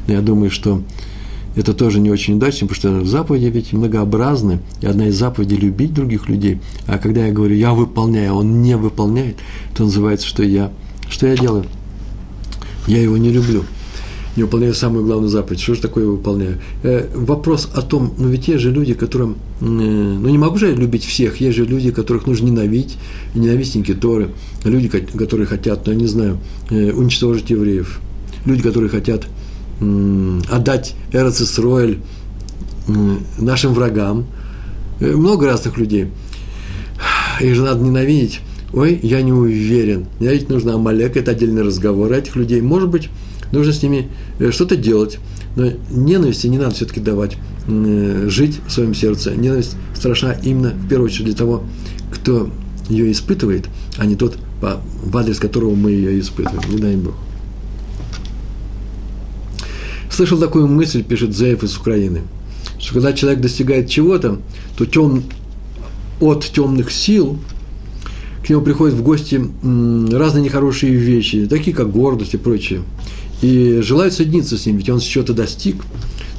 Я 0.07 0.21
думаю, 0.21 0.51
что 0.51 0.83
это 1.55 1.73
тоже 1.73 1.99
не 1.99 2.11
очень 2.11 2.35
удачно, 2.35 2.67
потому 2.67 3.01
что 3.01 3.05
заповеди 3.05 3.45
ведь 3.45 3.73
многообразны, 3.73 4.59
и 4.81 4.85
одна 4.85 5.07
из 5.07 5.17
заповедей– 5.17 5.57
любить 5.57 5.93
других 5.93 6.29
людей. 6.29 6.61
А 6.85 6.99
когда 6.99 7.25
я 7.25 7.33
говорю 7.33 7.55
«я 7.55 7.73
выполняю», 7.73 8.33
а 8.33 8.35
он 8.35 8.61
не 8.61 8.77
выполняет, 8.77 9.37
то 9.75 9.83
называется, 9.83 10.27
что 10.27 10.43
я, 10.43 10.71
что 11.09 11.25
я 11.25 11.35
делаю? 11.35 11.65
Я 12.85 13.01
его 13.01 13.17
не 13.17 13.31
люблю 13.31 13.63
не 14.37 14.43
выполняю 14.43 14.75
самую 14.75 15.03
главную 15.03 15.29
заповедь. 15.29 15.59
Что 15.59 15.73
же 15.73 15.81
такое 15.81 16.05
я 16.05 16.11
выполняю? 16.11 16.59
Э, 16.83 17.07
вопрос 17.15 17.69
о 17.73 17.81
том, 17.81 18.13
ну 18.19 18.29
ведь 18.29 18.47
есть 18.47 18.61
же 18.61 18.71
люди, 18.71 18.93
которым, 18.93 19.37
э, 19.61 19.63
ну 19.65 20.29
не 20.29 20.37
могу 20.37 20.57
же 20.59 20.67
я 20.67 20.75
любить 20.75 21.03
всех, 21.03 21.41
есть 21.41 21.57
же 21.57 21.65
люди, 21.65 21.91
которых 21.91 22.27
нужно 22.27 22.45
ненавидеть, 22.45 22.97
ненавистники 23.33 23.95
Торы, 23.95 24.29
люди, 24.63 24.89
которые 24.89 25.47
хотят, 25.47 25.87
ну 25.87 25.93
я 25.93 25.97
не 25.97 26.05
знаю, 26.05 26.37
э, 26.69 26.91
уничтожить 26.91 27.49
евреев, 27.49 27.99
люди, 28.45 28.61
которые 28.61 28.89
хотят 28.89 29.27
отдать 30.49 30.95
Эрец 31.11 31.39
Исроэль 31.39 31.99
нашим 33.37 33.75
врагам, 33.75 34.25
много 34.99 35.45
разных 35.45 35.77
людей. 35.77 36.07
Их 37.39 37.53
же 37.53 37.61
надо 37.61 37.83
ненавидеть. 37.83 38.39
Ой, 38.73 38.99
я 39.03 39.21
не 39.21 39.31
уверен. 39.31 40.07
Ненавидеть 40.19 40.49
нужно 40.49 40.73
Амалек, 40.73 41.15
это 41.15 41.31
отдельный 41.31 41.61
разговор. 41.61 42.11
Этих 42.11 42.35
людей, 42.35 42.59
может 42.61 42.89
быть, 42.89 43.09
нужно 43.51 43.73
с 43.73 43.81
ними 43.81 44.09
э, 44.39 44.51
что-то 44.51 44.75
делать. 44.75 45.19
Но 45.55 45.71
ненависти 45.89 46.47
не 46.47 46.57
надо 46.57 46.75
все-таки 46.75 46.99
давать 46.99 47.37
э, 47.67 48.27
жить 48.29 48.59
в 48.67 48.71
своем 48.71 48.93
сердце. 48.93 49.35
Ненависть 49.35 49.75
страшна 49.95 50.33
именно, 50.43 50.69
в 50.69 50.87
первую 50.87 51.09
очередь, 51.09 51.25
для 51.25 51.35
того, 51.35 51.63
кто 52.11 52.49
ее 52.89 53.11
испытывает, 53.11 53.65
а 53.97 54.05
не 54.05 54.15
тот, 54.15 54.37
в 54.61 55.17
адрес 55.17 55.39
которого 55.39 55.75
мы 55.75 55.91
ее 55.91 56.19
испытываем. 56.19 56.69
Не 56.69 56.77
дай 56.77 56.95
Бог. 56.95 57.15
Слышал 60.09 60.39
такую 60.39 60.67
мысль, 60.67 61.03
пишет 61.03 61.35
Зеев 61.35 61.63
из 61.63 61.77
Украины, 61.77 62.21
что 62.79 62.93
когда 62.93 63.13
человек 63.13 63.41
достигает 63.41 63.89
чего-то, 63.89 64.39
то 64.77 64.85
тем, 64.85 65.23
от 66.19 66.45
темных 66.45 66.91
сил 66.91 67.37
к 68.43 68.49
нему 68.49 68.61
приходят 68.61 68.95
в 68.95 69.03
гости 69.03 69.41
разные 70.11 70.43
нехорошие 70.43 70.93
вещи, 70.93 71.45
такие 71.47 71.75
как 71.75 71.91
гордость 71.91 72.33
и 72.33 72.37
прочее 72.37 72.81
и 73.41 73.81
желают 73.81 74.13
соединиться 74.13 74.57
с 74.57 74.65
ним, 74.65 74.77
ведь 74.77 74.89
он 74.89 74.99
чего-то 74.99 75.33
достиг. 75.33 75.83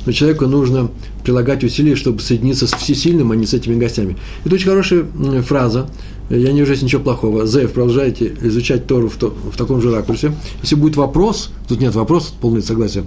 Но 0.06 0.12
человеку 0.12 0.46
нужно 0.46 0.90
прилагать 1.22 1.64
усилия, 1.64 1.94
чтобы 1.94 2.20
соединиться 2.20 2.66
с 2.66 2.72
всесильным, 2.72 3.30
а 3.30 3.36
не 3.36 3.46
с 3.46 3.52
этими 3.52 3.78
гостями. 3.78 4.16
Это 4.44 4.54
очень 4.54 4.68
хорошая 4.68 5.04
фраза. 5.42 5.90
Я 6.30 6.52
не 6.52 6.60
вижу 6.60 6.82
ничего 6.82 7.02
плохого. 7.02 7.46
Зеев, 7.46 7.72
продолжайте 7.72 8.34
изучать 8.42 8.86
Тору 8.86 9.08
в, 9.08 9.16
то, 9.16 9.28
в 9.28 9.56
таком 9.56 9.80
же 9.80 9.94
ракурсе. 9.94 10.32
Если 10.62 10.76
будет 10.76 10.96
вопрос, 10.96 11.50
тут 11.68 11.80
нет 11.80 11.94
вопроса, 11.94 12.32
полное 12.40 12.62
согласие, 12.62 13.04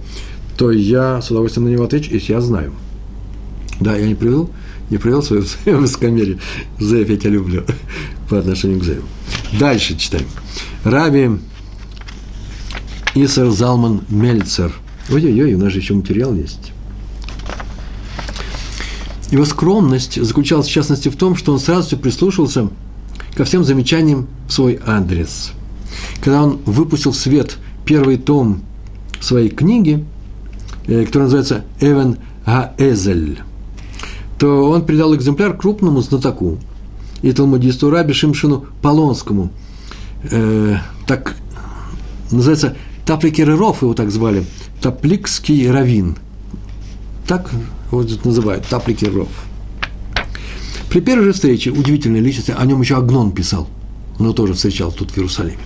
то 0.57 0.71
я 0.71 1.21
с 1.21 1.31
удовольствием 1.31 1.67
на 1.67 1.71
него 1.71 1.83
отвечу, 1.83 2.13
если 2.13 2.33
я 2.33 2.41
знаю. 2.41 2.73
Да, 3.79 3.95
я 3.95 4.05
не 4.05 4.15
привел, 4.15 4.49
не 4.91 4.97
привел 4.97 5.23
свое 5.23 5.43
высокомерие. 5.65 6.39
Зеев, 6.79 7.09
я 7.09 7.17
тебя 7.17 7.31
люблю 7.31 7.63
по 8.29 8.37
отношению 8.37 8.79
к 8.79 8.83
Зееву. 8.83 9.05
Дальше 9.59 9.97
читаем. 9.97 10.27
Раби 10.83 11.31
Исер 13.15 13.49
Залман 13.51 14.01
Мельцер. 14.09 14.71
Ой-ой-ой, 15.09 15.53
у 15.55 15.57
нас 15.57 15.73
же 15.73 15.79
еще 15.79 15.93
материал 15.93 16.33
есть. 16.33 16.71
Его 19.31 19.45
скромность 19.45 20.21
заключалась, 20.21 20.67
в 20.67 20.71
частности, 20.71 21.09
в 21.09 21.15
том, 21.15 21.35
что 21.35 21.53
он 21.53 21.59
сразу 21.59 21.97
прислушивался 21.97 22.69
ко 23.35 23.45
всем 23.45 23.63
замечаниям 23.63 24.27
в 24.47 24.53
свой 24.53 24.79
адрес. 24.85 25.51
Когда 26.21 26.43
он 26.43 26.59
выпустил 26.65 27.11
в 27.11 27.15
свет 27.15 27.57
первый 27.85 28.17
том 28.17 28.61
своей 29.19 29.49
книги, 29.49 30.05
э, 30.87 31.05
которая 31.05 31.27
называется 31.27 31.63
«Эвен 31.79 32.17
Гаэзель», 32.45 33.39
то 34.37 34.69
он 34.69 34.85
передал 34.85 35.15
экземпляр 35.15 35.55
крупному 35.55 36.01
знатоку 36.01 36.57
и 37.21 37.31
талмудисту 37.31 37.89
Раби 37.89 38.13
Шимшину 38.13 38.65
Полонскому. 38.81 39.49
Э, 40.23 40.77
так 41.07 41.35
называется 42.31 42.75
Тапликереров 43.05 43.81
его 43.81 43.93
так 43.93 44.11
звали, 44.11 44.45
Тапликский 44.81 45.69
равин. 45.69 46.17
Так 47.27 47.51
вот 47.89 48.25
называют, 48.25 48.65
Тапликеров. 48.67 49.29
При 50.89 50.99
первой 50.99 51.25
же 51.25 51.33
встрече, 51.33 51.71
удивительной 51.71 52.19
личности, 52.19 52.53
о 52.57 52.65
нем 52.65 52.81
еще 52.81 52.97
Агнон 52.97 53.31
писал. 53.31 53.67
Он 54.19 54.25
его 54.25 54.33
тоже 54.33 54.53
встречал 54.53 54.91
тут 54.91 55.11
в 55.11 55.17
Иерусалиме. 55.17 55.57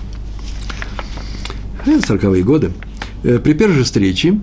Это 1.85 2.13
40-е 2.13 2.43
годы. 2.43 2.73
Э, 3.23 3.39
при 3.39 3.53
первой 3.53 3.75
же 3.75 3.83
встрече 3.83 4.39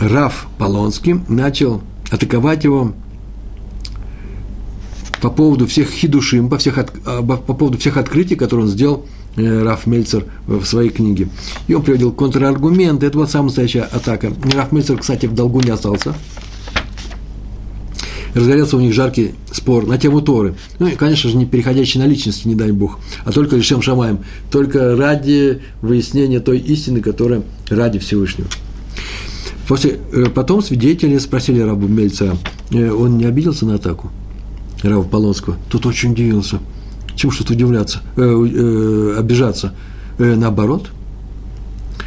Раф 0.00 0.46
Полонский 0.58 1.20
начал 1.28 1.82
атаковать 2.10 2.64
его 2.64 2.94
по 5.20 5.30
поводу 5.30 5.66
всех 5.66 5.90
хидушим, 5.90 6.48
по, 6.48 6.58
всех, 6.58 6.78
а, 6.78 7.22
по 7.22 7.54
поводу 7.54 7.76
всех 7.78 7.96
открытий, 7.96 8.36
которые 8.36 8.66
он 8.66 8.70
сделал 8.70 9.04
Э, 9.04 9.17
Раф 9.38 9.86
Мельцер 9.86 10.24
в 10.46 10.64
своей 10.64 10.90
книге. 10.90 11.28
И 11.66 11.74
он 11.74 11.82
приводил 11.82 12.12
контраргументы, 12.12 13.06
это 13.06 13.18
вот 13.18 13.30
самая 13.30 13.46
настоящая 13.46 13.82
атака. 13.82 14.32
Раф 14.54 14.72
Мельцер, 14.72 14.98
кстати, 14.98 15.26
в 15.26 15.34
долгу 15.34 15.60
не 15.60 15.70
остался. 15.70 16.14
Разгорелся 18.34 18.76
у 18.76 18.80
них 18.80 18.92
жаркий 18.92 19.34
спор 19.52 19.86
на 19.86 19.98
тему 19.98 20.20
Торы. 20.20 20.54
Ну 20.78 20.86
и, 20.86 20.94
конечно 20.94 21.30
же, 21.30 21.36
не 21.36 21.46
переходящий 21.46 21.98
на 21.98 22.06
личности, 22.06 22.46
не 22.46 22.54
дай 22.54 22.72
Бог, 22.72 22.98
а 23.24 23.32
только 23.32 23.56
лишем 23.56 23.82
шамаем, 23.82 24.20
только 24.50 24.96
ради 24.96 25.62
выяснения 25.80 26.40
той 26.40 26.58
истины, 26.58 27.00
которая 27.00 27.42
ради 27.68 27.98
Всевышнего. 27.98 28.48
После, 29.66 29.98
э, 30.12 30.26
потом 30.26 30.62
свидетели 30.62 31.18
спросили 31.18 31.60
рабу 31.60 31.88
Мельцера, 31.88 32.36
э, 32.70 32.90
он 32.90 33.18
не 33.18 33.24
обиделся 33.24 33.66
на 33.66 33.74
атаку 33.74 34.10
раба 34.82 35.02
Полонского? 35.02 35.56
Тот 35.68 35.86
очень 35.86 36.12
удивился– 36.12 36.60
чему 37.18 37.32
что-то 37.32 37.52
удивляться, 37.52 38.00
э, 38.16 38.22
э, 38.22 39.16
обижаться? 39.18 39.74
Э, 40.18 40.34
наоборот, 40.34 40.90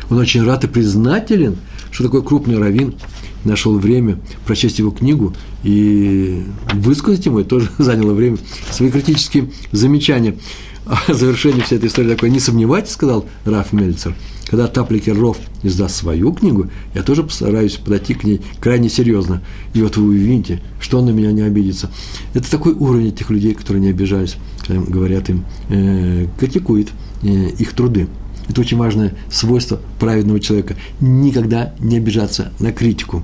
он 0.09 0.17
очень 0.17 0.43
рад 0.43 0.63
и 0.63 0.67
признателен, 0.67 1.57
что 1.91 2.03
такой 2.03 2.23
крупный 2.23 2.57
раввин 2.57 2.95
нашел 3.43 3.77
время 3.77 4.19
прочесть 4.45 4.79
его 4.79 4.91
книгу 4.91 5.33
и 5.63 6.43
высказать 6.73 7.25
ему, 7.25 7.39
это 7.39 7.49
тоже 7.49 7.69
заняло 7.77 8.13
время, 8.13 8.37
свои 8.71 8.89
критические 8.89 9.51
замечания. 9.71 10.37
А 10.85 11.13
завершение 11.13 11.63
всей 11.63 11.77
этой 11.77 11.89
истории 11.89 12.09
такое, 12.09 12.29
не 12.29 12.39
сомневайтесь, 12.39 12.93
сказал 12.93 13.25
Раф 13.45 13.71
Мельцер, 13.71 14.15
когда 14.47 14.67
Тапликер 14.67 15.17
Ров 15.17 15.37
издаст 15.63 15.95
свою 15.95 16.33
книгу, 16.33 16.69
я 16.95 17.03
тоже 17.03 17.23
постараюсь 17.23 17.75
подойти 17.75 18.13
к 18.15 18.23
ней 18.23 18.41
крайне 18.59 18.89
серьезно. 18.89 19.41
И 19.73 19.81
вот 19.81 19.97
вы 19.97 20.09
увидите, 20.09 20.61
что 20.79 20.99
он 20.99 21.05
на 21.05 21.11
меня 21.11 21.31
не 21.31 21.43
обидится. 21.43 21.91
Это 22.33 22.49
такой 22.49 22.73
уровень 22.73 23.09
этих 23.09 23.29
людей, 23.29 23.53
которые 23.53 23.83
не 23.83 23.89
обижались 23.89 24.37
говорят 24.67 25.29
им, 25.29 25.45
э, 25.69 26.27
критикует 26.39 26.89
э, 27.23 27.27
их 27.27 27.73
труды. 27.73 28.07
Это 28.47 28.61
очень 28.61 28.77
важное 28.77 29.13
свойство 29.29 29.79
праведного 29.99 30.39
человека. 30.39 30.75
Никогда 30.99 31.73
не 31.79 31.97
обижаться 31.97 32.51
на 32.59 32.71
критику. 32.71 33.23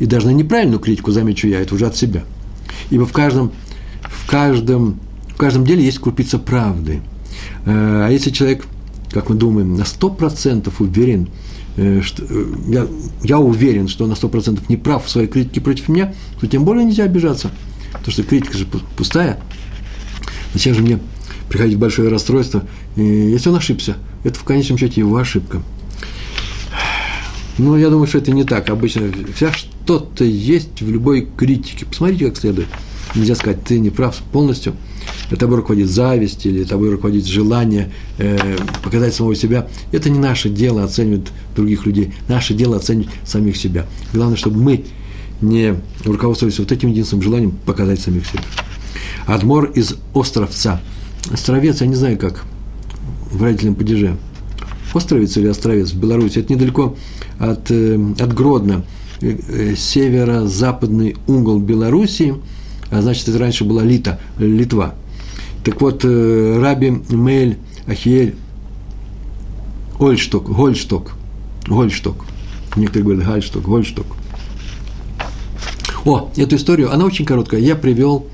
И 0.00 0.06
даже 0.06 0.26
на 0.26 0.30
неправильную 0.30 0.80
критику, 0.80 1.12
замечу 1.12 1.48
я, 1.48 1.60
это 1.60 1.74
уже 1.74 1.86
от 1.86 1.96
себя. 1.96 2.24
Ибо 2.90 3.06
в 3.06 3.12
каждом, 3.12 3.52
в 4.02 4.28
каждом, 4.28 4.98
в 5.36 5.38
каждом 5.38 5.66
деле 5.66 5.84
есть 5.84 5.98
крупица 5.98 6.38
правды. 6.38 7.02
Э, 7.66 8.06
а 8.06 8.10
если 8.10 8.30
человек, 8.30 8.64
как 9.10 9.28
мы 9.28 9.36
думаем, 9.36 9.76
на 9.76 9.84
сто 9.84 10.08
процентов 10.08 10.80
уверен, 10.80 11.28
э, 11.76 12.00
что, 12.00 12.24
э, 12.26 12.44
я, 12.68 12.86
я 13.22 13.38
уверен, 13.38 13.86
что 13.86 14.06
на 14.06 14.16
сто 14.16 14.30
процентов 14.30 14.70
не 14.70 14.78
прав 14.78 15.04
в 15.04 15.10
своей 15.10 15.28
критике 15.28 15.60
против 15.60 15.90
меня, 15.90 16.14
то 16.40 16.46
тем 16.46 16.64
более 16.64 16.86
нельзя 16.86 17.04
обижаться. 17.04 17.50
Потому 17.92 18.12
что 18.12 18.22
критика 18.22 18.56
же 18.56 18.66
пустая, 18.96 19.38
Зачем 20.54 20.74
же 20.74 20.80
мне 20.80 21.00
приходить 21.50 21.76
в 21.76 21.80
большое 21.80 22.08
расстройство, 22.08 22.64
если 22.96 23.50
он 23.50 23.56
ошибся? 23.56 23.98
Это 24.24 24.38
в 24.38 24.44
конечном 24.44 24.78
счете 24.78 25.02
его 25.02 25.18
ошибка. 25.18 25.60
Но 27.58 27.76
я 27.76 27.90
думаю, 27.90 28.06
что 28.06 28.16
это 28.16 28.32
не 28.32 28.44
так. 28.44 28.70
Обычно 28.70 29.12
вся 29.34 29.52
что-то 29.52 30.24
есть 30.24 30.80
в 30.80 30.90
любой 30.90 31.28
критике. 31.36 31.84
Посмотрите, 31.84 32.26
как 32.26 32.38
следует. 32.38 32.68
Нельзя 33.14 33.34
сказать, 33.34 33.62
ты 33.64 33.78
не 33.78 33.90
прав 33.90 34.16
полностью. 34.32 34.74
Тобой 35.34 35.56
руководит 35.56 35.90
зависть 35.90 36.46
или 36.46 36.64
тобой 36.64 36.90
руководит 36.90 37.26
желание 37.26 37.90
э, 38.18 38.56
показать 38.82 39.14
самого 39.14 39.34
себя. 39.34 39.66
Это 39.92 40.08
не 40.08 40.18
наше 40.18 40.48
дело 40.48 40.84
оценивать 40.84 41.28
других 41.54 41.84
людей. 41.84 42.14
Наше 42.28 42.54
дело 42.54 42.76
оценивать 42.76 43.08
самих 43.24 43.56
себя. 43.56 43.86
Главное, 44.12 44.36
чтобы 44.36 44.60
мы 44.60 44.84
не 45.40 45.74
руководствовались 46.04 46.58
вот 46.58 46.70
этим 46.72 46.90
единственным 46.90 47.22
желанием 47.22 47.52
показать 47.66 48.00
самих 48.00 48.26
себя. 48.26 48.42
Адмор 49.26 49.66
из 49.74 49.96
Островца. 50.14 50.80
Островец, 51.30 51.80
я 51.80 51.88
не 51.88 51.96
знаю 51.96 52.18
как, 52.18 52.44
в 53.30 53.42
родительном 53.42 53.74
падеже. 53.74 54.16
Островец 54.94 55.36
или 55.36 55.48
Островец 55.48 55.90
в 55.90 55.98
Беларуси, 55.98 56.38
это 56.38 56.52
недалеко 56.52 56.96
от, 57.38 57.70
э, 57.70 57.98
от 58.18 58.32
Гродно. 58.32 58.84
северо-западный 59.20 61.16
угол 61.26 61.58
Белоруссии, 61.58 62.34
а 62.90 63.02
значит, 63.02 63.28
это 63.28 63.38
раньше 63.38 63.64
была 63.64 63.82
Лита, 63.82 64.20
Литва. 64.38 64.94
Так 65.66 65.80
вот, 65.80 66.04
Раби 66.04 66.90
Мейль 67.10 67.58
Ахиель 67.88 68.36
Ольшток, 69.98 70.48
Гольшток, 70.48 71.14
Гольшток, 71.66 72.24
некоторые 72.76 73.04
говорят 73.04 73.26
Гальшток, 73.26 73.64
Гольшток. 73.64 74.06
О, 76.04 76.30
эту 76.36 76.54
историю, 76.54 76.92
она 76.92 77.04
очень 77.04 77.24
короткая, 77.24 77.60
я 77.60 77.74
привел 77.74 78.28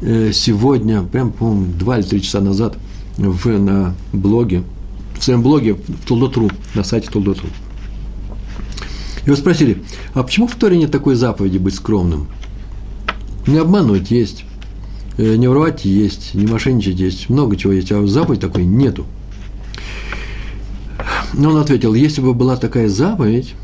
сегодня, 0.00 1.02
прям, 1.02 1.32
по-моему, 1.32 1.72
два 1.72 1.98
или 1.98 2.06
три 2.06 2.22
часа 2.22 2.40
назад 2.40 2.78
в, 3.16 3.48
на 3.58 3.96
блоге, 4.12 4.62
в 5.18 5.24
своем 5.24 5.42
блоге 5.42 5.74
в 5.74 6.06
Толдотру, 6.06 6.48
на 6.76 6.84
сайте 6.84 7.10
Толдотру. 7.10 7.48
Его 9.26 9.34
спросили, 9.34 9.82
а 10.14 10.22
почему 10.22 10.46
в 10.46 10.54
Торе 10.54 10.76
нет 10.76 10.92
такой 10.92 11.16
заповеди 11.16 11.58
быть 11.58 11.74
скромным? 11.74 12.28
Не 13.48 13.58
обманывать 13.58 14.12
есть, 14.12 14.44
э, 14.44 14.51
не 15.18 15.48
воровать 15.48 15.84
есть, 15.84 16.34
не 16.34 16.46
мошенничать 16.46 16.98
есть, 16.98 17.28
много 17.28 17.56
чего 17.56 17.72
есть, 17.72 17.92
а 17.92 18.06
заповедь 18.06 18.40
такой 18.40 18.64
нету. 18.64 19.06
Но 21.34 21.50
он 21.50 21.56
ответил, 21.56 21.94
если 21.94 22.20
бы 22.20 22.34
была 22.34 22.56
такая 22.56 22.88
заповедь, 22.88 23.54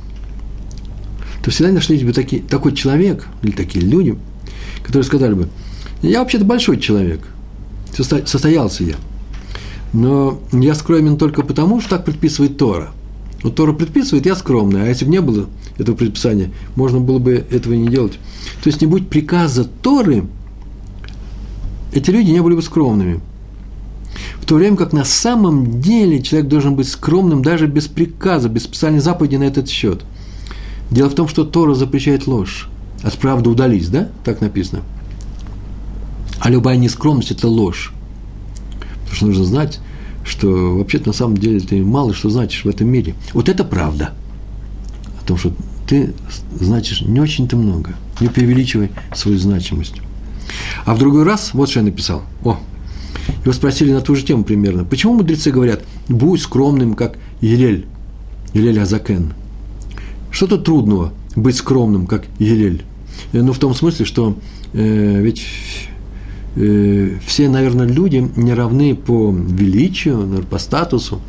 то 1.43 1.51
всегда 1.51 1.73
нашлись 1.73 2.03
бы 2.03 2.13
такие, 2.13 2.43
такой 2.43 2.75
человек 2.75 3.27
или 3.43 3.53
такие 3.53 3.85
люди, 3.85 4.19
которые 4.83 5.05
сказали 5.05 5.35
бы, 5.35 5.49
я 6.03 6.21
вообще-то 6.21 6.45
большой 6.45 6.79
человек, 6.79 7.21
состоялся 7.95 8.85
я, 8.85 8.97
но 9.93 10.41
я 10.53 10.75
скромен 10.75 11.17
только 11.17 11.43
потому, 11.43 11.81
что 11.81 11.91
так 11.91 12.05
предписывает 12.05 12.57
Тора. 12.59 12.91
Вот 13.43 13.55
Тора 13.55 13.73
предписывает, 13.73 14.27
я 14.27 14.35
скромный, 14.35 14.83
а 14.83 14.89
если 14.89 15.05
бы 15.05 15.13
не 15.13 15.21
было 15.21 15.47
этого 15.79 15.95
предписания, 15.95 16.51
можно 16.75 17.01
было 17.01 17.19
бы 17.19 17.45
этого 17.51 17.75
не 17.75 17.89
делать. 17.89 18.19
То 18.63 18.69
есть, 18.69 18.81
не 18.81 18.87
будь 18.87 19.09
приказа 19.09 19.65
Торы, 19.65 20.25
эти 21.93 22.11
люди 22.11 22.31
не 22.31 22.43
были 22.43 22.55
бы 22.55 22.63
скромными. 22.63 23.21
В 24.41 24.47
то 24.47 24.57
время 24.57 24.77
как 24.77 24.93
на 24.93 25.05
самом 25.05 25.81
деле 25.81 26.23
человек 26.23 26.49
должен 26.49 26.75
быть 26.75 26.89
скромным 26.89 27.43
даже 27.43 27.67
без 27.67 27.87
приказа, 27.87 28.49
без 28.49 28.65
специальной 28.65 29.01
заповеди 29.01 29.37
на 29.37 29.45
этот 29.45 29.69
счет. 29.69 30.03
Дело 30.91 31.11
в 31.11 31.15
том, 31.15 31.29
что 31.29 31.45
Тора 31.45 31.75
запрещает 31.75 32.27
ложь. 32.27 32.69
От 33.03 33.15
правды 33.19 33.51
удались, 33.51 33.89
да? 33.89 34.09
Так 34.25 34.41
написано. 34.41 34.83
А 36.41 36.51
любая 36.51 36.77
нескромность– 36.77 37.31
это 37.33 37.49
ложь. 37.49 37.93
Потому 39.03 39.17
что 39.17 39.27
нужно 39.27 39.45
знать, 39.45 39.81
что 40.25 40.77
вообще-то 40.77 41.09
на 41.09 41.13
самом 41.13 41.37
деле 41.37 41.61
ты 41.61 41.83
мало 41.83 42.15
что 42.15 42.31
значишь 42.31 42.65
в 42.65 42.69
этом 42.69 42.89
мире. 42.89 43.15
Вот 43.35 43.49
это 43.49 43.65
правда. 43.65 44.15
О 45.23 45.27
том, 45.27 45.37
что 45.37 45.53
ты 45.87 46.15
значишь 46.59 47.03
не 47.03 47.21
очень-то 47.21 47.57
много. 47.57 47.95
Не 48.21 48.29
преувеличивай 48.29 48.91
свою 49.15 49.39
значимость. 49.39 49.95
А 50.85 50.95
в 50.95 50.99
другой 50.99 51.25
раз, 51.25 51.51
вот 51.55 51.69
что 51.69 51.81
я 51.81 51.85
написал. 51.85 52.23
О, 52.45 52.59
его 53.43 53.53
спросили 53.53 53.93
на 53.93 54.01
ту 54.01 54.15
же 54.15 54.25
тему 54.25 54.45
примерно. 54.45 54.85
Почему 54.85 55.15
мудрецы 55.15 55.51
говорят, 55.51 55.83
будь 56.09 56.41
скромным, 56.41 56.95
как 56.95 57.19
Елель, 57.41 57.87
Елель 58.55 58.81
Азакен? 58.81 59.33
Что 60.31 60.47
тут 60.47 60.65
трудного 60.65 61.13
быть 61.37 61.57
скромным, 61.57 62.07
как 62.07 62.25
Елель? 62.39 62.85
Ну, 63.33 63.53
в 63.53 63.59
том 63.59 63.75
смысле, 63.75 64.05
что 64.05 64.39
э, 64.73 65.21
ведь 65.21 65.45
Э, 66.61 67.19
все, 67.25 67.49
наверное, 67.49 67.87
люди 67.87 68.29
не 68.35 68.53
равны 68.53 68.97
по 68.97 69.33
величию, 69.33 70.45
по 70.51 70.59
статусу, 70.59 71.21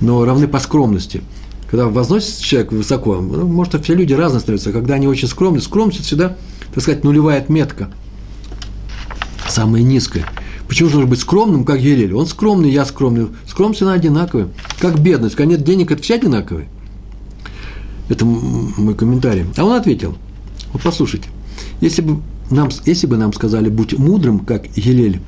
но 0.00 0.24
равны 0.24 0.48
по 0.48 0.58
скромности. 0.58 1.22
Когда 1.70 1.88
возносится 1.88 2.42
человек 2.42 2.72
высоко, 2.72 3.16
ну, 3.16 3.46
может, 3.46 3.82
все 3.84 3.94
люди 3.94 4.12
разные 4.12 4.40
становятся, 4.40 4.72
когда 4.72 4.94
они 4.94 5.06
очень 5.06 5.28
скромны, 5.28 5.60
скромность– 5.60 6.00
всегда, 6.04 6.36
так 6.72 6.82
сказать, 6.82 7.04
нулевая 7.04 7.38
отметка, 7.38 7.90
самая 9.48 9.82
низкая. 9.82 10.26
Почему 10.68 10.88
же 10.88 10.96
нужно 10.96 11.10
быть 11.10 11.20
скромным, 11.20 11.64
как 11.64 11.80
Елель? 11.80 12.14
Он 12.14 12.26
скромный, 12.26 12.70
я 12.70 12.84
скромный. 12.84 13.28
Скромность, 13.46 13.82
она 13.82 13.92
одинаковая. 13.92 14.48
Как 14.78 14.98
бедность, 14.98 15.36
когда 15.36 15.52
нет 15.52 15.64
денег, 15.64 15.90
это 15.90 16.02
все 16.02 16.14
одинаковые. 16.14 16.68
Это 18.08 18.24
мой 18.24 18.94
комментарий. 18.94 19.46
А 19.56 19.64
он 19.64 19.72
ответил, 19.72 20.16
вот 20.72 20.82
послушайте, 20.82 21.28
если 21.80 22.02
бы 22.02 22.20
нам, 22.50 22.70
если 22.86 23.06
бы 23.06 23.16
нам 23.16 23.32
сказали, 23.32 23.68
будь 23.68 23.98
мудрым, 23.98 24.40
как 24.40 24.66
Елель, 24.76 25.20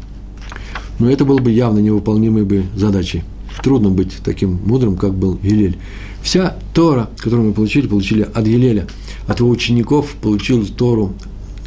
но 0.99 1.11
это 1.11 1.25
было 1.25 1.39
бы 1.39 1.51
явно 1.51 1.79
невыполнимой 1.79 2.45
бы 2.45 2.65
задачей. 2.75 3.23
Трудно 3.63 3.91
быть 3.91 4.19
таким 4.25 4.61
мудрым, 4.65 4.97
как 4.97 5.15
был 5.15 5.39
Елель. 5.43 5.79
Вся 6.23 6.57
Тора, 6.75 7.11
которую 7.19 7.49
мы 7.49 7.55
получили, 7.55 7.87
получили 7.87 8.23
от 8.23 8.47
Елеля. 8.47 8.87
От 9.27 9.41
его 9.41 9.49
учеников 9.49 10.15
получил 10.21 10.67
Тору 10.67 11.15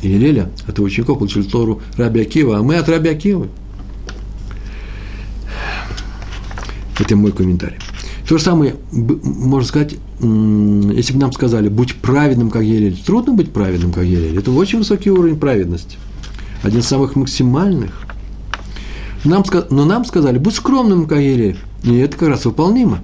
Елеля, 0.01 0.49
от 0.67 0.77
его 0.77 0.85
учеников 0.85 1.19
получили 1.19 1.43
Тору 1.43 1.81
Раби 1.97 2.21
Акива, 2.21 2.57
а 2.57 2.63
мы 2.63 2.75
от 2.75 2.87
Раби 2.89 3.09
Акивы. 3.09 3.49
Это 6.99 7.15
мой 7.15 7.31
комментарий. 7.31 7.77
То 8.27 8.37
же 8.37 8.43
самое, 8.43 8.75
можно 8.91 9.67
сказать, 9.67 9.95
если 10.19 11.13
бы 11.13 11.19
нам 11.19 11.31
сказали, 11.31 11.67
будь 11.69 11.95
праведным, 11.95 12.51
как 12.51 12.63
Елель. 12.63 12.95
Трудно 12.97 13.33
быть 13.33 13.51
праведным, 13.51 13.91
как 13.91 14.03
Елель. 14.03 14.37
Это 14.37 14.51
очень 14.51 14.79
высокий 14.79 15.09
уровень 15.09 15.39
праведности. 15.39 15.97
Один 16.61 16.81
из 16.81 16.85
самых 16.85 17.15
максимальных. 17.15 18.05
Нам, 19.23 19.43
но 19.71 19.85
нам 19.85 20.05
сказали, 20.05 20.37
будь 20.37 20.55
скромным, 20.55 21.07
как 21.07 21.19
Елель. 21.19 21.57
И 21.83 21.95
это 21.95 22.17
как 22.17 22.29
раз 22.29 22.45
выполнимо. 22.45 22.99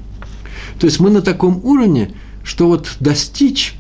То 0.79 0.85
есть 0.85 0.99
мы 0.99 1.09
на 1.09 1.21
таком 1.21 1.59
уровне, 1.63 2.11
что 2.43 2.67
вот 2.67 2.97
достичь 2.99 3.75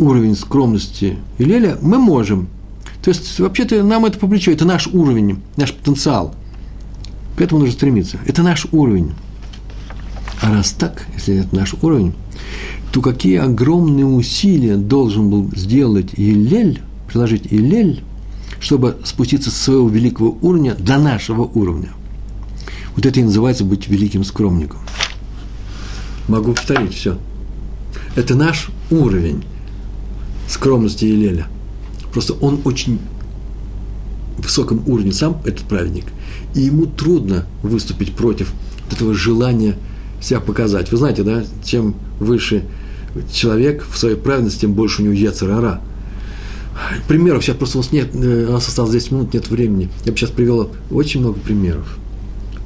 уровень 0.00 0.34
скромности 0.34 1.18
Илеля 1.38 1.78
мы 1.80 1.98
можем. 1.98 2.48
То 3.02 3.10
есть, 3.10 3.38
вообще-то, 3.38 3.82
нам 3.82 4.04
это 4.04 4.18
по 4.18 4.26
плечу, 4.26 4.50
это 4.50 4.64
наш 4.64 4.86
уровень, 4.88 5.40
наш 5.56 5.72
потенциал. 5.72 6.34
К 7.36 7.42
этому 7.42 7.60
нужно 7.60 7.74
стремиться. 7.74 8.18
Это 8.26 8.42
наш 8.42 8.66
уровень. 8.72 9.12
А 10.42 10.50
раз 10.50 10.72
так, 10.72 11.06
если 11.14 11.36
это 11.36 11.54
наш 11.54 11.74
уровень, 11.82 12.14
то 12.92 13.00
какие 13.00 13.36
огромные 13.36 14.06
усилия 14.06 14.76
должен 14.76 15.30
был 15.30 15.50
сделать 15.54 16.10
Илель, 16.16 16.80
приложить 17.08 17.46
Илель, 17.50 18.02
чтобы 18.58 18.98
спуститься 19.04 19.50
с 19.50 19.56
своего 19.56 19.88
великого 19.88 20.36
уровня 20.42 20.74
до 20.74 20.98
нашего 20.98 21.42
уровня. 21.42 21.90
Вот 22.96 23.06
это 23.06 23.20
и 23.20 23.22
называется 23.22 23.64
быть 23.64 23.88
великим 23.88 24.24
скромником. 24.24 24.80
Могу 26.28 26.52
повторить 26.52 26.94
все. 26.94 27.18
Это 28.16 28.34
наш 28.34 28.68
уровень 28.90 29.44
скромности 30.50 31.04
Илеля. 31.04 31.46
Просто 32.12 32.34
он 32.34 32.60
очень 32.64 32.98
высоком 34.38 34.82
уровне 34.86 35.12
сам, 35.12 35.40
этот 35.44 35.64
праведник, 35.66 36.06
и 36.54 36.62
ему 36.62 36.86
трудно 36.86 37.46
выступить 37.62 38.14
против 38.14 38.52
этого 38.90 39.14
желания– 39.14 39.76
себя 40.20 40.40
показать. 40.40 40.90
Вы 40.92 40.98
знаете, 40.98 41.22
да, 41.22 41.44
чем 41.64 41.94
выше 42.18 42.64
человек 43.32 43.84
в 43.90 43.98
своей 43.98 44.16
праведности, 44.16 44.60
тем 44.60 44.74
больше 44.74 45.02
у 45.02 45.04
него 45.04 45.14
яцерара. 45.14 45.80
Примеров 47.08 47.42
сейчас 47.42 47.56
просто 47.56 47.78
у 47.78 47.80
нас 47.82 47.92
нет, 47.92 48.08
э, 48.14 48.46
у 48.48 48.52
нас 48.52 48.68
осталось 48.68 48.92
10 48.92 49.10
минут, 49.10 49.34
нет 49.34 49.48
времени. 49.50 49.88
Я 50.04 50.12
бы 50.12 50.18
сейчас 50.18 50.30
привел 50.30 50.70
очень 50.90 51.20
много 51.20 51.38
примеров. 51.40 51.98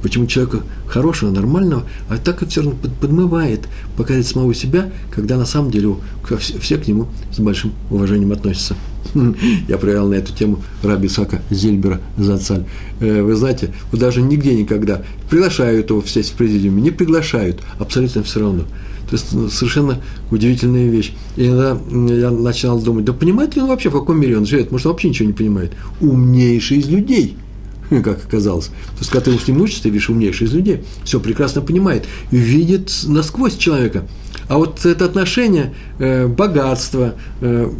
Почему 0.05 0.27
человека 0.27 0.61
хорошего, 0.87 1.31
нормального, 1.31 1.83
а 2.09 2.17
так 2.17 2.43
и 2.43 2.45
все 2.45 2.61
равно 2.61 2.77
подмывает 3.01 3.61
показать 3.97 4.27
самого 4.27 4.53
себя, 4.53 4.91
когда 5.09 5.35
на 5.35 5.47
самом 5.47 5.71
деле 5.71 5.95
все 6.59 6.77
к 6.77 6.87
нему 6.87 7.07
с 7.31 7.39
большим 7.39 7.73
уважением 7.89 8.31
относятся. 8.31 8.75
Я 9.67 9.79
проверял 9.79 10.07
на 10.07 10.13
эту 10.13 10.31
тему 10.31 10.61
Раби 10.83 11.07
Сака 11.07 11.41
Зильбера 11.49 12.01
Зацаль. 12.19 12.65
Э, 12.99 13.23
вы 13.23 13.35
знаете, 13.35 13.73
вот 13.91 13.99
даже 13.99 14.21
нигде 14.21 14.53
никогда 14.53 15.01
приглашают 15.27 15.89
его 15.89 16.03
сесть 16.03 16.33
в 16.33 16.35
президиуме, 16.35 16.83
не 16.83 16.91
приглашают, 16.91 17.61
абсолютно 17.79 18.21
все 18.21 18.41
равно. 18.41 18.65
То 19.09 19.13
есть 19.13 19.33
ну, 19.33 19.49
совершенно 19.49 20.03
удивительная 20.29 20.87
вещь. 20.87 21.13
И 21.35 21.47
иногда 21.47 21.79
я 22.13 22.29
начинал 22.29 22.79
думать, 22.79 23.05
да 23.05 23.13
понимает 23.13 23.55
ли 23.55 23.63
он 23.63 23.69
вообще, 23.69 23.89
в 23.89 23.93
каком 23.93 24.19
мире 24.19 24.37
он 24.37 24.45
живет? 24.45 24.71
Может, 24.71 24.85
он 24.85 24.91
вообще 24.91 25.09
ничего 25.09 25.27
не 25.27 25.33
понимает. 25.33 25.71
Умнейший 25.99 26.77
из 26.77 26.89
людей– 26.89 27.39
как 28.03 28.25
оказалось. 28.25 28.67
То 28.67 28.99
есть, 28.99 29.11
когда 29.11 29.31
ты 29.31 29.37
с 29.37 29.47
ним 29.47 29.61
учишься, 29.61 29.83
ты 29.83 29.89
видишь 29.89 30.09
умнейший 30.09 30.47
из 30.47 30.53
людей, 30.53 30.83
все 31.03 31.19
прекрасно 31.19 31.61
понимает, 31.61 32.05
видит 32.31 32.91
насквозь 33.05 33.57
человека. 33.57 34.07
А 34.47 34.57
вот 34.57 34.85
это 34.85 35.05
отношение, 35.05 35.73
э, 35.97 36.27
богатство, 36.27 37.15
э, 37.41 37.71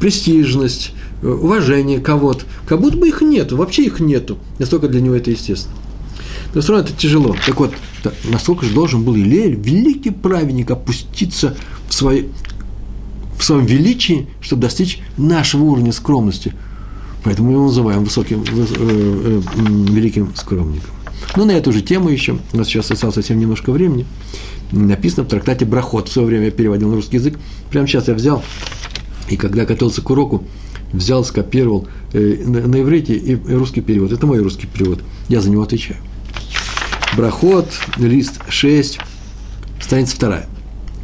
престижность, 0.00 0.92
э, 1.22 1.28
уважение 1.28 2.00
кого-то, 2.00 2.44
как 2.66 2.80
будто 2.80 2.96
бы 2.96 3.08
их 3.08 3.20
нету, 3.20 3.56
вообще 3.56 3.84
их 3.84 4.00
нету. 4.00 4.38
Настолько 4.58 4.88
для 4.88 5.00
него 5.00 5.14
это 5.14 5.30
естественно. 5.30 5.74
Но 6.54 6.60
все 6.62 6.72
равно 6.72 6.88
это 6.88 6.96
тяжело. 6.96 7.36
Так 7.44 7.58
вот, 7.60 7.74
насколько 8.24 8.64
же 8.64 8.72
должен 8.72 9.02
был 9.02 9.14
Илель, 9.16 9.56
великий 9.56 10.10
праведник, 10.10 10.70
опуститься 10.70 11.54
в, 11.88 11.92
своей, 11.92 12.30
в 13.38 13.44
своем 13.44 13.66
величии, 13.66 14.28
чтобы 14.40 14.62
достичь 14.62 15.00
нашего 15.18 15.64
уровня 15.64 15.92
скромности. 15.92 16.54
Поэтому 17.26 17.48
мы 17.48 17.54
его 17.54 17.64
называем 17.64 18.04
высоким, 18.04 18.44
э, 18.44 18.66
э, 18.76 19.40
великим 19.90 20.32
скромником. 20.36 20.90
Но 21.34 21.44
на 21.44 21.50
эту 21.50 21.72
же 21.72 21.82
тему 21.82 22.08
еще, 22.08 22.38
у 22.52 22.56
нас 22.56 22.68
сейчас 22.68 22.88
осталось 22.92 23.16
совсем 23.16 23.40
немножко 23.40 23.72
времени, 23.72 24.06
написано 24.70 25.24
в 25.24 25.26
трактате 25.26 25.64
«Брахот». 25.64 26.08
В 26.08 26.12
свое 26.12 26.28
время 26.28 26.44
я 26.44 26.50
переводил 26.52 26.88
на 26.88 26.94
русский 26.94 27.16
язык. 27.16 27.36
Прямо 27.68 27.88
сейчас 27.88 28.06
я 28.06 28.14
взял, 28.14 28.44
и 29.28 29.36
когда 29.36 29.64
готовился 29.64 30.02
к 30.02 30.08
уроку, 30.08 30.44
взял, 30.92 31.24
скопировал 31.24 31.88
э, 32.12 32.44
на, 32.46 32.60
на 32.60 32.80
иврите 32.80 33.14
и, 33.16 33.32
и 33.32 33.54
русский 33.54 33.80
перевод. 33.80 34.12
Это 34.12 34.24
мой 34.24 34.38
русский 34.38 34.68
перевод. 34.68 35.00
Я 35.28 35.40
за 35.40 35.50
него 35.50 35.64
отвечаю. 35.64 35.98
Брахот, 37.16 37.66
лист 37.96 38.40
6, 38.48 39.00
страница 39.80 40.20
2. 40.20 40.42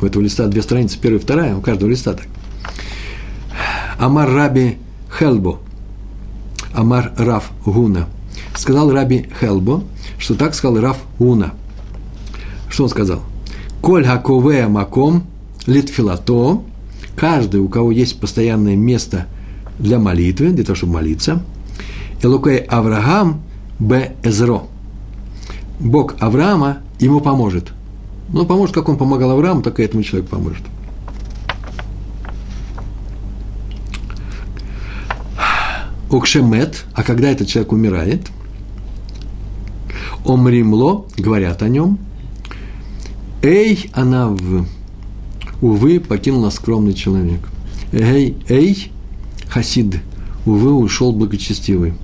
У 0.00 0.06
этого 0.06 0.22
листа 0.22 0.46
две 0.46 0.62
страницы, 0.62 1.00
первая 1.02 1.18
и 1.18 1.22
вторая, 1.24 1.56
у 1.56 1.60
каждого 1.60 1.90
листа 1.90 2.12
так. 2.12 2.28
Амар 3.98 4.30
Раби 4.30 4.78
Хелбо, 5.18 5.58
Амар 6.74 7.12
Раф 7.16 7.50
Гуна. 7.64 8.08
Сказал 8.54 8.90
Раби 8.90 9.28
Хелбо, 9.40 9.84
что 10.18 10.34
так 10.34 10.54
сказал 10.54 10.80
Раф 10.80 10.98
Гуна. 11.18 11.52
Что 12.68 12.84
он 12.84 12.88
сказал? 12.88 13.20
Коль 13.80 14.06
хаковея 14.06 14.68
маком 14.68 15.24
литфилато, 15.66 16.62
каждый, 17.16 17.60
у 17.60 17.68
кого 17.68 17.92
есть 17.92 18.20
постоянное 18.20 18.76
место 18.76 19.26
для 19.78 19.98
молитвы, 19.98 20.50
для 20.50 20.64
того, 20.64 20.76
чтобы 20.76 20.94
молиться, 20.94 21.42
Элукей 22.22 22.58
Авраам 22.58 23.42
б 23.78 24.12
Эзро. 24.22 24.62
Бог 25.80 26.14
Авраама 26.20 26.78
ему 27.00 27.20
поможет. 27.20 27.72
Ну, 28.28 28.46
поможет, 28.46 28.74
как 28.74 28.88
он 28.88 28.96
помогал 28.96 29.32
Аврааму, 29.32 29.62
так 29.62 29.80
и 29.80 29.82
этому 29.82 30.02
человеку 30.02 30.30
поможет. 30.36 30.62
Укшемет, 36.12 36.84
а 36.92 37.02
когда 37.02 37.30
этот 37.30 37.48
человек 37.48 37.72
умирает, 37.72 38.20
омримло, 40.24 41.06
говорят 41.16 41.62
о 41.62 41.68
нем, 41.68 41.98
эй, 43.42 43.90
она 43.94 44.28
в, 44.28 44.66
увы, 45.62 46.00
покинул 46.00 46.42
нас 46.42 46.56
скромный 46.56 46.92
человек. 46.92 47.40
Эй, 47.92 48.36
эй, 48.48 48.92
хасид, 49.48 50.00
увы, 50.44 50.74
ушел 50.74 51.12
благочестивый. 51.12 51.94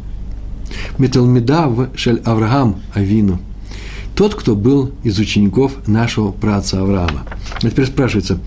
Металмида 0.97 1.69
в 1.69 1.91
шель 1.95 2.21
Авраам 2.25 2.81
Авину. 2.95 3.39
Тот, 4.15 4.35
кто 4.35 4.57
был 4.57 4.91
из 5.05 5.19
учеников 5.19 5.87
нашего 5.87 6.33
праца 6.33 6.81
Авраама. 6.81 7.25
А 7.63 7.71
теперь 7.71 7.87
спрашивается, 7.87 8.41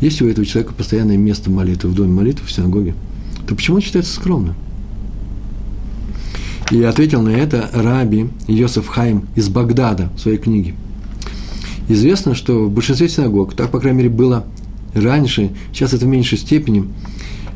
есть 0.00 0.22
у 0.22 0.28
этого 0.28 0.46
человека 0.46 0.74
постоянное 0.74 1.16
место 1.16 1.50
молитвы 1.50 1.90
в 1.90 1.94
доме 1.94 2.12
молитвы, 2.12 2.46
в 2.46 2.52
синагоге, 2.52 2.94
то 3.46 3.54
почему 3.54 3.76
он 3.76 3.82
считается 3.82 4.14
скромным? 4.14 4.54
И 6.70 6.82
ответил 6.82 7.22
на 7.22 7.30
это 7.30 7.70
раби 7.72 8.28
Йосеф 8.46 8.88
Хайм 8.88 9.24
из 9.34 9.48
Багдада 9.48 10.10
в 10.16 10.20
своей 10.20 10.36
книге. 10.36 10.74
Известно, 11.88 12.34
что 12.34 12.66
в 12.66 12.70
большинстве 12.70 13.08
синагог, 13.08 13.54
так, 13.54 13.70
по 13.70 13.80
крайней 13.80 13.98
мере, 13.98 14.10
было 14.10 14.44
раньше, 14.92 15.50
сейчас 15.72 15.94
это 15.94 16.04
в 16.04 16.08
меньшей 16.08 16.36
степени, 16.36 16.84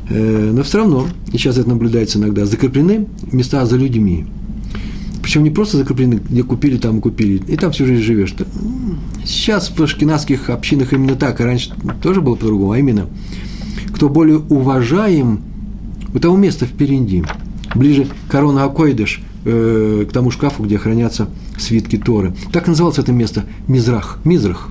э, 0.09 0.51
но 0.51 0.63
все 0.63 0.79
равно, 0.79 1.07
и 1.31 1.37
сейчас 1.37 1.59
это 1.59 1.69
наблюдается 1.69 2.17
иногда, 2.17 2.47
закреплены 2.47 3.05
места 3.31 3.63
за 3.67 3.77
людьми. 3.77 4.25
Причем 5.21 5.43
не 5.43 5.51
просто 5.51 5.77
закреплены, 5.77 6.15
где 6.15 6.43
купили, 6.43 6.77
там 6.77 6.99
купили, 6.99 7.41
и 7.47 7.55
там 7.55 7.71
всю 7.71 7.85
жизнь 7.85 8.01
живешь. 8.01 8.33
Сейчас 9.23 9.69
в 9.69 9.79
ашкенадских 9.79 10.49
общинах 10.49 10.91
именно 10.93 11.15
так, 11.15 11.39
и 11.39 11.43
раньше 11.43 11.71
тоже 12.01 12.21
было 12.21 12.33
по-другому, 12.33 12.71
а 12.71 12.79
именно, 12.79 13.07
кто 13.93 14.09
более 14.09 14.39
уважаем, 14.39 15.41
у 16.15 16.19
того 16.19 16.35
места 16.35 16.65
впереди– 16.65 17.23
ближе 17.75 18.07
Корона 18.29 18.63
Акойдыш, 18.65 19.21
э, 19.45 20.05
к 20.09 20.13
тому 20.13 20.31
шкафу, 20.31 20.63
где 20.63 20.77
хранятся 20.77 21.27
свитки 21.57 21.97
Торы. 21.97 22.33
Так 22.51 22.67
называлось 22.67 22.99
это 22.99 23.11
место 23.11 23.45
Мизрах, 23.67 24.19
Мизрах. 24.23 24.69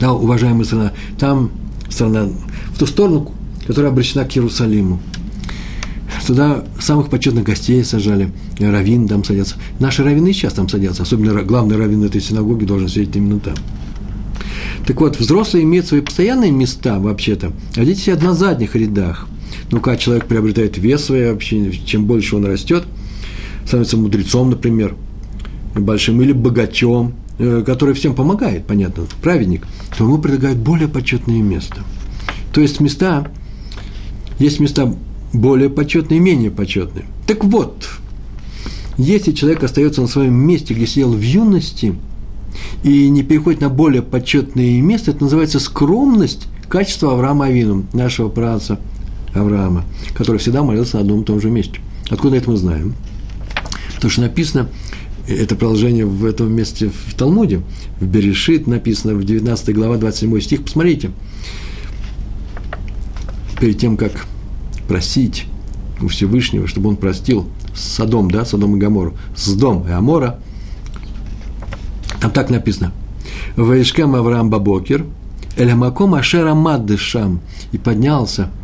Да, 0.00 0.12
уважаемая 0.12 0.64
страна, 0.64 0.92
там 1.18 1.50
страна, 1.88 2.28
в 2.74 2.78
ту 2.78 2.86
сторону, 2.86 3.30
которая 3.66 3.92
обращена 3.92 4.24
к 4.24 4.36
Иерусалиму. 4.36 5.00
Туда 6.26 6.64
самых 6.78 7.08
почетных 7.08 7.44
гостей 7.44 7.82
сажали, 7.84 8.30
раввин 8.58 9.08
там 9.08 9.24
садятся. 9.24 9.56
Наши 9.80 10.04
раввины 10.04 10.32
сейчас 10.32 10.52
там 10.52 10.68
садятся, 10.68 11.02
особенно 11.02 11.42
главный 11.42 11.76
раввин 11.76 12.04
этой 12.04 12.20
синагоги 12.20 12.64
должен 12.64 12.88
сидеть 12.88 13.16
именно 13.16 13.40
там. 13.40 13.54
Так 14.86 15.00
вот, 15.00 15.18
взрослые 15.18 15.64
имеют 15.64 15.86
свои 15.86 16.00
постоянные 16.00 16.50
места, 16.50 16.98
вообще-то, 16.98 17.52
а 17.76 17.84
дети 17.84 18.00
сидят 18.00 18.22
на 18.22 18.34
задних 18.34 18.74
рядах– 18.76 19.26
ну, 19.72 19.80
как 19.80 19.98
человек 19.98 20.26
приобретает 20.26 20.76
вес 20.76 21.02
своей 21.02 21.32
общины, 21.32 21.72
чем 21.72 22.04
больше 22.04 22.36
он 22.36 22.44
растет, 22.44 22.84
становится 23.64 23.96
мудрецом, 23.96 24.50
например, 24.50 24.94
большим, 25.74 26.20
или 26.20 26.32
богачом, 26.32 27.14
э, 27.38 27.64
который 27.64 27.94
всем 27.94 28.14
помогает, 28.14 28.66
понятно, 28.66 29.04
праведник, 29.22 29.66
то 29.96 30.04
ему 30.04 30.18
предлагают 30.18 30.58
более 30.58 30.88
почетные 30.88 31.40
места. 31.40 31.78
То 32.52 32.60
есть 32.60 32.80
места, 32.80 33.28
есть 34.38 34.60
места 34.60 34.94
более 35.32 35.70
почетные 35.70 36.18
и 36.18 36.22
менее 36.22 36.50
почетные. 36.50 37.06
Так 37.26 37.42
вот, 37.42 37.88
если 38.98 39.32
человек 39.32 39.64
остается 39.64 40.02
на 40.02 40.06
своем 40.06 40.34
месте, 40.34 40.74
где 40.74 40.86
сидел 40.86 41.14
в 41.14 41.22
юности, 41.22 41.94
и 42.84 43.08
не 43.08 43.22
переходит 43.22 43.62
на 43.62 43.70
более 43.70 44.02
почетные 44.02 44.82
места, 44.82 45.12
это 45.12 45.22
называется 45.22 45.58
скромность 45.60 46.46
качества 46.68 47.14
Авраама 47.14 47.46
Авину, 47.46 47.86
нашего 47.94 48.28
праца– 48.28 48.78
Авраама, 49.34 49.84
который 50.14 50.38
всегда 50.38 50.62
молился 50.62 50.96
на 50.96 51.02
одном 51.02 51.22
и 51.22 51.24
том 51.24 51.40
же 51.40 51.50
месте. 51.50 51.80
Откуда 52.10 52.36
это 52.36 52.50
мы 52.50 52.56
знаем? 52.56 52.94
То, 54.00 54.08
что 54.08 54.22
написано, 54.22 54.68
это 55.28 55.54
продолжение 55.54 56.04
в 56.04 56.24
этом 56.24 56.52
месте 56.52 56.90
в 56.90 57.14
Талмуде, 57.14 57.62
в 58.00 58.06
Берешит 58.06 58.66
написано, 58.66 59.14
в 59.14 59.24
19 59.24 59.74
глава, 59.74 59.96
27 59.96 60.40
стих, 60.40 60.62
посмотрите. 60.64 61.10
Перед 63.60 63.78
тем, 63.78 63.96
как 63.96 64.26
просить 64.88 65.46
у 66.00 66.08
Всевышнего, 66.08 66.66
чтобы 66.66 66.88
он 66.88 66.96
простил 66.96 67.46
Садом, 67.74 68.30
да, 68.30 68.44
Садом 68.44 68.76
и 68.76 68.78
Гамору, 68.78 69.16
Сдом 69.36 69.86
и 69.88 69.92
Амора, 69.92 70.40
там 72.20 72.32
так 72.32 72.50
написано. 72.50 72.92
Ваишкам 73.56 74.16
Авраам 74.16 74.50
Бабокер, 74.50 75.06
Элямаком 75.56 76.14
Ашера 76.14 76.54
Маддышам, 76.54 77.40
и 77.70 77.78
поднялся– 77.78 78.50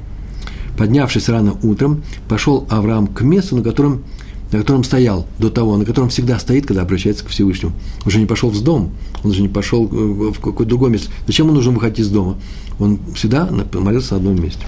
Поднявшись 0.78 1.28
рано 1.28 1.56
утром, 1.64 2.04
пошел 2.28 2.64
Авраам 2.70 3.08
к 3.08 3.22
месту, 3.22 3.56
на 3.56 3.62
котором, 3.62 4.04
на 4.52 4.60
котором 4.60 4.84
стоял 4.84 5.26
до 5.40 5.50
того, 5.50 5.76
на 5.76 5.84
котором 5.84 6.08
всегда 6.08 6.38
стоит, 6.38 6.66
когда 6.66 6.82
обращается 6.82 7.24
к 7.24 7.28
Всевышнему. 7.28 7.72
Он 8.04 8.12
же 8.12 8.20
не 8.20 8.26
пошел 8.26 8.48
в 8.48 8.62
дом, 8.62 8.92
он 9.24 9.32
же 9.32 9.42
не 9.42 9.48
пошел 9.48 9.86
в 9.86 10.38
какое-то 10.40 10.66
другое 10.66 10.90
место. 10.90 11.10
Зачем 11.26 11.46
ему 11.46 11.56
нужно 11.56 11.72
выходить 11.72 11.98
из 11.98 12.08
дома? 12.08 12.38
Он 12.78 13.00
всегда 13.16 13.50
молился 13.74 14.12
на 14.12 14.18
одном 14.18 14.40
месте. 14.40 14.64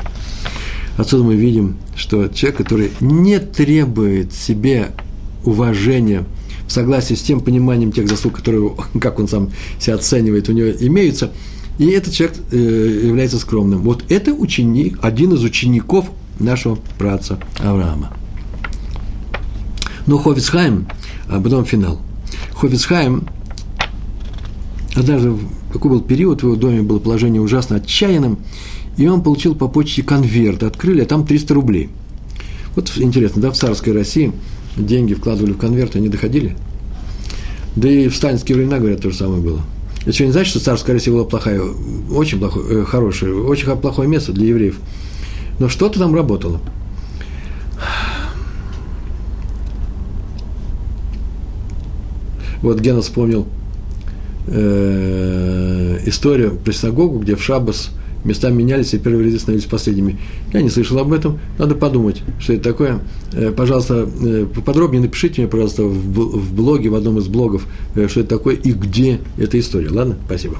Отсюда 0.96 1.22
мы 1.22 1.36
видим, 1.36 1.76
что 1.94 2.26
человек, 2.26 2.58
который 2.58 2.90
не 3.00 3.38
требует 3.38 4.34
себе 4.34 4.88
уважения 5.44 6.24
в 6.66 6.72
согласии 6.72 7.14
с 7.14 7.22
тем 7.22 7.40
пониманием 7.40 7.92
тех 7.92 8.08
заслуг, 8.08 8.34
которые, 8.34 8.72
как 9.00 9.20
он 9.20 9.28
сам 9.28 9.50
себя 9.78 9.94
оценивает, 9.94 10.48
у 10.48 10.52
него 10.52 10.70
имеются– 10.70 11.30
и 11.80 11.86
этот 11.92 12.12
человек 12.12 12.36
э, 12.52 12.56
является 13.06 13.38
скромным. 13.38 13.80
Вот 13.80 14.04
это 14.10 14.34
ученик, 14.34 14.98
один 15.00 15.32
из 15.32 15.42
учеников 15.42 16.10
нашего 16.38 16.78
праца 16.98 17.38
Авраама. 17.58 18.12
Но 20.06 20.18
Ховицхайм, 20.18 20.88
а 21.26 21.40
потом 21.40 21.64
финал. 21.64 22.02
Ховицхайм, 22.52 23.26
однажды, 24.94 25.32
какой 25.72 25.92
был 25.92 26.02
период, 26.02 26.42
в 26.42 26.48
его 26.48 26.56
доме 26.56 26.82
было 26.82 26.98
положение 26.98 27.40
ужасно 27.40 27.76
отчаянным, 27.76 28.40
и 28.98 29.08
он 29.08 29.22
получил 29.22 29.54
по 29.54 29.66
почте 29.66 30.02
конверт, 30.02 30.62
открыли, 30.62 31.00
а 31.00 31.06
там 31.06 31.24
300 31.24 31.54
рублей. 31.54 31.88
Вот 32.76 32.92
интересно, 32.96 33.40
да, 33.40 33.50
в 33.50 33.56
царской 33.56 33.94
России 33.94 34.34
деньги 34.76 35.14
вкладывали 35.14 35.52
в 35.52 35.58
конверт, 35.58 35.96
они 35.96 36.10
доходили. 36.10 36.58
Да 37.74 37.88
и 37.88 38.08
в 38.08 38.16
сталинские 38.16 38.58
времена, 38.58 38.78
говорят, 38.80 39.00
то 39.00 39.08
же 39.08 39.16
самое 39.16 39.40
было– 39.40 39.62
это 40.02 40.12
что, 40.12 40.24
не 40.24 40.32
значит, 40.32 40.50
что 40.50 40.60
царская 40.60 40.94
Россия 40.94 41.12
была 41.12 41.24
плохая, 41.24 41.60
очень 42.10 42.38
плохое, 42.38 42.82
э, 42.82 42.84
хорошее, 42.84 43.34
очень 43.34 43.66
плохое 43.76 44.08
место 44.08 44.32
для 44.32 44.46
евреев. 44.46 44.78
Но 45.58 45.68
что-то 45.68 45.98
там 45.98 46.14
работало. 46.14 46.60
Вот 52.62 52.78
Гена 52.80 53.02
вспомнил 53.02 53.46
э, 54.46 55.98
историю 56.06 56.56
про 56.56 56.72
синагогу, 56.72 57.18
где 57.18 57.36
в 57.36 57.42
Шабас 57.42 57.90
места 58.24 58.50
менялись, 58.50 58.94
и 58.94 58.98
первые 58.98 59.28
ряды 59.28 59.38
становились 59.38 59.66
последними. 59.66 60.18
Я 60.52 60.62
не 60.62 60.70
слышал 60.70 60.98
об 60.98 61.12
этом, 61.12 61.38
надо 61.58 61.74
подумать, 61.74 62.22
что 62.38 62.52
это 62.52 62.64
такое. 62.64 63.00
Э, 63.32 63.52
пожалуйста, 63.52 64.08
э, 64.22 64.46
поподробнее 64.52 65.02
напишите 65.02 65.42
мне, 65.42 65.50
пожалуйста, 65.50 65.84
в 65.84 66.54
блоге, 66.54 66.90
в 66.90 66.94
одном 66.94 67.18
из 67.18 67.28
блогов, 67.28 67.66
э, 67.94 68.08
что 68.08 68.20
это 68.20 68.30
такое 68.30 68.56
и 68.56 68.72
где 68.72 69.20
эта 69.38 69.58
история. 69.58 69.90
Ладно? 69.90 70.16
Спасибо. 70.26 70.56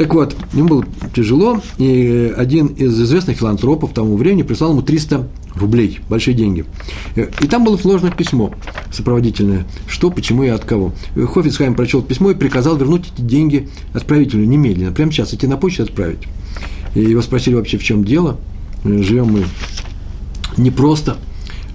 Так 0.00 0.14
вот, 0.14 0.34
ему 0.54 0.66
было 0.66 0.84
тяжело, 1.14 1.60
и 1.76 2.32
один 2.34 2.68
из 2.68 2.98
известных 2.98 3.36
филантропов 3.36 3.92
тому 3.92 4.16
времени 4.16 4.40
прислал 4.40 4.70
ему 4.70 4.80
300 4.80 5.28
рублей, 5.56 6.00
большие 6.08 6.32
деньги. 6.32 6.64
И 7.16 7.46
там 7.46 7.64
было 7.64 7.76
вложено 7.76 8.10
письмо 8.10 8.50
сопроводительное, 8.90 9.66
что, 9.86 10.10
почему 10.10 10.42
и 10.44 10.48
от 10.48 10.64
кого. 10.64 10.94
Хофицхайм 11.14 11.74
прочел 11.74 12.00
письмо 12.00 12.30
и 12.30 12.34
приказал 12.34 12.78
вернуть 12.78 13.12
эти 13.14 13.20
деньги 13.20 13.68
отправителю 13.92 14.46
немедленно, 14.46 14.90
прямо 14.90 15.12
сейчас, 15.12 15.34
идти 15.34 15.46
на 15.46 15.58
почту 15.58 15.82
отправить. 15.82 16.22
И 16.94 17.00
его 17.00 17.20
спросили 17.20 17.56
вообще, 17.56 17.76
в 17.76 17.84
чем 17.84 18.02
дело. 18.02 18.38
Живем 18.84 19.26
мы 19.26 19.44
не 20.56 20.70
просто, 20.70 21.18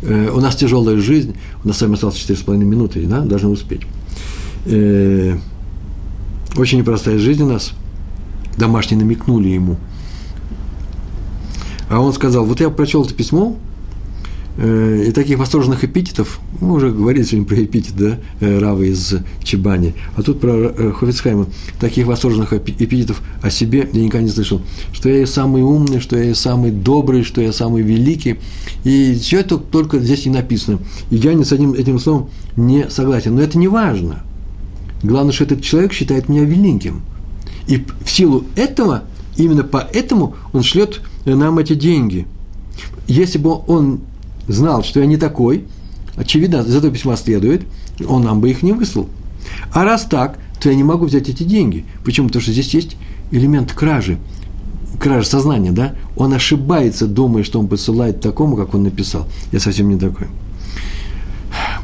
э, 0.01 0.31
у 0.33 0.39
нас 0.39 0.55
тяжелая 0.55 0.97
жизнь, 0.97 1.35
у 1.63 1.67
нас 1.67 1.77
с 1.77 1.81
вами 1.83 1.93
осталось 1.93 2.15
4,5 2.15 2.57
минуты, 2.57 3.05
да, 3.05 3.19
должны 3.19 3.49
успеть. 3.49 3.81
Э, 4.65 5.37
очень 6.57 6.79
непростая 6.79 7.19
жизнь 7.19 7.43
у 7.43 7.47
нас. 7.47 7.75
Домашние 8.57 8.99
намекнули 8.99 9.49
ему. 9.49 9.77
А 11.89 11.99
он 11.99 12.13
сказал, 12.13 12.45
вот 12.45 12.59
я 12.59 12.69
прочел 12.69 13.03
это 13.03 13.13
письмо, 13.13 13.55
э, 14.57 15.05
и 15.07 15.11
таких 15.11 15.37
восторженных 15.37 15.83
эпитетов, 15.83 16.39
мы 16.59 16.73
уже 16.73 16.89
говорили 16.89 17.23
сегодня 17.23 17.47
про 17.47 17.63
эпитет, 17.63 17.93
да, 17.95 18.17
э, 18.39 18.59
Равы 18.59 18.87
из 18.87 19.13
Чебани, 19.43 19.93
а 20.15 20.23
тут 20.23 20.39
про 20.39 20.51
э, 20.51 20.91
Хофицхайма, 20.91 21.45
таких 21.79 22.07
восторженных 22.07 22.53
эпитетов 22.53 23.21
о 23.43 23.51
себе 23.51 23.87
я 23.93 24.01
никогда 24.01 24.23
не 24.23 24.31
слышал, 24.31 24.61
что 24.93 25.09
я 25.09 25.21
и 25.21 25.25
самый 25.27 25.61
умный, 25.61 25.99
что 25.99 26.17
я 26.17 26.31
и 26.31 26.33
самый 26.33 26.71
добрый, 26.71 27.23
что 27.23 27.39
я 27.39 27.53
самый 27.53 27.83
великий, 27.83 28.37
и 28.83 29.13
все 29.21 29.41
это 29.41 29.57
только 29.57 29.99
здесь 29.99 30.25
не 30.25 30.31
написано. 30.31 30.79
И 31.11 31.17
я 31.17 31.35
ни 31.35 31.43
с 31.43 31.51
одним 31.51 31.73
этим 31.73 31.99
словом 31.99 32.29
не 32.55 32.89
согласен, 32.89 33.35
но 33.35 33.41
это 33.41 33.59
не 33.59 33.67
важно. 33.67 34.23
Главное, 35.03 35.33
что 35.33 35.43
этот 35.43 35.61
человек 35.61 35.93
считает 35.93 36.29
меня 36.29 36.45
великим. 36.45 37.03
И 37.67 37.83
в 38.03 38.09
силу 38.09 38.45
этого, 38.55 39.03
именно 39.37 39.63
поэтому 39.63 40.35
он 40.53 40.63
шлет 40.63 41.01
нам 41.25 41.57
эти 41.59 41.73
деньги. 41.73 42.27
Если 43.07 43.37
бы 43.37 43.59
он 43.67 44.01
знал, 44.47 44.83
что 44.83 44.99
я 44.99 45.05
не 45.05 45.17
такой, 45.17 45.65
очевидно, 46.15 46.57
из 46.57 46.75
этого 46.75 46.93
письма 46.93 47.17
следует, 47.17 47.63
он 48.07 48.23
нам 48.23 48.41
бы 48.41 48.49
их 48.49 48.63
не 48.63 48.73
выслал. 48.73 49.09
А 49.71 49.83
раз 49.83 50.03
так, 50.03 50.39
то 50.59 50.69
я 50.69 50.75
не 50.75 50.83
могу 50.83 51.05
взять 51.05 51.29
эти 51.29 51.43
деньги. 51.43 51.85
Почему? 52.03 52.27
Потому 52.27 52.41
что 52.41 52.51
здесь 52.51 52.73
есть 52.73 52.97
элемент 53.31 53.73
кражи, 53.73 54.17
кража 54.99 55.27
сознания, 55.27 55.71
да? 55.71 55.95
Он 56.15 56.33
ошибается, 56.33 57.07
думая, 57.07 57.43
что 57.43 57.59
он 57.59 57.67
посылает 57.67 58.21
такому, 58.21 58.55
как 58.55 58.73
он 58.73 58.83
написал. 58.83 59.27
Я 59.51 59.59
совсем 59.59 59.89
не 59.89 59.97
такой. 59.97 60.27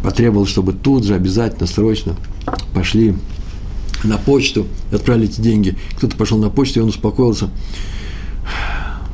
Потребовал, 0.04 0.46
чтобы 0.46 0.74
тут 0.74 1.06
же 1.06 1.16
обязательно, 1.16 1.68
срочно 1.68 2.16
пошли 2.74 3.16
на 4.04 4.18
почту, 4.18 4.68
отправили 4.92 5.26
эти 5.26 5.42
деньги. 5.42 5.76
Кто-то 5.98 6.16
пошел 6.16 6.38
на 6.38 6.50
почту, 6.50 6.80
и 6.80 6.84
он 6.84 6.90
успокоился 6.90 7.50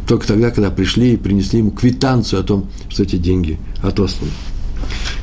только 0.08 0.26
тогда, 0.26 0.52
когда 0.52 0.72
пришли 0.72 1.14
и 1.14 1.18
принесли 1.18 1.60
ему 1.60 1.72
квитанцию 1.72 2.40
о 2.40 2.44
том, 2.44 2.70
что 2.90 3.04
эти 3.04 3.18
деньги 3.18 3.60
отосланы. 3.84 4.32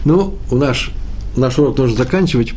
Ну, 0.04 0.34
у 0.50 0.56
наш, 0.56 0.90
наш 1.36 1.58
урок 1.58 1.78
нужно 1.78 1.96
заканчивать. 1.96 2.52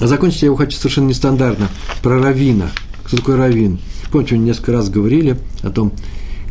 А 0.00 0.06
закончить 0.06 0.42
я 0.42 0.46
его 0.46 0.56
хочу 0.56 0.76
совершенно 0.76 1.08
нестандартно. 1.08 1.68
Про 2.02 2.22
равина. 2.22 2.70
Кто 3.04 3.18
такой 3.18 3.36
равин? 3.36 3.78
Помните, 4.10 4.36
мы 4.36 4.44
несколько 4.44 4.72
раз 4.72 4.88
говорили 4.88 5.38
о 5.62 5.70
том, 5.70 5.92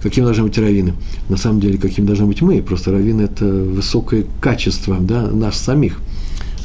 каким 0.02 0.24
должны 0.24 0.44
быть 0.44 0.58
раввины. 0.58 0.94
На 1.30 1.38
самом 1.38 1.60
деле, 1.60 1.78
каким 1.78 2.06
должны 2.06 2.28
быть 2.28 2.42
мы. 2.42 2.62
Просто 2.62 2.92
раввины– 2.92 3.22
это 3.24 3.46
высокое 3.46 4.26
качество 4.40 4.98
да, 5.00 5.28
нас 5.28 5.58
самих. 5.58 6.00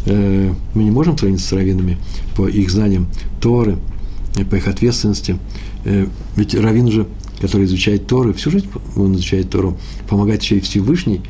Э, 0.06 0.52
мы 0.74 0.84
не 0.84 0.90
можем 0.90 1.16
сравниться 1.16 1.48
с 1.48 1.52
раввинами 1.52 1.98
по 2.36 2.48
их 2.48 2.70
знаниям 2.70 3.08
Торы, 3.40 3.78
по 4.50 4.56
их 4.56 4.68
ответственности. 4.68 5.38
Э, 5.84 6.06
ведь 6.36 6.54
раввин 6.54 6.90
же 6.90 7.06
который 7.40 7.64
изучает 7.64 8.06
Торы, 8.06 8.32
всю 8.34 8.50
жизнь 8.50 8.68
он 8.96 9.14
изучает 9.14 9.50
Тору, 9.50 9.78
помогает 10.08 10.42
еще 10.42 10.58
и 10.58 10.60
Всевышний, 10.60 11.22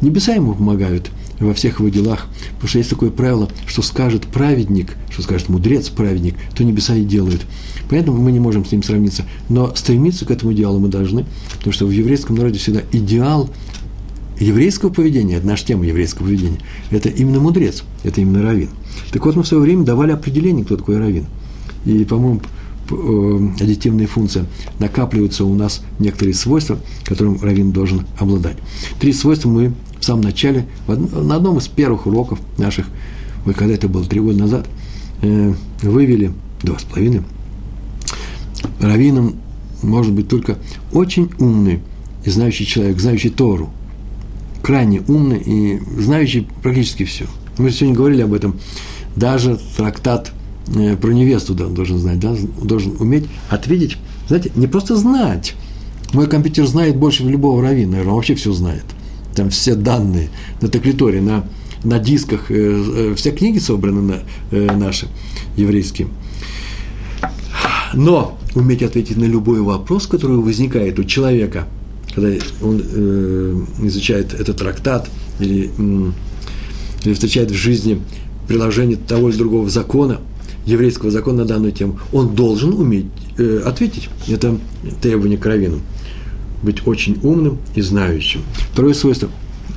небеса 0.00 0.34
ему 0.34 0.54
помогают 0.54 1.10
во 1.38 1.54
всех 1.54 1.80
его 1.80 1.88
делах, 1.88 2.26
потому 2.54 2.68
что 2.68 2.78
есть 2.78 2.90
такое 2.90 3.10
правило, 3.10 3.48
что 3.66 3.82
скажет 3.82 4.26
праведник, 4.26 4.96
что 5.10 5.22
скажет 5.22 5.48
мудрец 5.48 5.88
праведник, 5.88 6.36
то 6.54 6.64
небеса 6.64 6.94
и 6.94 7.04
делают. 7.04 7.42
Поэтому 7.90 8.18
мы 8.18 8.32
не 8.32 8.40
можем 8.40 8.64
с 8.64 8.72
ним 8.72 8.82
сравниться, 8.82 9.24
но 9.48 9.74
стремиться 9.74 10.24
к 10.24 10.30
этому 10.30 10.52
идеалу 10.52 10.78
мы 10.78 10.88
должны, 10.88 11.26
потому 11.56 11.72
что 11.72 11.86
в 11.86 11.90
еврейском 11.90 12.36
народе 12.36 12.58
всегда 12.58 12.80
идеал 12.92 13.50
еврейского 14.42 14.90
поведения, 14.90 15.36
это 15.36 15.46
наша 15.46 15.66
тема 15.66 15.86
еврейского 15.86 16.26
поведения, 16.26 16.58
это 16.90 17.08
именно 17.08 17.40
мудрец, 17.40 17.84
это 18.02 18.20
именно 18.20 18.42
равин. 18.42 18.70
Так 19.12 19.24
вот, 19.24 19.36
мы 19.36 19.42
в 19.42 19.46
свое 19.46 19.62
время 19.62 19.84
давали 19.84 20.12
определение, 20.12 20.64
кто 20.64 20.76
такой 20.76 20.98
равин. 20.98 21.26
И, 21.84 22.04
по-моему, 22.04 22.40
Э, 22.90 23.48
аддитивные 23.60 24.06
функции, 24.06 24.44
накапливаются 24.78 25.44
у 25.44 25.54
нас 25.54 25.82
некоторые 25.98 26.34
свойства, 26.34 26.78
которым 27.04 27.40
раввин 27.40 27.72
должен 27.72 28.06
обладать. 28.18 28.56
Три 29.00 29.12
свойства 29.12 29.48
мы 29.48 29.72
в 29.98 30.04
самом 30.04 30.22
начале, 30.22 30.66
на 30.88 31.36
одном 31.36 31.58
из 31.58 31.68
первых 31.68 32.06
уроков 32.06 32.40
наших, 32.58 32.86
ой, 33.46 33.54
когда 33.54 33.74
это 33.74 33.88
было, 33.88 34.04
три 34.04 34.20
года 34.20 34.38
назад, 34.38 34.66
э, 35.22 35.54
вывели, 35.82 36.32
два 36.62 36.78
с 36.78 36.82
половиной, 36.82 37.22
раввином 38.80 39.36
может 39.82 40.12
быть 40.12 40.28
только 40.28 40.58
очень 40.92 41.30
умный 41.38 41.80
и 42.24 42.30
знающий 42.30 42.66
человек, 42.66 43.00
знающий 43.00 43.30
Тору, 43.30 43.70
крайне 44.62 45.02
умный 45.08 45.38
и 45.38 45.80
знающий 45.98 46.46
практически 46.62 47.04
все. 47.04 47.26
Мы 47.58 47.70
сегодня 47.70 47.96
говорили 47.96 48.22
об 48.22 48.32
этом. 48.32 48.58
Даже 49.16 49.58
трактат 49.76 50.32
Э, 50.68 50.96
про 50.96 51.10
невесту 51.10 51.54
да, 51.54 51.66
должен 51.66 51.98
знать, 51.98 52.20
да, 52.20 52.34
должен 52.62 52.96
уметь 52.98 53.24
ответить, 53.50 53.98
знаете, 54.28 54.52
не 54.54 54.66
просто 54.66 54.96
знать. 54.96 55.54
Мой 56.12 56.28
компьютер 56.28 56.66
знает 56.66 56.96
больше 56.96 57.24
любого 57.24 57.62
равина, 57.62 57.92
наверное, 57.92 58.10
он 58.10 58.16
вообще 58.16 58.34
все 58.34 58.52
знает. 58.52 58.84
Там 59.34 59.50
все 59.50 59.74
данные 59.74 60.30
на 60.60 60.68
теклиторе, 60.68 61.20
на, 61.20 61.44
на 61.84 61.98
дисках, 61.98 62.50
э, 62.50 62.54
э, 62.54 63.14
все 63.16 63.32
книги 63.32 63.58
собраны 63.58 64.02
на, 64.02 64.18
э, 64.50 64.76
наши, 64.76 65.08
еврейские. 65.56 66.08
Но 67.92 68.38
уметь 68.54 68.82
ответить 68.82 69.16
на 69.16 69.24
любой 69.24 69.60
вопрос, 69.60 70.06
который 70.06 70.36
возникает 70.36 70.98
у 70.98 71.04
человека, 71.04 71.66
когда 72.14 72.28
он 72.62 72.82
э, 72.84 73.64
изучает 73.82 74.34
этот 74.34 74.58
трактат 74.58 75.08
или, 75.38 75.70
э, 75.76 76.12
или 77.04 77.14
встречает 77.14 77.50
в 77.50 77.54
жизни 77.54 78.00
приложение 78.48 78.96
того 78.96 79.28
или 79.28 79.36
другого 79.36 79.68
закона– 79.68 80.20
еврейского 80.66 81.10
закона 81.10 81.38
на 81.38 81.44
данную 81.44 81.72
тему, 81.72 81.98
он 82.12 82.34
должен 82.34 82.72
уметь 82.74 83.06
э, 83.38 83.62
ответить. 83.64 84.08
Это 84.28 84.58
требование 85.00 85.38
к 85.38 85.46
раввину. 85.46 85.80
Быть 86.62 86.86
очень 86.86 87.18
умным 87.22 87.58
и 87.74 87.80
знающим. 87.80 88.42
Второе 88.72 88.94
свойство. 88.94 89.28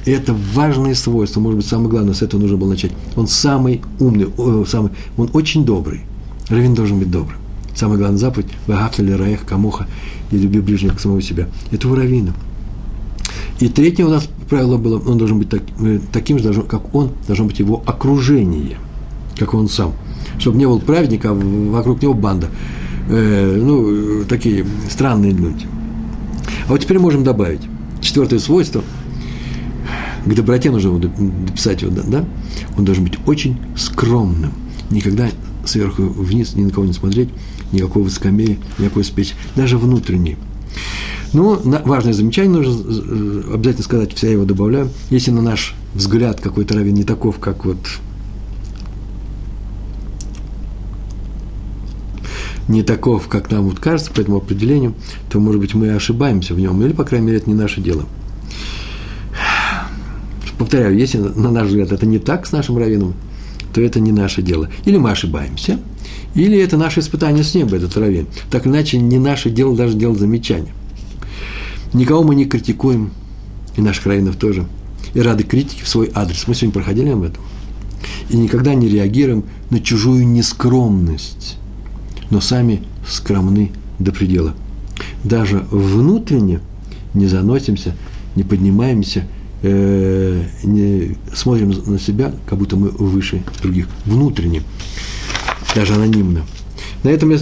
И 0.06 0.12
это 0.12 0.36
важное 0.54 0.94
свойство, 0.94 1.40
может 1.40 1.58
быть, 1.58 1.68
самое 1.68 1.90
главное, 1.90 2.14
с 2.14 2.22
этого 2.22 2.40
нужно 2.40 2.58
было 2.58 2.70
начать. 2.70 2.92
Он 3.16 3.28
самый 3.28 3.82
умный, 4.00 4.28
самый, 4.68 4.92
он 5.18 5.32
очень 5.34 5.66
добрый. 5.66 6.02
Равин 6.48 6.76
должен 6.76 7.00
быть 7.00 7.10
добрым. 7.10 7.38
Самая 7.76 7.98
главная 7.98 8.18
заповедь– 8.18 8.48
«Вагафтали 8.68 9.12
раях 9.12 9.46
камуха» 9.46 9.88
и 10.32 10.38
«Люби 10.38 10.60
ближнего 10.62 10.96
к 10.96 11.00
самого 11.00 11.22
себя». 11.22 11.48
Это 11.72 11.88
у 11.88 11.96
равина. 11.96 12.34
И 13.60 13.68
третье 13.68 14.06
у 14.06 14.10
нас 14.10 14.28
правило 14.50 14.78
было, 14.78 15.00
он 15.00 15.18
должен 15.18 15.40
быть 15.40 15.50
так, 15.50 15.62
э, 15.80 16.00
таким 16.12 16.40
же, 16.40 16.54
как 16.64 16.96
он, 16.96 17.12
должно 17.28 17.46
быть 17.46 17.60
его 17.60 17.84
окружение, 17.86 18.78
как 19.38 19.54
он 19.54 19.68
сам– 19.70 19.94
чтобы 20.40 20.58
не 20.58 20.66
был 20.66 20.80
праведник, 20.80 21.26
а 21.26 21.34
вокруг 21.34 22.02
него 22.02 22.14
банда. 22.14 22.50
Э, 23.10 23.56
ну, 23.62 24.24
такие 24.26 24.66
странные 24.90 25.32
люди. 25.32 25.68
А 26.68 26.72
вот 26.72 26.82
теперь 26.82 27.00
можем 27.00 27.24
добавить 27.24 27.62
четвертое 28.02 28.40
свойство. 28.40 28.84
К 30.26 30.34
доброте 30.34 30.72
нужно 30.72 30.98
дописать 30.98 31.84
его, 31.84 31.92
да? 31.92 32.26
Он 32.78 32.86
должен 32.86 33.04
быть 33.04 33.18
очень 33.28 33.58
скромным. 33.78 34.54
Никогда 34.90 35.30
сверху 35.66 36.04
вниз 36.04 36.56
ни 36.56 36.64
на 36.64 36.72
кого 36.72 36.86
не 36.86 36.94
смотреть, 36.94 37.30
никакой 37.72 38.04
высокомерия, 38.04 38.58
никакой 38.78 39.04
спесь, 39.04 39.34
даже 39.56 39.78
внутренний. 39.78 40.38
Ну, 41.34 41.60
важное 41.84 42.14
замечание 42.14 42.52
нужно 42.52 42.82
э, 42.88 43.54
обязательно 43.54 43.84
сказать, 43.84 44.14
вся 44.14 44.30
его 44.30 44.46
добавляю. 44.46 44.90
Если 45.10 45.32
на 45.32 45.42
наш 45.42 45.76
взгляд 45.94 46.40
какой-то 46.40 46.76
равен 46.76 46.94
не 46.94 47.04
таков, 47.04 47.40
как 47.40 47.66
вот 47.66 47.78
не 52.68 52.84
таков, 52.84 53.28
как 53.28 53.52
нам 53.52 53.66
вот 53.66 53.80
кажется 53.80 54.12
по 54.12 54.22
этому 54.22 54.38
определению, 54.38 54.96
то, 55.30 55.40
может 55.40 55.62
быть, 55.62 55.74
мы 55.74 55.94
ошибаемся 55.94 56.54
в 56.54 56.60
нем, 56.60 56.82
или, 56.82 56.94
по 56.94 57.04
крайней 57.04 57.28
мере, 57.28 57.38
это 57.40 57.50
не 57.50 57.56
наше 57.56 57.82
дело. 57.82 58.06
Повторяю, 60.58 60.98
если, 60.98 61.18
на 61.18 61.52
наш 61.52 61.68
взгляд, 61.68 61.92
это 61.92 62.06
не 62.06 62.18
так 62.18 62.46
с 62.46 62.52
нашим 62.52 62.78
раввином, 62.78 63.14
то 63.76 63.82
это 63.82 64.00
не 64.00 64.14
наше 64.14 64.42
дело. 64.42 64.70
Или 64.86 64.96
мы 64.96 65.12
ошибаемся, 65.12 65.80
или 66.34 66.58
это 66.58 66.78
наше 66.78 67.02
испытание 67.02 67.44
с 67.44 67.54
неба, 67.54 67.76
этот 67.76 67.96
раввин. 67.98 68.26
Так 68.50 68.66
иначе 68.66 68.98
не 68.98 69.20
наше 69.20 69.50
дело 69.50 69.76
даже 69.76 69.96
делать 69.96 70.18
замечания. 70.18 70.72
Никого 71.94 72.24
мы 72.24 72.36
не 72.36 72.46
критикуем, 72.46 73.12
и 73.76 73.82
наших 73.82 74.06
раввинов 74.06 74.38
тоже, 74.38 74.66
и 75.14 75.20
рады 75.20 75.44
критике 75.44 75.84
в 75.84 75.90
свой 75.90 76.10
адрес. 76.16 76.48
Мы 76.48 76.56
сегодня 76.56 76.74
проходили 76.74 77.10
об 77.10 77.24
этом. 77.24 77.44
И 78.30 78.38
никогда 78.38 78.74
не 78.74 78.88
реагируем 78.88 79.44
на 79.70 79.80
чужую 79.82 80.26
нескромность 80.26 81.58
но 82.30 82.42
сами 82.42 82.82
скромны 83.08 83.72
до 84.00 84.12
предела. 84.12 84.56
Даже 85.24 85.66
внутренне 85.72 86.60
не 87.14 87.28
заносимся, 87.28 87.96
не 88.36 88.44
поднимаемся, 88.44 89.28
э, 89.62 90.44
не 90.64 91.18
смотрим 91.34 91.74
на 91.86 92.00
себя, 92.00 92.34
как 92.48 92.60
будто 92.60 92.76
мы 92.76 92.90
выше 92.90 93.44
других. 93.62 93.88
Внутренне, 94.06 94.64
даже 95.76 95.94
анонимно. 95.94 96.46
На 97.04 97.10
этом 97.10 97.34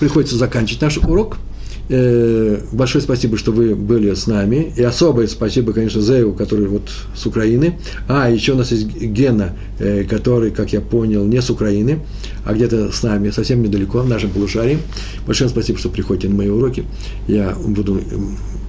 приходится 0.00 0.36
заканчивать 0.36 0.82
наш 0.82 0.98
урок– 0.98 1.38
Э, 1.90 2.60
большое 2.72 3.02
спасибо, 3.02 3.38
что 3.38 3.50
вы 3.52 3.74
были 3.74 4.12
с 4.12 4.26
нами. 4.26 4.72
И 4.76 4.82
особое 4.82 5.26
спасибо, 5.26 5.72
конечно, 5.72 6.00
Зею, 6.00 6.34
который 6.34 6.66
вот 6.66 6.90
с 7.14 7.26
Украины. 7.26 7.78
А, 8.08 8.28
еще 8.28 8.52
у 8.52 8.56
нас 8.56 8.72
есть 8.72 8.86
Гена, 8.86 9.56
э, 9.78 10.04
который, 10.04 10.50
как 10.50 10.72
я 10.72 10.80
понял, 10.80 11.24
не 11.24 11.40
с 11.40 11.48
Украины, 11.50 12.00
а 12.44 12.52
где-то 12.52 12.92
с 12.92 13.02
нами, 13.02 13.30
совсем 13.30 13.62
недалеко, 13.62 14.00
в 14.00 14.08
нашем 14.08 14.30
полушарии. 14.30 14.78
Большое 15.26 15.48
спасибо, 15.48 15.78
что 15.78 15.88
приходите 15.88 16.28
на 16.28 16.34
мои 16.34 16.48
уроки. 16.48 16.84
Я 17.26 17.54
буду, 17.54 18.00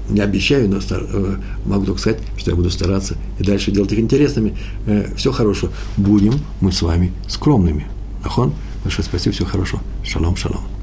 не 0.10 0.22
обещаю, 0.22 0.70
но 0.70 0.82
стар, 0.82 1.04
э, 1.04 1.36
могу 1.66 1.86
только 1.86 2.02
сказать, 2.02 2.20
что 2.38 2.52
я 2.52 2.58
буду 2.58 2.70
стараться 2.70 3.16
и 3.40 3.44
дальше 3.44 3.72
делать 3.72 3.92
их 3.92 4.00
интересными. 4.00 4.58
Все 5.16 5.32
хорошо. 5.32 5.70
Будем 5.98 6.34
мы 6.62 6.72
с 6.72 6.82
вами 6.82 7.14
скромными. 7.28 7.88
Ахон, 8.24 8.54
большое 8.84 9.06
спасибо, 9.06 9.34
всего 9.34 9.48
хорошего. 9.48 9.82
Шалом, 10.04 10.36
шалом. 10.36 10.79